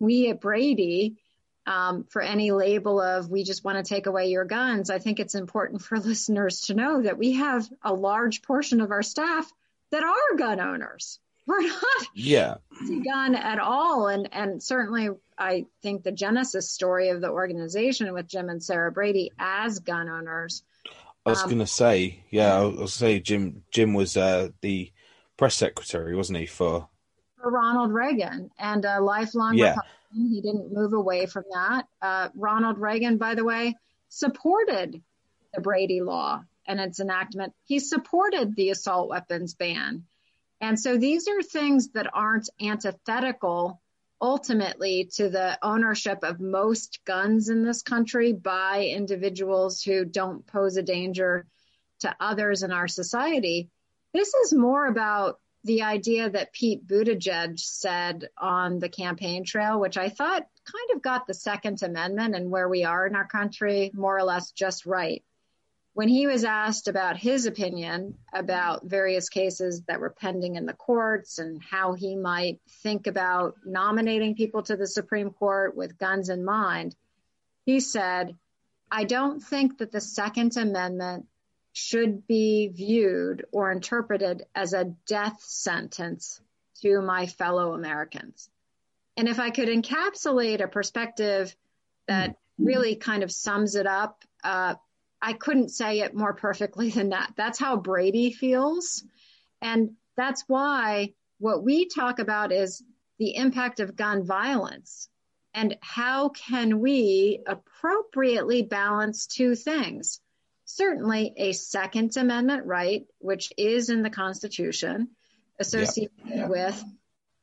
[0.01, 1.19] we at Brady,
[1.67, 5.21] um, for any label of we just want to take away your guns, I think
[5.21, 9.49] it's important for listeners to know that we have a large portion of our staff
[9.93, 11.21] that are gun owners.
[11.49, 12.57] We're not yeah
[13.05, 18.27] gun at all, and and certainly I think the genesis story of the organization with
[18.27, 20.65] Jim and Sarah Brady as gun owners.
[21.25, 23.63] I was um, going to say, yeah, I was say Jim.
[23.71, 24.93] Jim was uh, the
[25.37, 26.89] press secretary, wasn't he, for
[27.37, 29.71] for Ronald Reagan and a lifelong yeah.
[29.71, 30.31] Republican.
[30.31, 31.87] He didn't move away from that.
[32.03, 33.77] Uh, Ronald Reagan, by the way,
[34.09, 35.03] supported
[35.55, 37.53] the Brady Law and its enactment.
[37.65, 40.05] He supported the assault weapons ban.
[40.61, 43.81] And so these are things that aren't antithetical
[44.21, 50.77] ultimately to the ownership of most guns in this country by individuals who don't pose
[50.77, 51.47] a danger
[52.01, 53.69] to others in our society.
[54.15, 59.99] This is more about the idea that Pete Buttigieg said on the campaign trail, which
[59.99, 63.91] I thought kind of got the Second Amendment and where we are in our country
[63.93, 65.23] more or less just right.
[65.97, 70.75] When he was asked about his opinion about various cases that were pending in the
[70.75, 76.29] courts and how he might think about nominating people to the Supreme Court with guns
[76.29, 76.95] in mind,
[77.65, 78.37] he said,
[78.93, 81.29] I don't think that the Second Amendment
[81.73, 86.43] should be viewed or interpreted as a death sentence
[86.83, 88.51] to my fellow Americans.
[89.17, 91.57] And if I could encapsulate a perspective
[92.07, 94.75] that really kind of sums it up, uh,
[95.27, 97.33] I couldn't say it more perfectly than that.
[97.37, 99.03] That's how Brady feels.
[99.61, 102.81] And that's why what we talk about is
[103.19, 105.09] the impact of gun violence
[105.53, 110.21] and how can we appropriately balance two things?
[110.65, 115.09] Certainly a Second Amendment right, which is in the Constitution,
[115.59, 116.47] associated yeah.
[116.47, 116.85] with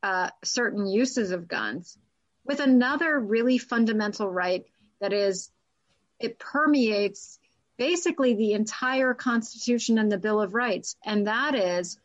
[0.03, 1.97] uh, certain uses of guns,
[2.45, 4.63] with another really fundamental right
[5.01, 5.51] that is,
[6.17, 7.39] it permeates
[7.77, 11.97] basically the entire Constitution and the Bill of Rights, and that is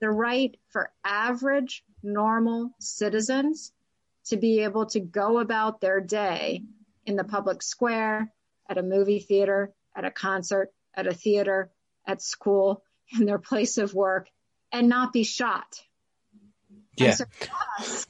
[0.00, 3.72] the right for average, normal citizens
[4.24, 6.62] to be able to go about their day
[7.06, 8.32] in the public square,
[8.68, 11.70] at a movie theater, at a concert, at a theater,
[12.06, 12.82] at school,
[13.18, 14.28] in their place of work,
[14.70, 15.80] and not be shot.
[16.96, 17.12] Yeah.
[17.12, 17.24] So
[17.78, 18.06] us,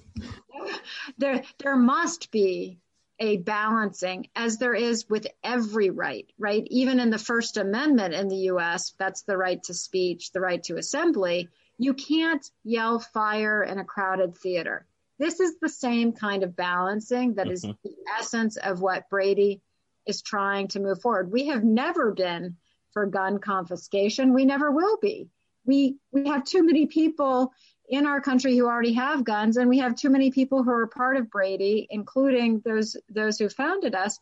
[1.18, 2.78] there, there must be
[3.23, 6.66] a balancing, as there is with every right, right?
[6.70, 10.61] Even in the First Amendment in the US, that's the right to speech, the right
[10.65, 11.49] to assembly.
[11.78, 14.86] You can't yell fire in a crowded theater.
[15.20, 17.77] This is the same kind of balancing that is mm-hmm.
[17.85, 19.61] the essence of what Brady
[20.05, 21.31] is trying to move forward.
[21.31, 22.57] We have never been
[22.93, 24.35] for gun confiscation.
[24.35, 25.28] We never will be.
[25.65, 27.53] We we have too many people
[27.93, 30.86] in our country who already have guns, and we have too many people who are
[30.86, 34.19] part of Brady, including those those who founded us,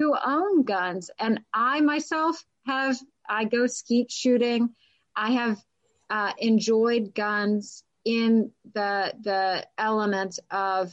[0.00, 1.10] who own guns.
[1.18, 4.70] And I myself have I go skeet shooting.
[5.14, 5.62] I have
[6.10, 10.92] uh, enjoyed guns in the the element of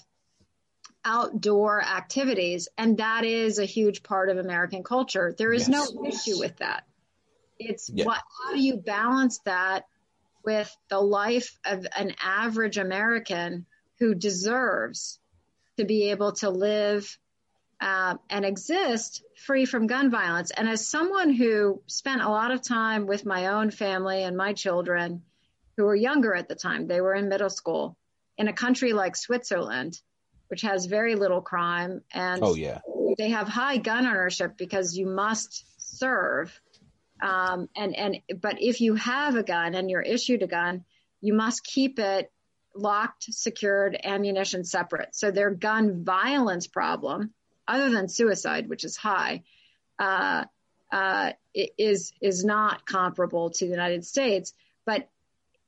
[1.04, 5.92] outdoor activities and that is a huge part of american culture there is yes.
[5.92, 6.84] no issue with that
[7.58, 8.06] it's yeah.
[8.06, 9.86] what how do you balance that
[10.44, 13.66] with the life of an average american
[14.00, 15.20] who deserves
[15.78, 17.18] to be able to live
[17.80, 20.52] uh, and exist free from gun violence.
[20.52, 24.54] And as someone who spent a lot of time with my own family and my
[24.54, 25.24] children
[25.78, 27.98] who were younger at the time they were in middle school
[28.38, 30.00] in a country like switzerland
[30.48, 32.80] which has very little crime and oh yeah.
[33.18, 36.60] they have high gun ownership because you must serve
[37.22, 40.84] um, and and but if you have a gun and you're issued a gun
[41.22, 42.32] you must keep it
[42.74, 45.14] locked secured ammunition separate.
[45.14, 47.34] So their gun violence problem
[47.68, 49.44] other than suicide which is high
[50.00, 50.46] uh,
[50.92, 54.54] uh, is is not comparable to the united states.
[54.86, 55.08] But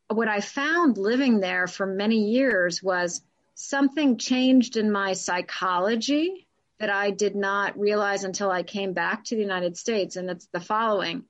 [0.07, 3.21] what i found living there for many years was
[3.55, 6.47] something changed in my psychology
[6.79, 10.15] that I did not realize until I came back to the United States.
[10.15, 11.23] And it's the following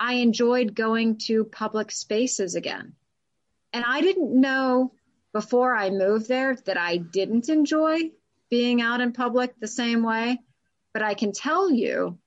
[0.00, 2.94] I enjoyed going to public spaces again.
[3.74, 4.92] And I didn't know
[5.32, 8.10] before I moved there that I didn't enjoy
[8.48, 10.40] being out in public the same way.
[10.94, 12.18] But I can tell you,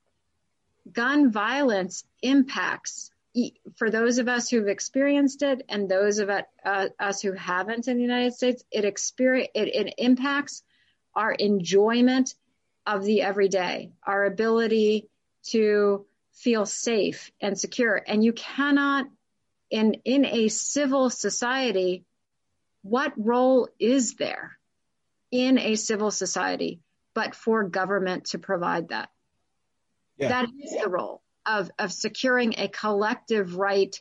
[0.90, 3.10] gun violence impacts
[3.76, 7.96] for those of us who've experienced it and those of uh, us who haven't in
[7.96, 10.62] the United States, it, experience, it, it impacts
[11.14, 12.34] our enjoyment
[12.86, 15.08] of the everyday, our ability
[15.46, 18.00] to feel safe and secure.
[18.06, 19.06] And you cannot,
[19.70, 22.04] in, in a civil society,
[22.82, 24.58] what role is there
[25.30, 26.80] in a civil society
[27.14, 29.08] but for government to provide that?
[30.16, 30.28] Yeah.
[30.28, 33.94] That is the role of, of securing a collective right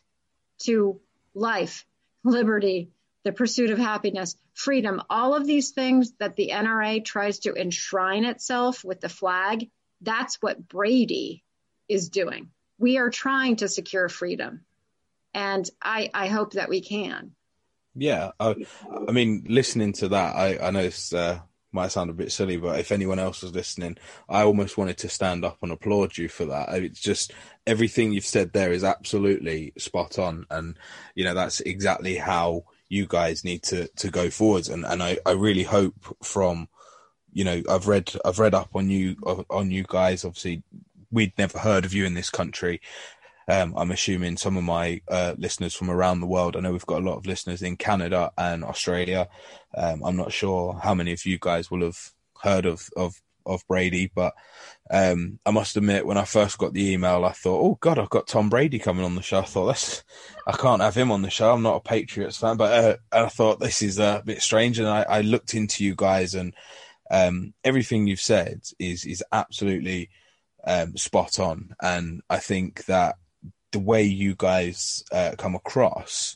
[0.63, 0.99] to
[1.33, 1.85] life,
[2.23, 2.89] liberty,
[3.23, 8.25] the pursuit of happiness, freedom, all of these things that the NRA tries to enshrine
[8.25, 9.69] itself with the flag,
[10.01, 11.43] that's what Brady
[11.87, 12.49] is doing.
[12.77, 14.65] We are trying to secure freedom.
[15.33, 17.31] And I, I hope that we can.
[17.95, 18.31] Yeah.
[18.39, 18.55] I,
[19.07, 21.39] I mean, listening to that, I, I know it's uh,
[21.73, 23.97] might sound a bit silly, but if anyone else was listening,
[24.29, 26.69] I almost wanted to stand up and applaud you for that.
[26.75, 27.33] It's just
[27.65, 30.77] everything you've said there is absolutely spot on, and
[31.15, 34.69] you know that's exactly how you guys need to to go forwards.
[34.69, 36.69] And and I, I really hope from
[37.31, 39.15] you know I've read I've read up on you
[39.49, 40.23] on you guys.
[40.23, 40.61] Obviously,
[41.13, 42.81] we'd never heard of you in this country.
[43.47, 46.55] um, I'm assuming some of my uh, listeners from around the world.
[46.55, 49.27] I know we've got a lot of listeners in Canada and Australia.
[49.75, 52.11] Um, I'm not sure how many of you guys will have
[52.41, 54.33] heard of of of Brady, but
[54.89, 58.09] um, I must admit, when I first got the email, I thought, "Oh God, I've
[58.09, 60.03] got Tom Brady coming on the show." I thought, "That's
[60.47, 61.51] I can't have him on the show.
[61.51, 64.87] I'm not a Patriots fan." But uh, I thought this is a bit strange, and
[64.87, 66.53] I, I looked into you guys, and
[67.11, 70.09] um, everything you've said is is absolutely
[70.65, 73.15] um, spot on, and I think that
[73.71, 76.35] the way you guys uh, come across,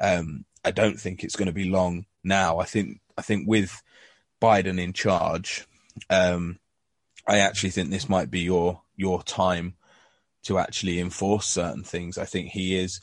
[0.00, 2.58] um, I don't think it's going to be long now.
[2.58, 3.82] I think I think with
[4.40, 5.66] Biden in charge,
[6.08, 6.58] um,
[7.26, 9.74] I actually think this might be your your time
[10.44, 12.16] to actually enforce certain things.
[12.16, 13.00] I think he is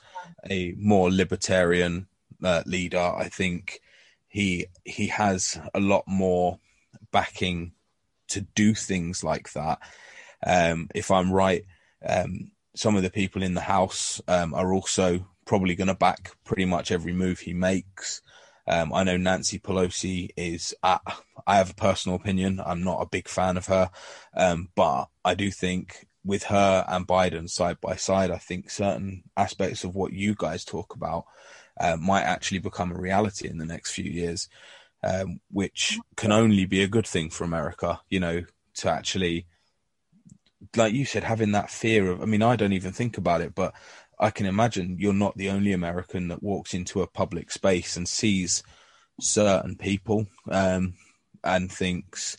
[0.49, 2.07] a more libertarian
[2.43, 2.99] uh, leader.
[2.99, 3.81] I think
[4.27, 6.59] he he has a lot more
[7.11, 7.73] backing
[8.29, 9.79] to do things like that.
[10.45, 11.65] Um, if I'm right,
[12.05, 16.31] um, some of the people in the House um, are also probably going to back
[16.43, 18.21] pretty much every move he makes.
[18.67, 20.73] Um, I know Nancy Pelosi is.
[20.83, 21.01] At,
[21.45, 22.61] I have a personal opinion.
[22.65, 23.91] I'm not a big fan of her,
[24.35, 29.23] um, but I do think with her and Biden side by side, I think certain
[29.37, 31.25] aspects of what you guys talk about
[31.79, 34.49] uh, might actually become a reality in the next few years,
[35.03, 38.01] um, which can only be a good thing for America.
[38.09, 38.43] You know,
[38.77, 39.45] to actually
[40.75, 43.55] like you said, having that fear of, I mean, I don't even think about it,
[43.55, 43.73] but
[44.19, 48.07] I can imagine you're not the only American that walks into a public space and
[48.07, 48.63] sees
[49.19, 50.93] certain people um,
[51.43, 52.37] and thinks,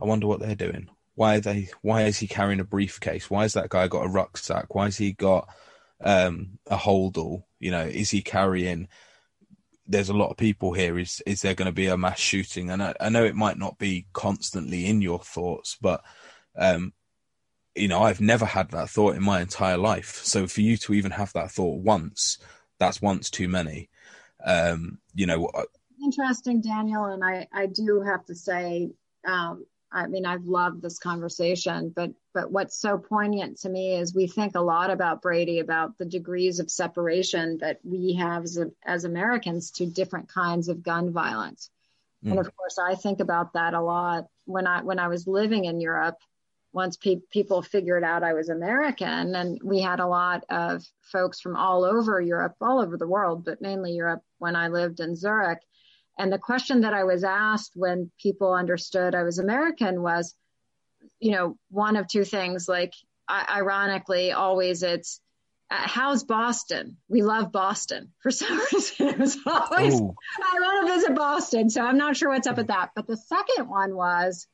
[0.00, 0.88] I wonder what they're doing.
[1.14, 1.68] Why are they?
[1.82, 3.28] Why is he carrying a briefcase?
[3.28, 4.74] Why has that guy got a rucksack?
[4.74, 5.48] Why has he got
[6.02, 7.42] um, a holdall?
[7.58, 8.88] You know, is he carrying?
[9.84, 10.96] There's a lot of people here.
[10.96, 12.70] Is is there going to be a mass shooting?
[12.70, 16.04] And I, I know it might not be constantly in your thoughts, but
[16.56, 16.92] um,
[17.78, 20.20] you know, I've never had that thought in my entire life.
[20.24, 22.38] So for you to even have that thought once,
[22.78, 23.88] that's once too many.
[24.44, 25.50] Um, you know,
[26.02, 28.90] interesting, Daniel, and I, I do have to say,
[29.26, 34.14] um, I mean, I've loved this conversation, but but what's so poignant to me is
[34.14, 38.60] we think a lot about Brady about the degrees of separation that we have as,
[38.84, 41.70] as Americans to different kinds of gun violence.
[42.24, 42.32] Mm.
[42.32, 45.64] And of course, I think about that a lot when I when I was living
[45.64, 46.18] in Europe
[46.78, 51.40] once pe- people figured out I was American, and we had a lot of folks
[51.40, 55.16] from all over Europe, all over the world, but mainly Europe when I lived in
[55.16, 55.58] Zurich.
[56.16, 60.36] And the question that I was asked when people understood I was American was,
[61.18, 62.68] you know, one of two things.
[62.68, 62.94] Like,
[63.26, 65.20] I- ironically, always it's,
[65.72, 66.96] uh, how's Boston?
[67.08, 69.08] We love Boston for some reason.
[69.08, 70.14] It was always, Ooh.
[70.54, 71.70] I want to visit Boston.
[71.70, 72.90] So I'm not sure what's up with that.
[72.94, 74.46] But the second one was,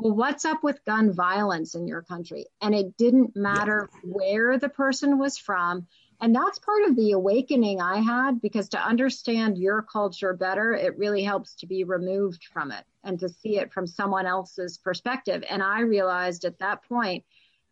[0.00, 2.46] well, what's up with gun violence in your country?
[2.60, 4.10] And it didn't matter yeah.
[4.10, 5.86] where the person was from.
[6.22, 10.98] And that's part of the awakening I had because to understand your culture better, it
[10.98, 15.44] really helps to be removed from it and to see it from someone else's perspective.
[15.48, 17.24] And I realized at that point,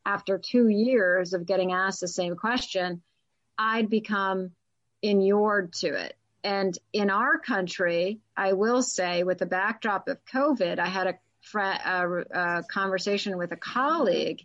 [0.06, 3.02] after two years of getting asked the same question,
[3.58, 4.52] I'd become
[5.02, 6.16] inured to it.
[6.42, 11.18] And in our country, I will say, with the backdrop of COVID, I had a
[11.54, 14.42] a, a uh, uh, conversation with a colleague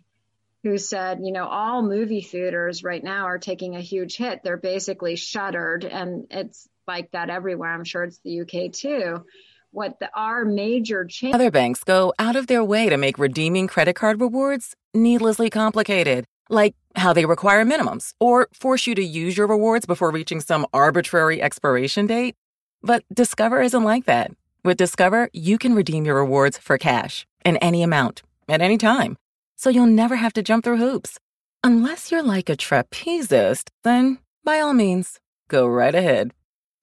[0.62, 4.42] who said, you know, all movie theaters right now are taking a huge hit.
[4.42, 7.72] They're basically shuttered, and it's like that everywhere.
[7.72, 9.26] I'm sure it's the UK too.
[9.72, 11.34] What the, our major change.
[11.34, 16.24] Other banks go out of their way to make redeeming credit card rewards needlessly complicated,
[16.48, 20.66] like how they require minimums or force you to use your rewards before reaching some
[20.72, 22.36] arbitrary expiration date.
[22.82, 24.30] But Discover isn't like that.
[24.64, 29.18] With Discover, you can redeem your rewards for cash in any amount at any time.
[29.56, 31.18] So you'll never have to jump through hoops.
[31.62, 36.32] Unless you're like a trapezist, then by all means, go right ahead.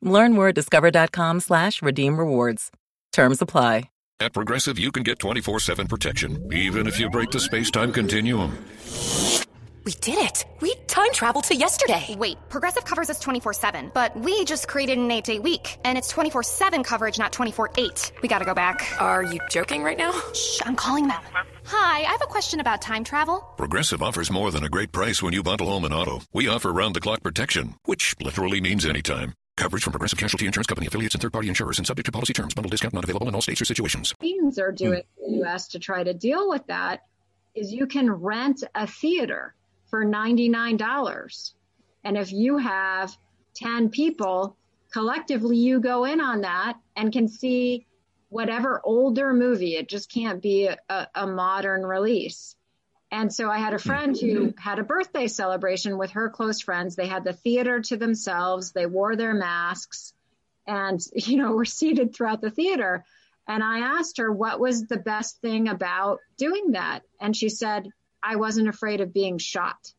[0.03, 2.71] Learn more at discover.com slash redeem rewards.
[3.11, 3.85] Terms apply.
[4.19, 8.55] At Progressive, you can get 24-7 protection, even if you break the space-time continuum.
[9.83, 10.45] We did it!
[10.59, 12.15] We time traveled to yesterday!
[12.19, 15.97] Wait, Progressive covers us 24 7, but we just created an 8 day week, and
[15.97, 18.11] it's 24 7 coverage, not 24 8.
[18.21, 18.95] We gotta go back.
[18.99, 20.11] Are you joking right now?
[20.33, 21.19] Shh, I'm calling them.
[21.65, 23.39] Hi, I have a question about time travel.
[23.57, 26.19] Progressive offers more than a great price when you bundle home and auto.
[26.31, 29.33] We offer round the clock protection, which literally means anytime.
[29.57, 32.53] Coverage from Progressive Casualty Insurance Company affiliates and third-party insurers and subject to policy terms.
[32.53, 34.13] Bundle discount not available in all states or situations.
[34.19, 35.25] Things are doing hmm.
[35.25, 35.67] in the U.S.
[35.69, 37.01] to try to deal with that
[37.55, 39.55] is you can rent a theater
[39.91, 41.53] for $99.
[42.03, 43.15] And if you have
[43.55, 44.57] 10 people,
[44.91, 47.85] collectively you go in on that and can see
[48.29, 52.55] whatever older movie, it just can't be a, a modern release.
[53.11, 56.95] And so I had a friend who had a birthday celebration with her close friends.
[56.95, 58.71] They had the theater to themselves.
[58.71, 60.13] They wore their masks
[60.65, 63.03] and, you know, were seated throughout the theater.
[63.47, 67.01] And I asked her what was the best thing about doing that.
[67.19, 67.89] And she said,
[68.23, 69.93] I wasn't afraid of being shot.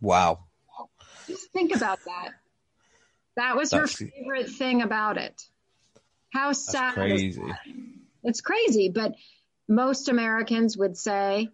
[0.00, 0.44] Wow.
[1.26, 2.30] Just think about that.
[3.36, 5.42] That was That's- her favorite thing about it.
[6.32, 7.42] How sad crazy.
[8.22, 9.14] It's crazy, but
[9.68, 11.48] most Americans would say,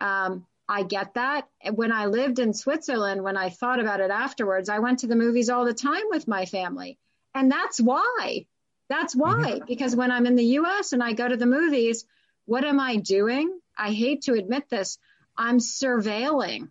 [0.00, 1.48] um, I get that.
[1.72, 5.16] When I lived in Switzerland, when I thought about it afterwards, I went to the
[5.16, 6.98] movies all the time with my family.
[7.34, 8.46] And that's why.
[8.88, 9.60] That's why.
[9.66, 12.04] Because when I'm in the US and I go to the movies,
[12.44, 13.58] what am I doing?
[13.76, 14.98] I hate to admit this.
[15.36, 16.70] I'm surveilling.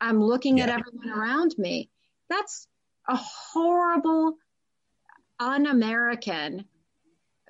[0.00, 1.90] I'm looking at everyone around me.
[2.28, 2.66] That's
[3.08, 4.36] a horrible,
[5.38, 6.64] un American.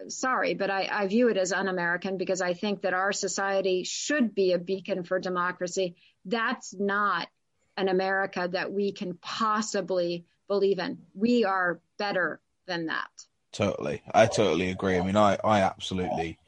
[0.09, 3.85] Sorry, but I, I view it as un American because I think that our society
[3.85, 5.97] should be a beacon for democracy.
[6.25, 7.29] That's not
[7.77, 10.99] an America that we can possibly believe in.
[11.15, 13.11] We are better than that.
[13.53, 14.99] Totally, I totally agree.
[14.99, 16.39] I mean, I I absolutely,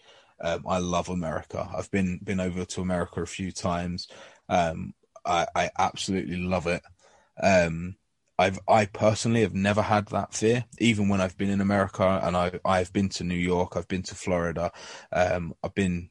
[0.41, 1.69] um, I love America.
[1.77, 4.09] I've been been over to America a few times.
[4.49, 4.95] Um,
[5.25, 6.83] I I absolutely love it.
[7.43, 7.97] Um,
[8.39, 12.37] I've I personally have never had that fear, even when I've been in America, and
[12.37, 14.73] I I've been to New York, I've been to Florida,
[15.13, 16.11] um, I've been.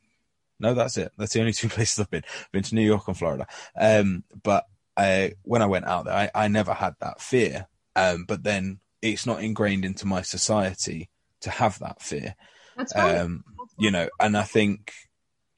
[0.62, 1.14] No, that's it.
[1.18, 2.24] That's the only two places I've been.
[2.28, 3.48] I've been to New York and Florida.
[3.80, 4.66] Um, but
[4.98, 7.68] I, when I went out there, I, I never had that fear.
[7.96, 11.10] Um, but then it's not ingrained into my society
[11.42, 12.36] to have that fear.
[12.76, 12.94] That's.
[12.96, 13.46] Um,
[13.80, 14.92] you know, and I think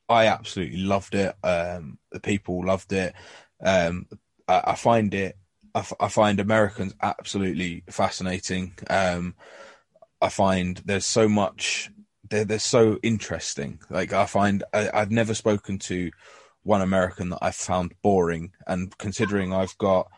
[0.07, 1.35] I absolutely loved it.
[1.43, 3.13] Um, the people loved it.
[3.63, 4.07] Um,
[4.47, 5.37] I, I find it,
[5.73, 8.73] I, f- I find Americans absolutely fascinating.
[8.89, 9.35] Um,
[10.21, 11.89] I find there's so much,
[12.29, 13.79] they're, they're so interesting.
[13.89, 16.11] Like I find I, I've never spoken to
[16.63, 18.51] one American that I've found boring.
[18.67, 20.11] And considering I've got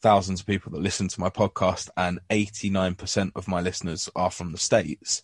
[0.00, 4.52] thousands of people that listen to my podcast and 89% of my listeners are from
[4.52, 5.22] the States.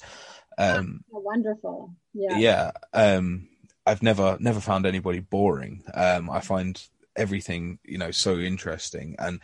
[0.58, 1.94] Um, Oh, wonderful.
[2.14, 2.38] Yeah.
[2.38, 3.48] yeah um
[3.84, 6.82] i've never never found anybody boring um i find
[7.14, 9.40] everything you know so interesting and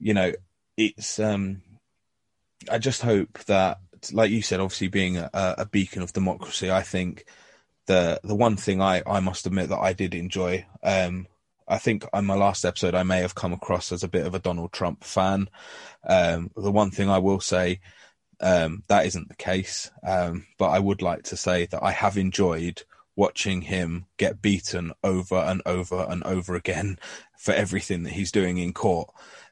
[0.00, 0.32] you know
[0.78, 1.60] it's um
[2.70, 3.78] i just hope that
[4.12, 7.26] like you said obviously being a, a beacon of democracy i think
[7.86, 11.26] the the one thing i i must admit that i did enjoy um
[11.68, 14.36] I think on my last episode, I may have come across as a bit of
[14.36, 15.48] a Donald Trump fan.
[16.06, 17.80] Um, the one thing I will say
[18.40, 19.90] um, that isn't the case.
[20.06, 22.82] Um, but I would like to say that I have enjoyed
[23.14, 26.98] watching him get beaten over and over and over again
[27.38, 29.10] for everything that he's doing in court.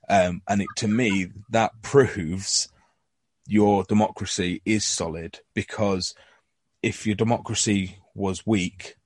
[0.09, 2.69] Um, and it, to me, that proves
[3.47, 6.15] your democracy is solid because
[6.83, 8.97] if your democracy was weak,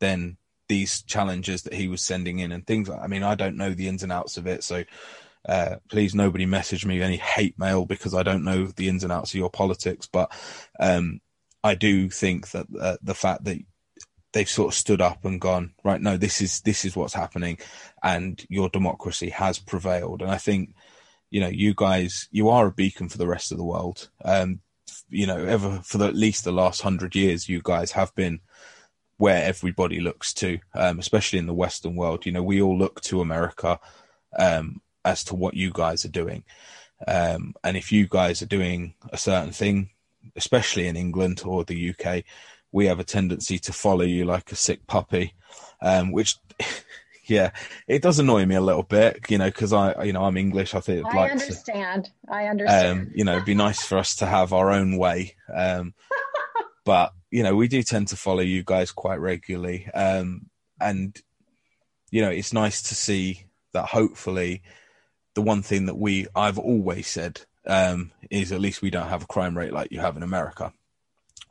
[0.00, 0.36] then
[0.68, 3.72] these challenges that he was sending in and things like I mean, I don't know
[3.72, 4.84] the ins and outs of it, so
[5.48, 9.12] uh, please nobody message me any hate mail because I don't know the ins and
[9.12, 10.06] outs of your politics.
[10.06, 10.32] But
[10.80, 11.20] um,
[11.62, 13.58] I do think that uh, the fact that
[14.32, 17.58] they've sort of stood up and gone right, no, this is this is what's happening,
[18.02, 20.22] and your democracy has prevailed.
[20.22, 20.74] And I think
[21.30, 24.10] you know you guys you are a beacon for the rest of the world.
[24.24, 24.60] Um,
[25.08, 28.40] you know, ever for the, at least the last hundred years, you guys have been
[29.18, 32.26] where everybody looks to, um, especially in the Western world.
[32.26, 33.78] You know, we all look to America
[34.38, 36.44] um, as to what you guys are doing.
[37.06, 39.90] Um, and if you guys are doing a certain thing,
[40.34, 42.24] especially in England or the UK,
[42.72, 45.34] we have a tendency to follow you like a sick puppy,
[45.80, 46.36] um, which,
[47.26, 47.50] yeah,
[47.86, 50.74] it does annoy me a little bit, you know, because I, you know, I'm English.
[50.74, 52.10] I think I to, understand.
[52.28, 53.00] I understand.
[53.00, 55.36] um, you know, it'd be nice for us to have our own way.
[55.54, 55.94] Um,
[56.84, 60.46] but you know, we do tend to follow you guys quite regularly, um,
[60.80, 61.20] and
[62.10, 63.86] you know, it's nice to see that.
[63.86, 64.62] Hopefully,
[65.36, 69.22] the one thing that we I've always said um, is at least we don't have
[69.22, 70.72] a crime rate like you have in America.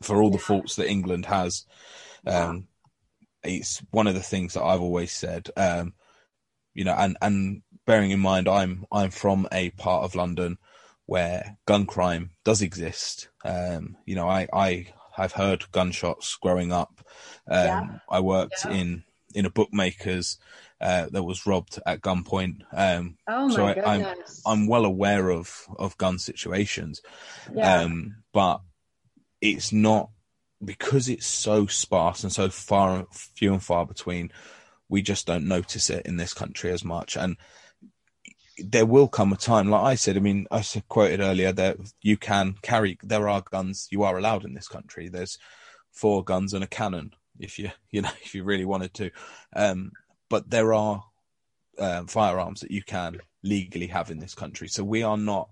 [0.02, 1.66] For all the faults that England has,
[2.28, 2.68] um,
[3.44, 5.50] it's one of the things that I've always said.
[5.56, 5.94] Um,
[6.74, 10.58] you know, and and bearing in mind, I'm I'm from a part of London
[11.06, 13.30] where gun crime does exist.
[13.46, 17.06] Um, you know, I I have heard gunshots growing up.
[17.48, 17.88] Um, Yeah.
[18.10, 19.04] I worked in
[19.36, 20.40] in a bookmaker's
[20.82, 22.62] uh, that was robbed at gunpoint.
[22.74, 24.16] Um, Oh so my I, I'm.
[24.46, 27.02] I'm well aware of of gun situations,
[27.54, 27.82] Yeah.
[27.82, 28.62] um, but
[29.42, 30.10] it's not
[30.64, 34.32] because it's so sparse and so far few and far between.
[34.88, 37.38] We just don't notice it in this country as much, and
[38.58, 40.16] there will come a time, like I said.
[40.16, 42.98] I mean, I said, quoted earlier that you can carry.
[43.04, 45.10] There are guns you are allowed in this country.
[45.10, 45.38] There's
[45.92, 49.12] four guns and a cannon if you you know if you really wanted to.
[49.56, 49.92] Um,
[50.36, 51.02] but there are
[51.80, 54.68] um, firearms that you can legally have in this country.
[54.68, 55.48] So we are not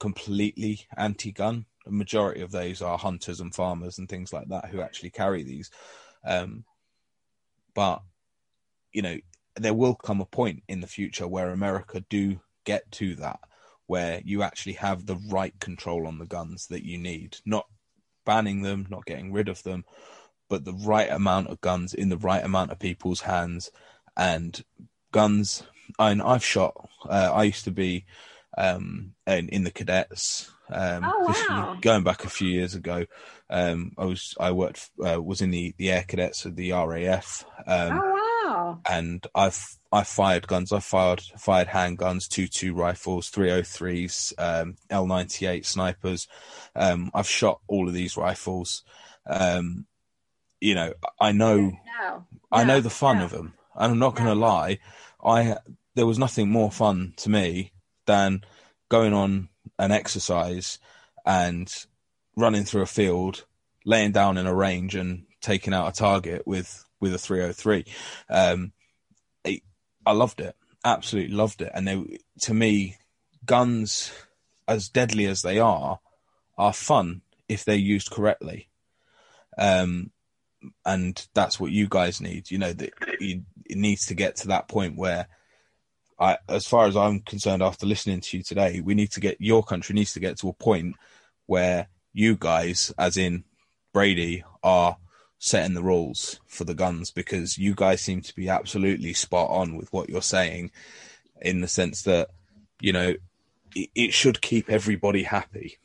[0.00, 1.66] completely anti-gun.
[1.84, 5.44] The majority of those are hunters and farmers and things like that who actually carry
[5.44, 5.70] these.
[6.24, 6.64] Um,
[7.76, 8.02] but
[8.90, 9.18] you know,
[9.54, 13.38] there will come a point in the future where America do get to that,
[13.86, 17.68] where you actually have the right control on the guns that you need, not
[18.26, 19.84] banning them, not getting rid of them,
[20.48, 23.70] but the right amount of guns in the right amount of people's hands
[24.18, 24.62] and
[25.12, 25.62] guns.
[25.98, 26.74] And I've shot.
[27.08, 28.04] Uh, I used to be
[28.58, 30.50] um, in, in the cadets.
[30.70, 31.78] Um, oh wow!
[31.80, 33.06] Going back a few years ago,
[33.48, 37.46] um, I was I worked uh, was in the, the air cadets of the RAF.
[37.66, 38.80] Um, oh wow!
[38.86, 40.70] And I've I fired guns.
[40.70, 46.28] I fired fired handguns, two two rifles, three oh threes, um, L ninety eight snipers.
[46.76, 48.84] Um, I've shot all of these rifles.
[49.26, 49.86] Um,
[50.60, 52.26] you know, I know, No.
[52.52, 53.24] I know the fun No.
[53.24, 53.54] of them.
[53.78, 54.78] And I'm not going to lie,
[55.24, 55.56] I
[55.94, 57.72] there was nothing more fun to me
[58.06, 58.44] than
[58.88, 59.48] going on
[59.78, 60.78] an exercise
[61.24, 61.72] and
[62.36, 63.44] running through a field,
[63.84, 67.84] laying down in a range and taking out a target with with a 303.
[68.28, 68.72] Um,
[69.44, 69.62] it,
[70.04, 71.70] I loved it, absolutely loved it.
[71.74, 72.96] And they, to me,
[73.44, 74.12] guns,
[74.66, 76.00] as deadly as they are,
[76.56, 78.68] are fun if they're used correctly.
[79.56, 80.10] Um,
[80.84, 82.50] and that's what you guys need.
[82.50, 85.28] You know, that it needs to get to that point where,
[86.18, 89.40] I, as far as I'm concerned, after listening to you today, we need to get
[89.40, 90.96] your country needs to get to a point
[91.46, 93.44] where you guys, as in
[93.92, 94.96] Brady, are
[95.38, 99.76] setting the rules for the guns because you guys seem to be absolutely spot on
[99.76, 100.70] with what you're saying,
[101.40, 102.30] in the sense that
[102.80, 103.14] you know
[103.74, 105.78] it, it should keep everybody happy.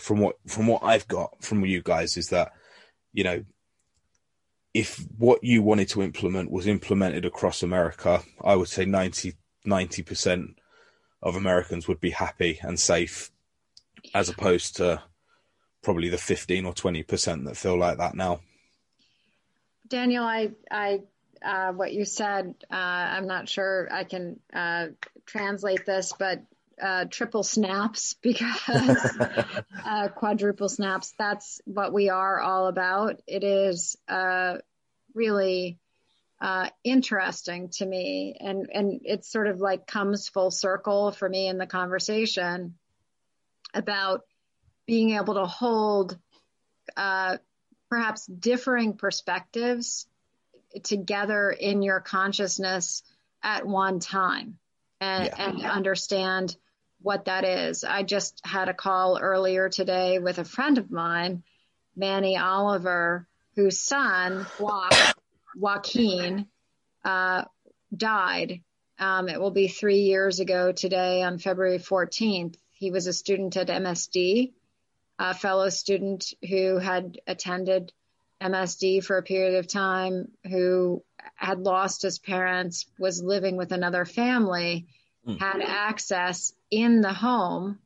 [0.00, 2.52] From what from what I've got from you guys is that
[3.12, 3.44] you know
[4.72, 9.34] if what you wanted to implement was implemented across America, I would say 90
[10.02, 10.58] percent
[11.22, 13.30] of Americans would be happy and safe,
[14.14, 15.02] as opposed to
[15.82, 18.40] probably the fifteen or twenty percent that feel like that now.
[19.88, 21.00] Daniel, I, I,
[21.44, 24.88] uh, what you said, uh, I'm not sure I can uh,
[25.26, 26.42] translate this, but
[26.80, 29.18] uh, triple snaps because
[29.84, 31.14] uh, quadruple snaps.
[31.18, 33.20] That's what we are all about.
[33.26, 34.58] It is uh,
[35.14, 35.78] really
[36.40, 41.48] uh, interesting to me, and and it sort of like comes full circle for me
[41.48, 42.74] in the conversation
[43.74, 44.22] about
[44.86, 46.18] being able to hold
[46.96, 47.36] uh,
[47.88, 50.06] perhaps differing perspectives
[50.82, 53.02] together in your consciousness
[53.42, 54.58] at one time
[55.00, 55.48] and, Yeah.
[55.48, 56.56] and understand
[57.02, 57.84] what that is.
[57.84, 61.42] I just had a call earlier today with a friend of mine,
[61.96, 64.46] Manny Oliver, whose son,
[65.56, 66.46] Joaquin,
[67.04, 67.44] uh,
[67.94, 68.60] died.
[68.98, 72.56] Um, it will be three years ago today on February 14th.
[72.72, 74.52] He was a student at MSD,
[75.18, 77.92] a fellow student who had attended
[78.40, 81.02] MSD for a period of time, who
[81.34, 84.86] had lost his parents, was living with another family,
[85.38, 87.78] had access in the home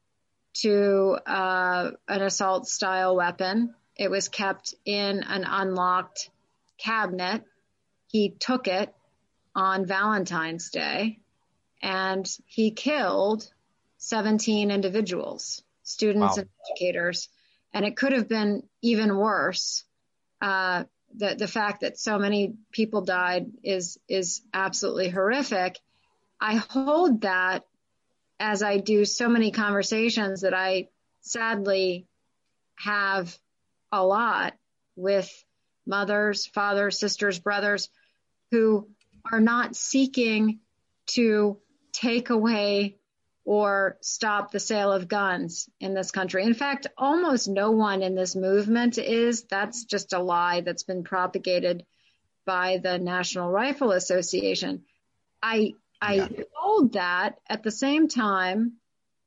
[0.55, 3.75] to uh, an assault style weapon.
[3.97, 6.31] It was kept in an unlocked
[6.79, 7.45] cabinet.
[8.09, 8.95] He took it
[9.55, 11.21] on Valentine's Day
[11.83, 13.49] and he killed
[13.99, 16.43] 17 individuals, students Wow.
[16.43, 17.29] and educators.
[17.73, 19.85] And it could have been even worse.
[20.41, 20.85] Uh,
[21.17, 25.79] the, the fact that so many people died is, is absolutely horrific.
[26.41, 27.65] I hold that
[28.39, 30.89] as I do so many conversations that I
[31.21, 32.07] sadly
[32.77, 33.37] have
[33.93, 34.55] a lot
[34.97, 35.31] with
[35.87, 37.89] mothers, fathers, sisters, brothers
[38.51, 38.89] who
[39.31, 40.61] are not seeking
[41.07, 41.59] to
[41.93, 42.97] take away
[43.45, 46.45] or stop the sale of guns in this country.
[46.45, 49.45] In fact, almost no one in this movement is.
[49.45, 51.85] That's just a lie that's been propagated
[52.47, 54.85] by the National Rifle Association.
[55.43, 58.75] I I hold that at the same time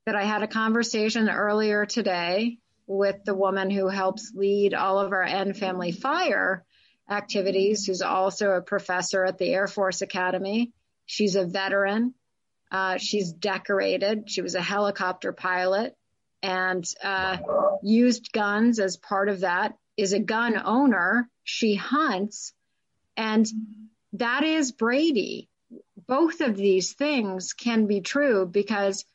[0.05, 5.11] that I had a conversation earlier today with the woman who helps lead all of
[5.11, 6.63] our End Family Fire
[7.09, 10.71] activities, who's also a professor at the Air Force Academy.
[11.05, 12.13] She's a veteran.
[12.71, 14.29] Uh, she's decorated.
[14.29, 15.95] She was a helicopter pilot
[16.43, 17.37] and uh,
[17.81, 19.77] used guns as part of that.
[19.95, 21.27] Is a gun owner.
[21.43, 22.53] She hunts,
[23.15, 23.47] and
[24.13, 25.49] that is Brady.
[26.07, 29.05] Both of these things can be true because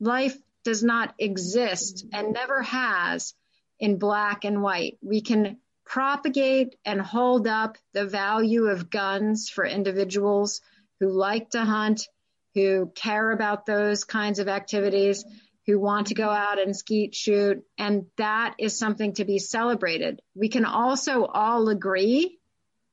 [0.00, 3.34] life does not exist and never has
[3.78, 4.98] in black and white.
[5.00, 10.60] We can propagate and hold up the value of guns for individuals
[10.98, 12.06] who like to hunt,
[12.54, 15.24] who care about those kinds of activities,
[15.66, 17.64] who want to go out and skeet shoot.
[17.78, 20.20] And that is something to be celebrated.
[20.34, 22.38] We can also all agree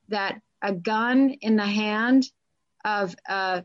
[0.09, 2.23] that a gun in the hand
[2.87, 3.61] of uh,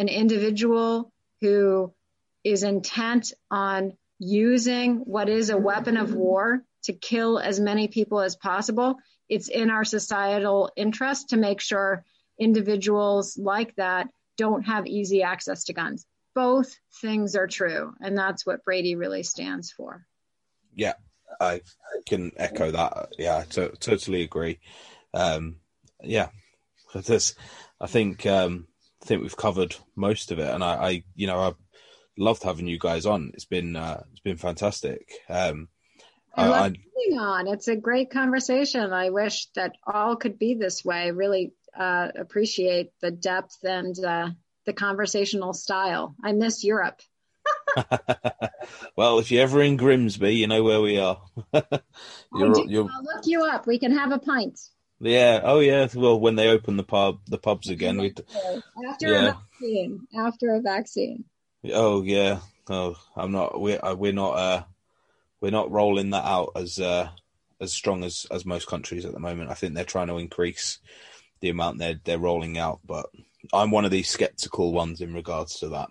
[0.00, 1.94] an individual who
[2.42, 8.20] is intent on using what is a weapon of war to kill as many people
[8.20, 8.96] as possible,
[9.28, 12.04] it's in our societal interest to make sure
[12.38, 16.04] individuals like that don't have easy access to guns.
[16.34, 20.04] Both things are true, and that's what Brady really stands for.
[20.74, 20.94] Yeah,
[21.40, 21.62] I
[22.06, 23.10] can echo that.
[23.18, 24.58] Yeah, I t- totally agree.
[25.14, 25.56] Um,
[26.02, 26.30] yeah,
[26.92, 27.34] this,
[27.84, 28.66] I think um,
[29.02, 31.52] I think we've covered most of it, and I, I you know, I
[32.16, 33.32] loved having you guys on.
[33.34, 35.12] It's been uh, it's been fantastic.
[35.28, 35.68] Um,
[36.34, 37.46] I love being on.
[37.46, 38.94] It's a great conversation.
[38.94, 41.10] I wish that all could be this way.
[41.10, 44.30] Really uh, appreciate the depth and uh,
[44.64, 46.16] the conversational style.
[46.24, 47.02] I miss Europe.
[48.96, 51.20] well, if you're ever in Grimsby, you know where we are.
[52.32, 52.88] you're, you're...
[52.90, 53.66] I'll look you up.
[53.66, 54.58] We can have a pint.
[55.04, 55.40] Yeah.
[55.44, 55.86] Oh, yeah.
[55.94, 57.98] Well, when they open the pub, the pubs again.
[57.98, 58.14] We
[58.88, 59.18] after yeah.
[59.18, 60.06] a vaccine.
[60.16, 61.24] After a vaccine.
[61.72, 62.40] Oh yeah.
[62.68, 63.60] Oh, I'm not.
[63.60, 64.32] We're uh, we're not.
[64.32, 64.62] Uh,
[65.40, 67.08] we're not rolling that out as uh,
[67.60, 69.50] as strong as as most countries at the moment.
[69.50, 70.78] I think they're trying to increase
[71.40, 73.06] the amount they're they're rolling out, but
[73.52, 75.88] I'm one of these skeptical ones in regards to that.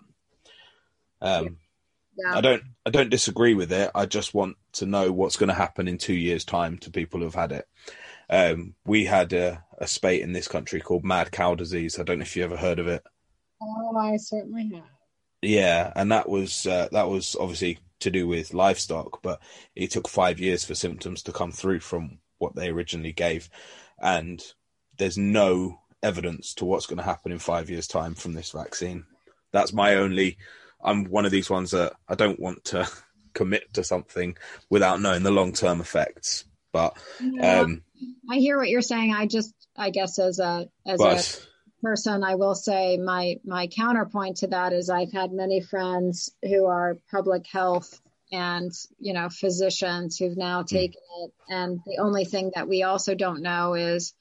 [1.20, 1.56] Um,
[2.16, 2.36] yeah.
[2.36, 3.90] I don't I don't disagree with it.
[3.94, 7.20] I just want to know what's going to happen in two years' time to people
[7.20, 7.66] who've had it.
[8.30, 11.98] Um, we had a, a spate in this country called mad cow disease.
[11.98, 13.02] I don't know if you ever heard of it.
[13.62, 14.84] Oh, I certainly have.
[15.42, 19.40] Yeah, and that was uh, that was obviously to do with livestock, but
[19.74, 23.50] it took five years for symptoms to come through from what they originally gave,
[24.00, 24.42] and
[24.98, 29.04] there's no evidence to what's going to happen in five years' time from this vaccine.
[29.52, 30.38] That's my only.
[30.82, 32.88] I'm one of these ones that I don't want to
[33.34, 34.36] commit to something
[34.70, 36.44] without knowing the long term effects.
[36.74, 37.82] But yeah, um,
[38.28, 39.14] I hear what you're saying.
[39.14, 43.68] I just, I guess, as a as but, a person, I will say my my
[43.68, 48.00] counterpoint to that is I've had many friends who are public health
[48.32, 50.74] and you know physicians who've now hmm.
[50.74, 54.12] taken it, and the only thing that we also don't know is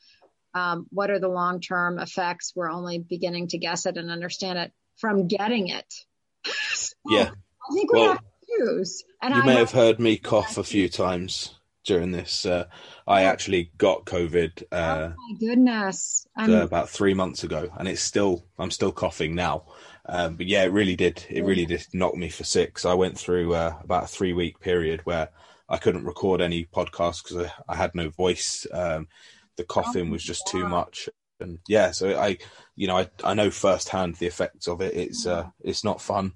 [0.53, 2.53] um, what are the long term effects.
[2.55, 5.91] We're only beginning to guess it and understand it from getting it.
[6.45, 9.03] so yeah, I think we well, have to choose.
[9.23, 12.45] And you I may have heard me cough a few times during this.
[12.45, 12.65] Uh,
[13.07, 14.63] I actually got COVID.
[14.71, 16.25] Uh, oh my goodness!
[16.37, 19.65] Uh, about three months ago, and it's still I'm still coughing now.
[20.05, 21.25] Um, but yeah, it really did.
[21.29, 22.85] It really did knock me for six.
[22.85, 25.29] I went through uh, about a three week period where
[25.69, 28.67] I couldn't record any podcasts because I, I, had no voice.
[28.71, 29.07] Um,
[29.55, 31.07] the coughing was just too much,
[31.39, 32.37] and yeah, so I,
[32.75, 34.93] you know, I I know firsthand the effects of it.
[34.93, 36.33] It's uh, it's not fun.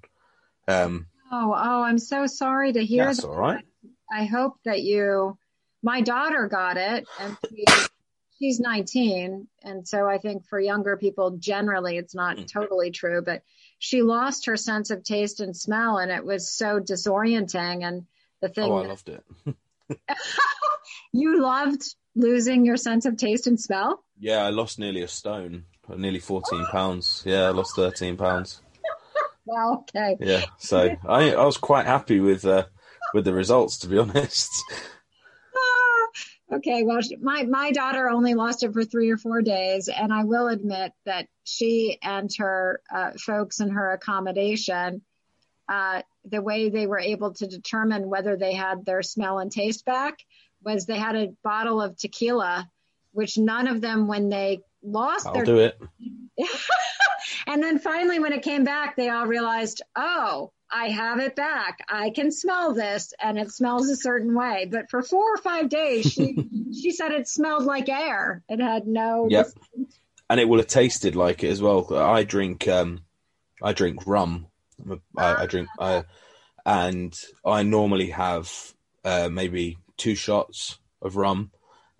[0.66, 3.04] Um, oh, oh, I'm so sorry to hear.
[3.04, 3.28] That's that.
[3.28, 3.64] all right.
[4.10, 5.38] I hope that you,
[5.82, 7.64] my daughter got it and she,
[8.38, 9.48] she's 19.
[9.62, 12.50] And so I think for younger people, generally, it's not mm.
[12.50, 13.42] totally true, but
[13.78, 17.86] she lost her sense of taste and smell and it was so disorienting.
[17.86, 18.06] And
[18.40, 18.70] the thing.
[18.70, 19.24] Oh, I loved it.
[21.12, 21.82] you loved
[22.14, 24.02] losing your sense of taste and smell?
[24.18, 27.22] Yeah, I lost nearly a stone, nearly 14 pounds.
[27.24, 28.62] Yeah, I lost 13 pounds.
[29.50, 30.18] Well, okay.
[30.20, 32.66] Yeah, so I I was quite happy with uh,
[33.14, 34.50] with the results, to be honest.
[35.56, 40.12] Ah, okay, well, my my daughter only lost it for three or four days, and
[40.12, 45.02] I will admit that she and her uh, folks in her accommodation,
[45.68, 49.84] uh, the way they were able to determine whether they had their smell and taste
[49.84, 50.18] back
[50.62, 52.68] was they had a bottle of tequila,
[53.12, 55.80] which none of them, when they lost I'll their, do it.
[57.46, 61.84] and then finally, when it came back, they all realized, oh, I have it back.
[61.88, 64.68] I can smell this and it smells a certain way.
[64.70, 66.36] But for four or five days, she,
[66.72, 68.42] she said it smelled like air.
[68.48, 69.28] It had no.
[69.30, 69.46] Yep.
[70.30, 71.94] And it will have tasted like it as well.
[71.94, 73.00] I drink, um,
[73.62, 74.46] I drink rum.
[75.16, 76.04] I, I drink, I,
[76.66, 78.52] and I normally have,
[79.04, 81.50] uh, maybe two shots of rum.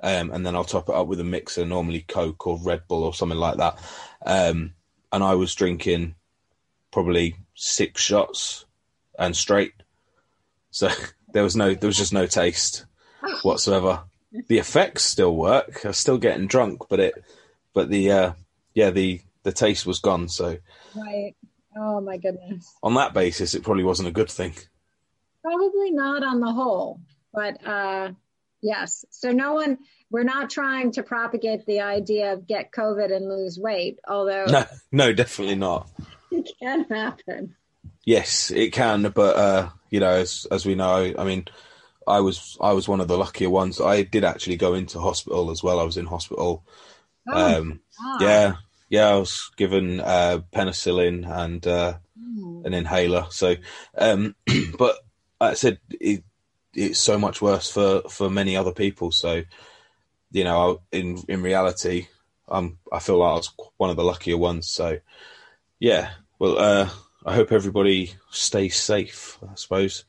[0.00, 3.02] Um, and then I'll top it up with a mixer, normally Coke or Red Bull
[3.02, 3.78] or something like that.
[4.24, 4.74] Um,
[5.10, 6.14] and I was drinking
[6.92, 8.64] probably six shots
[9.18, 9.74] and straight.
[10.70, 10.88] So
[11.32, 12.86] there was no, there was just no taste
[13.42, 14.02] whatsoever.
[14.48, 15.80] The effects still work.
[15.84, 17.24] I was still getting drunk, but it,
[17.72, 18.32] but the, uh,
[18.74, 20.28] yeah, the the taste was gone.
[20.28, 20.58] So
[20.94, 21.34] right.
[21.76, 22.70] Oh my goodness.
[22.82, 24.52] On that basis, it probably wasn't a good thing.
[25.42, 27.00] Probably not on the whole,
[27.32, 28.12] but uh,
[28.60, 29.04] Yes.
[29.10, 29.78] So no one,
[30.10, 34.64] we're not trying to propagate the idea of get COVID and lose weight, although No,
[34.90, 35.90] no, definitely not.
[36.30, 37.56] It can happen.
[38.04, 41.46] Yes, it can, but uh, you know, as as we know, I mean,
[42.06, 43.80] I was I was one of the luckier ones.
[43.80, 45.78] I did actually go into hospital as well.
[45.80, 46.64] I was in hospital.
[47.28, 47.80] Oh, um,
[48.20, 48.54] yeah,
[48.88, 52.62] yeah, I was given uh, penicillin and uh, Hmm.
[52.64, 53.26] an inhaler.
[53.30, 53.56] So,
[53.96, 54.34] um,
[54.78, 54.96] but
[55.40, 56.24] like I said it,
[56.74, 59.12] it's so much worse for for many other people.
[59.12, 59.42] So,
[60.30, 62.08] you know, in in reality,
[62.48, 64.68] um, I feel like I was one of the luckier ones.
[64.68, 64.98] So,
[65.80, 66.10] yeah.
[66.38, 66.88] Well, uh,
[67.26, 69.38] I hope everybody stays safe.
[69.42, 70.04] I suppose.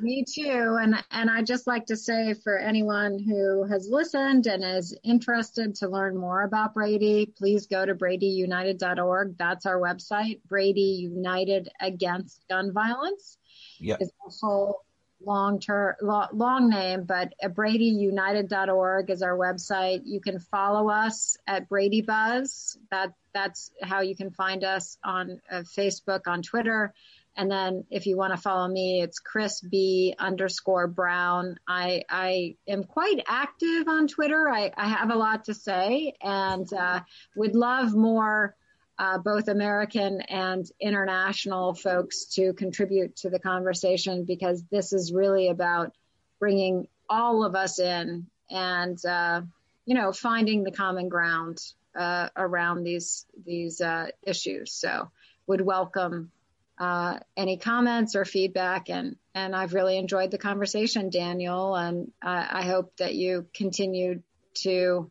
[0.00, 0.76] Me too.
[0.80, 5.74] And and I just like to say for anyone who has listened and is interested
[5.76, 9.36] to learn more about Brady, please go to bradyunited.org.
[9.38, 10.40] That's our website.
[10.48, 13.38] Brady United Against Gun Violence
[13.80, 13.96] Yeah.
[14.00, 14.82] is a whole
[15.24, 20.02] long term long, long name, but bradyunited.org is our website.
[20.04, 22.78] You can follow us at Brady Buzz.
[22.90, 26.92] That that's how you can find us on uh, Facebook, on Twitter.
[27.36, 31.56] And then if you want to follow me, it's Kris B underscore Brown.
[31.68, 34.48] I, I am quite active on Twitter.
[34.48, 37.00] I, I have a lot to say and uh,
[37.36, 38.56] would love more
[38.98, 45.48] uh, both American and international folks to contribute to the conversation because this is really
[45.48, 45.92] about
[46.40, 49.42] bringing all of us in and, uh,
[49.86, 51.58] you know, finding the common ground
[51.96, 54.72] uh, around these these uh, issues.
[54.72, 55.10] So
[55.46, 56.30] would welcome
[56.78, 58.90] uh, any comments or feedback.
[58.90, 61.74] And, and I've really enjoyed the conversation, Daniel.
[61.74, 64.22] And I, I hope that you continue
[64.62, 65.10] to,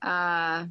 [0.00, 0.66] uh,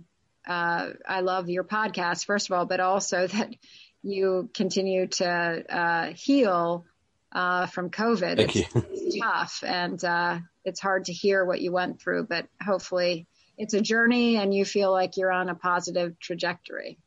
[0.47, 3.55] uh, I love your podcast, first of all, but also that
[4.01, 6.85] you continue to uh, heal
[7.31, 8.37] uh, from COVID.
[8.37, 12.47] Thank it's, it's tough and uh, it's hard to hear what you went through, but
[12.61, 16.97] hopefully it's a journey and you feel like you're on a positive trajectory.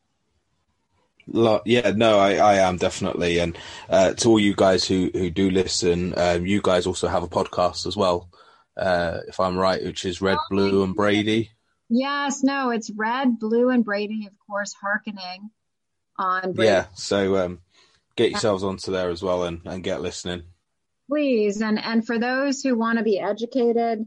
[1.65, 3.57] Yeah, no, I, I am definitely, and
[3.89, 7.27] uh, to all you guys who who do listen, um, you guys also have a
[7.27, 8.29] podcast as well,
[8.77, 11.51] uh, if I'm right, which is Red, Blue, and Brady.
[11.89, 15.49] Yes, no, it's red, blue, and Brady, of course, harkening
[16.17, 16.71] on Brady.
[16.71, 17.59] Yeah, so um,
[18.15, 20.43] get yourselves onto there as well and, and get listening.
[21.09, 24.05] Please, and and for those who want to be educated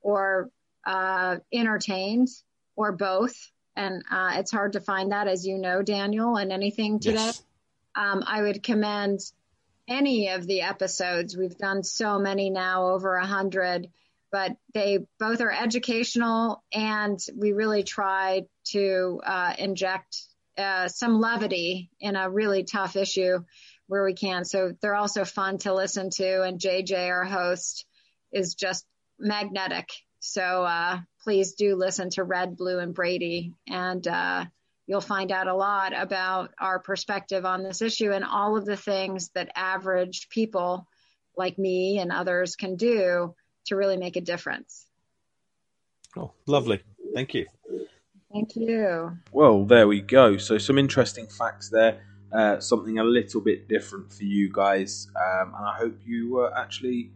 [0.00, 0.50] or
[0.84, 2.28] uh, entertained
[2.74, 3.36] or both,
[3.76, 7.14] and uh, it's hard to find that, as you know, Daniel, and anything today.
[7.14, 7.42] Yes.
[7.94, 9.20] Um, I would commend
[9.88, 11.36] any of the episodes.
[11.36, 13.88] We've done so many now, over a hundred,
[14.32, 20.16] but they both are educational, and we really try to uh, inject
[20.56, 23.38] uh, some levity in a really tough issue
[23.86, 24.44] where we can.
[24.44, 27.84] So they're also fun to listen to, and JJ, our host,
[28.32, 28.86] is just
[29.18, 29.88] magnetic.
[30.20, 34.44] So uh, please do listen to Red, Blue, and Brady, and uh,
[34.86, 38.76] you'll find out a lot about our perspective on this issue and all of the
[38.76, 40.86] things that average people
[41.36, 43.34] like me and others can do
[43.66, 44.86] to really make a difference.
[46.16, 46.82] Oh, lovely.
[47.14, 47.46] Thank you.
[48.32, 49.18] Thank you.
[49.32, 50.36] Well, there we go.
[50.36, 52.02] So some interesting facts there.
[52.32, 56.54] Uh, something a little bit different for you guys, um, and I hope you uh,
[56.56, 57.10] actually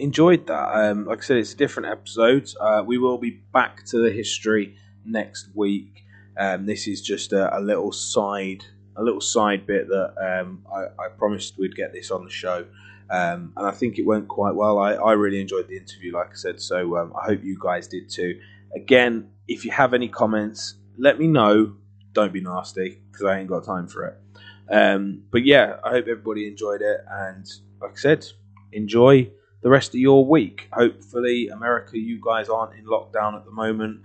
[0.00, 0.68] enjoyed that.
[0.74, 2.50] Um, like I said, it's a different episode.
[2.60, 6.04] Uh, we will be back to the history next week.
[6.36, 8.64] Um, this is just a, a little side,
[8.96, 12.66] a little side bit that um, I, I promised we'd get this on the show,
[13.10, 14.78] um, and I think it went quite well.
[14.78, 17.86] I, I really enjoyed the interview, like I said, so um, I hope you guys
[17.88, 18.40] did too.
[18.74, 21.76] Again, if you have any comments, let me know.
[22.12, 24.18] Don't be nasty because I ain't got time for it.
[24.70, 27.46] Um, but yeah, I hope everybody enjoyed it, and
[27.80, 28.26] like I said,
[28.72, 29.30] enjoy
[29.62, 30.68] the rest of your week.
[30.72, 34.00] Hopefully, America, you guys aren't in lockdown at the moment,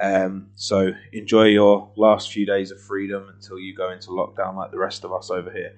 [0.00, 4.70] um, so enjoy your last few days of freedom until you go into lockdown like
[4.70, 5.76] the rest of us over here.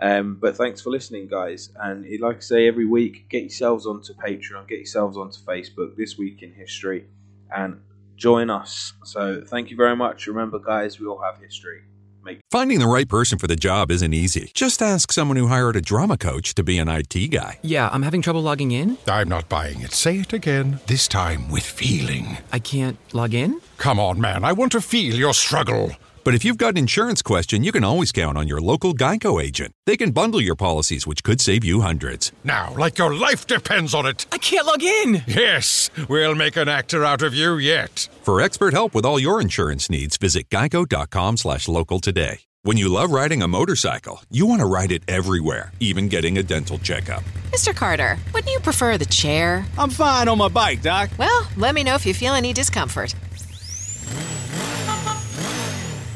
[0.00, 1.70] Um, but thanks for listening, guys.
[1.80, 5.96] And like I say, every week, get yourselves onto Patreon, get yourselves onto Facebook.
[5.96, 7.06] This week in history,
[7.54, 7.80] and
[8.16, 8.92] join us.
[9.04, 10.26] So thank you very much.
[10.26, 11.82] Remember, guys, we all have history.
[12.24, 14.50] Make Finding the right person for the job isn't easy.
[14.52, 17.60] Just ask someone who hired a drama coach to be an IT guy.
[17.62, 18.98] Yeah, I'm having trouble logging in.
[19.06, 19.92] I'm not buying it.
[19.92, 22.38] Say it again, this time with feeling.
[22.52, 23.60] I can't log in?
[23.78, 24.42] Come on, man.
[24.44, 25.92] I want to feel your struggle.
[26.26, 29.40] But if you've got an insurance question, you can always count on your local Geico
[29.40, 29.70] agent.
[29.86, 32.32] They can bundle your policies, which could save you hundreds.
[32.42, 34.26] Now, like your life depends on it.
[34.32, 35.22] I can't log in.
[35.28, 38.08] Yes, we'll make an actor out of you yet.
[38.22, 42.40] For expert help with all your insurance needs, visit geico.com slash local today.
[42.64, 46.42] When you love riding a motorcycle, you want to ride it everywhere, even getting a
[46.42, 47.22] dental checkup.
[47.52, 47.72] Mr.
[47.72, 49.64] Carter, wouldn't you prefer the chair?
[49.78, 51.10] I'm fine on my bike, Doc.
[51.18, 53.14] Well, let me know if you feel any discomfort.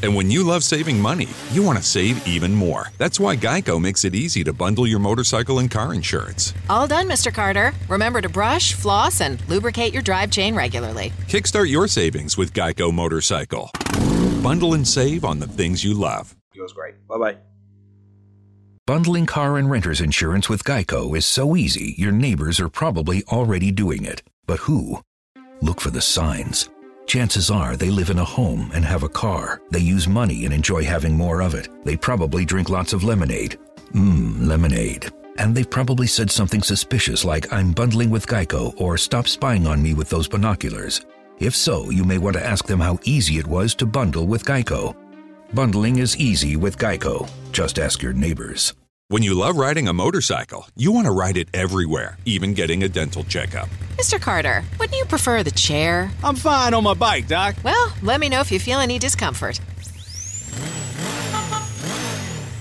[0.03, 2.89] And when you love saving money, you want to save even more.
[2.99, 6.55] That's why Geico makes it easy to bundle your motorcycle and car insurance.
[6.69, 7.33] All done, Mr.
[7.33, 7.73] Carter.
[7.89, 11.13] Remember to brush, floss, and lubricate your drive chain regularly.
[11.29, 13.71] Kickstart your savings with Geico Motorcycle.
[14.43, 16.35] Bundle and save on the things you love.
[16.53, 16.95] Feels great.
[17.07, 17.37] Bye bye.
[18.87, 23.71] Bundling car and renter's insurance with Geico is so easy, your neighbors are probably already
[23.71, 24.23] doing it.
[24.47, 25.03] But who?
[25.61, 26.69] Look for the signs.
[27.11, 29.61] Chances are they live in a home and have a car.
[29.73, 31.69] They use money and enjoy having more of it.
[31.85, 33.59] They probably drink lots of lemonade.
[33.93, 35.11] Mmm, lemonade.
[35.37, 39.83] And they've probably said something suspicious like, I'm bundling with Geico or stop spying on
[39.83, 41.05] me with those binoculars.
[41.41, 44.45] If so, you may want to ask them how easy it was to bundle with
[44.45, 44.95] Geico.
[45.53, 47.29] Bundling is easy with Geico.
[47.51, 48.73] Just ask your neighbors.
[49.11, 52.89] When you love riding a motorcycle, you want to ride it everywhere, even getting a
[52.89, 53.69] dental checkup.
[53.97, 54.21] Mr.
[54.21, 56.13] Carter, wouldn't you prefer the chair?
[56.23, 57.57] I'm fine on my bike, Doc.
[57.65, 59.61] Well, let me know if you feel any discomfort.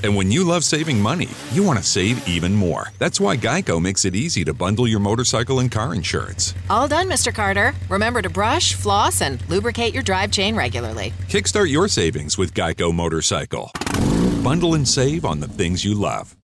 [0.01, 2.87] And when you love saving money, you want to save even more.
[2.97, 6.55] That's why Geico makes it easy to bundle your motorcycle and car insurance.
[6.67, 7.31] All done, Mr.
[7.31, 7.75] Carter.
[7.89, 11.13] Remember to brush, floss, and lubricate your drive chain regularly.
[11.27, 13.71] Kickstart your savings with Geico Motorcycle.
[14.43, 16.33] Bundle and save on the things you love.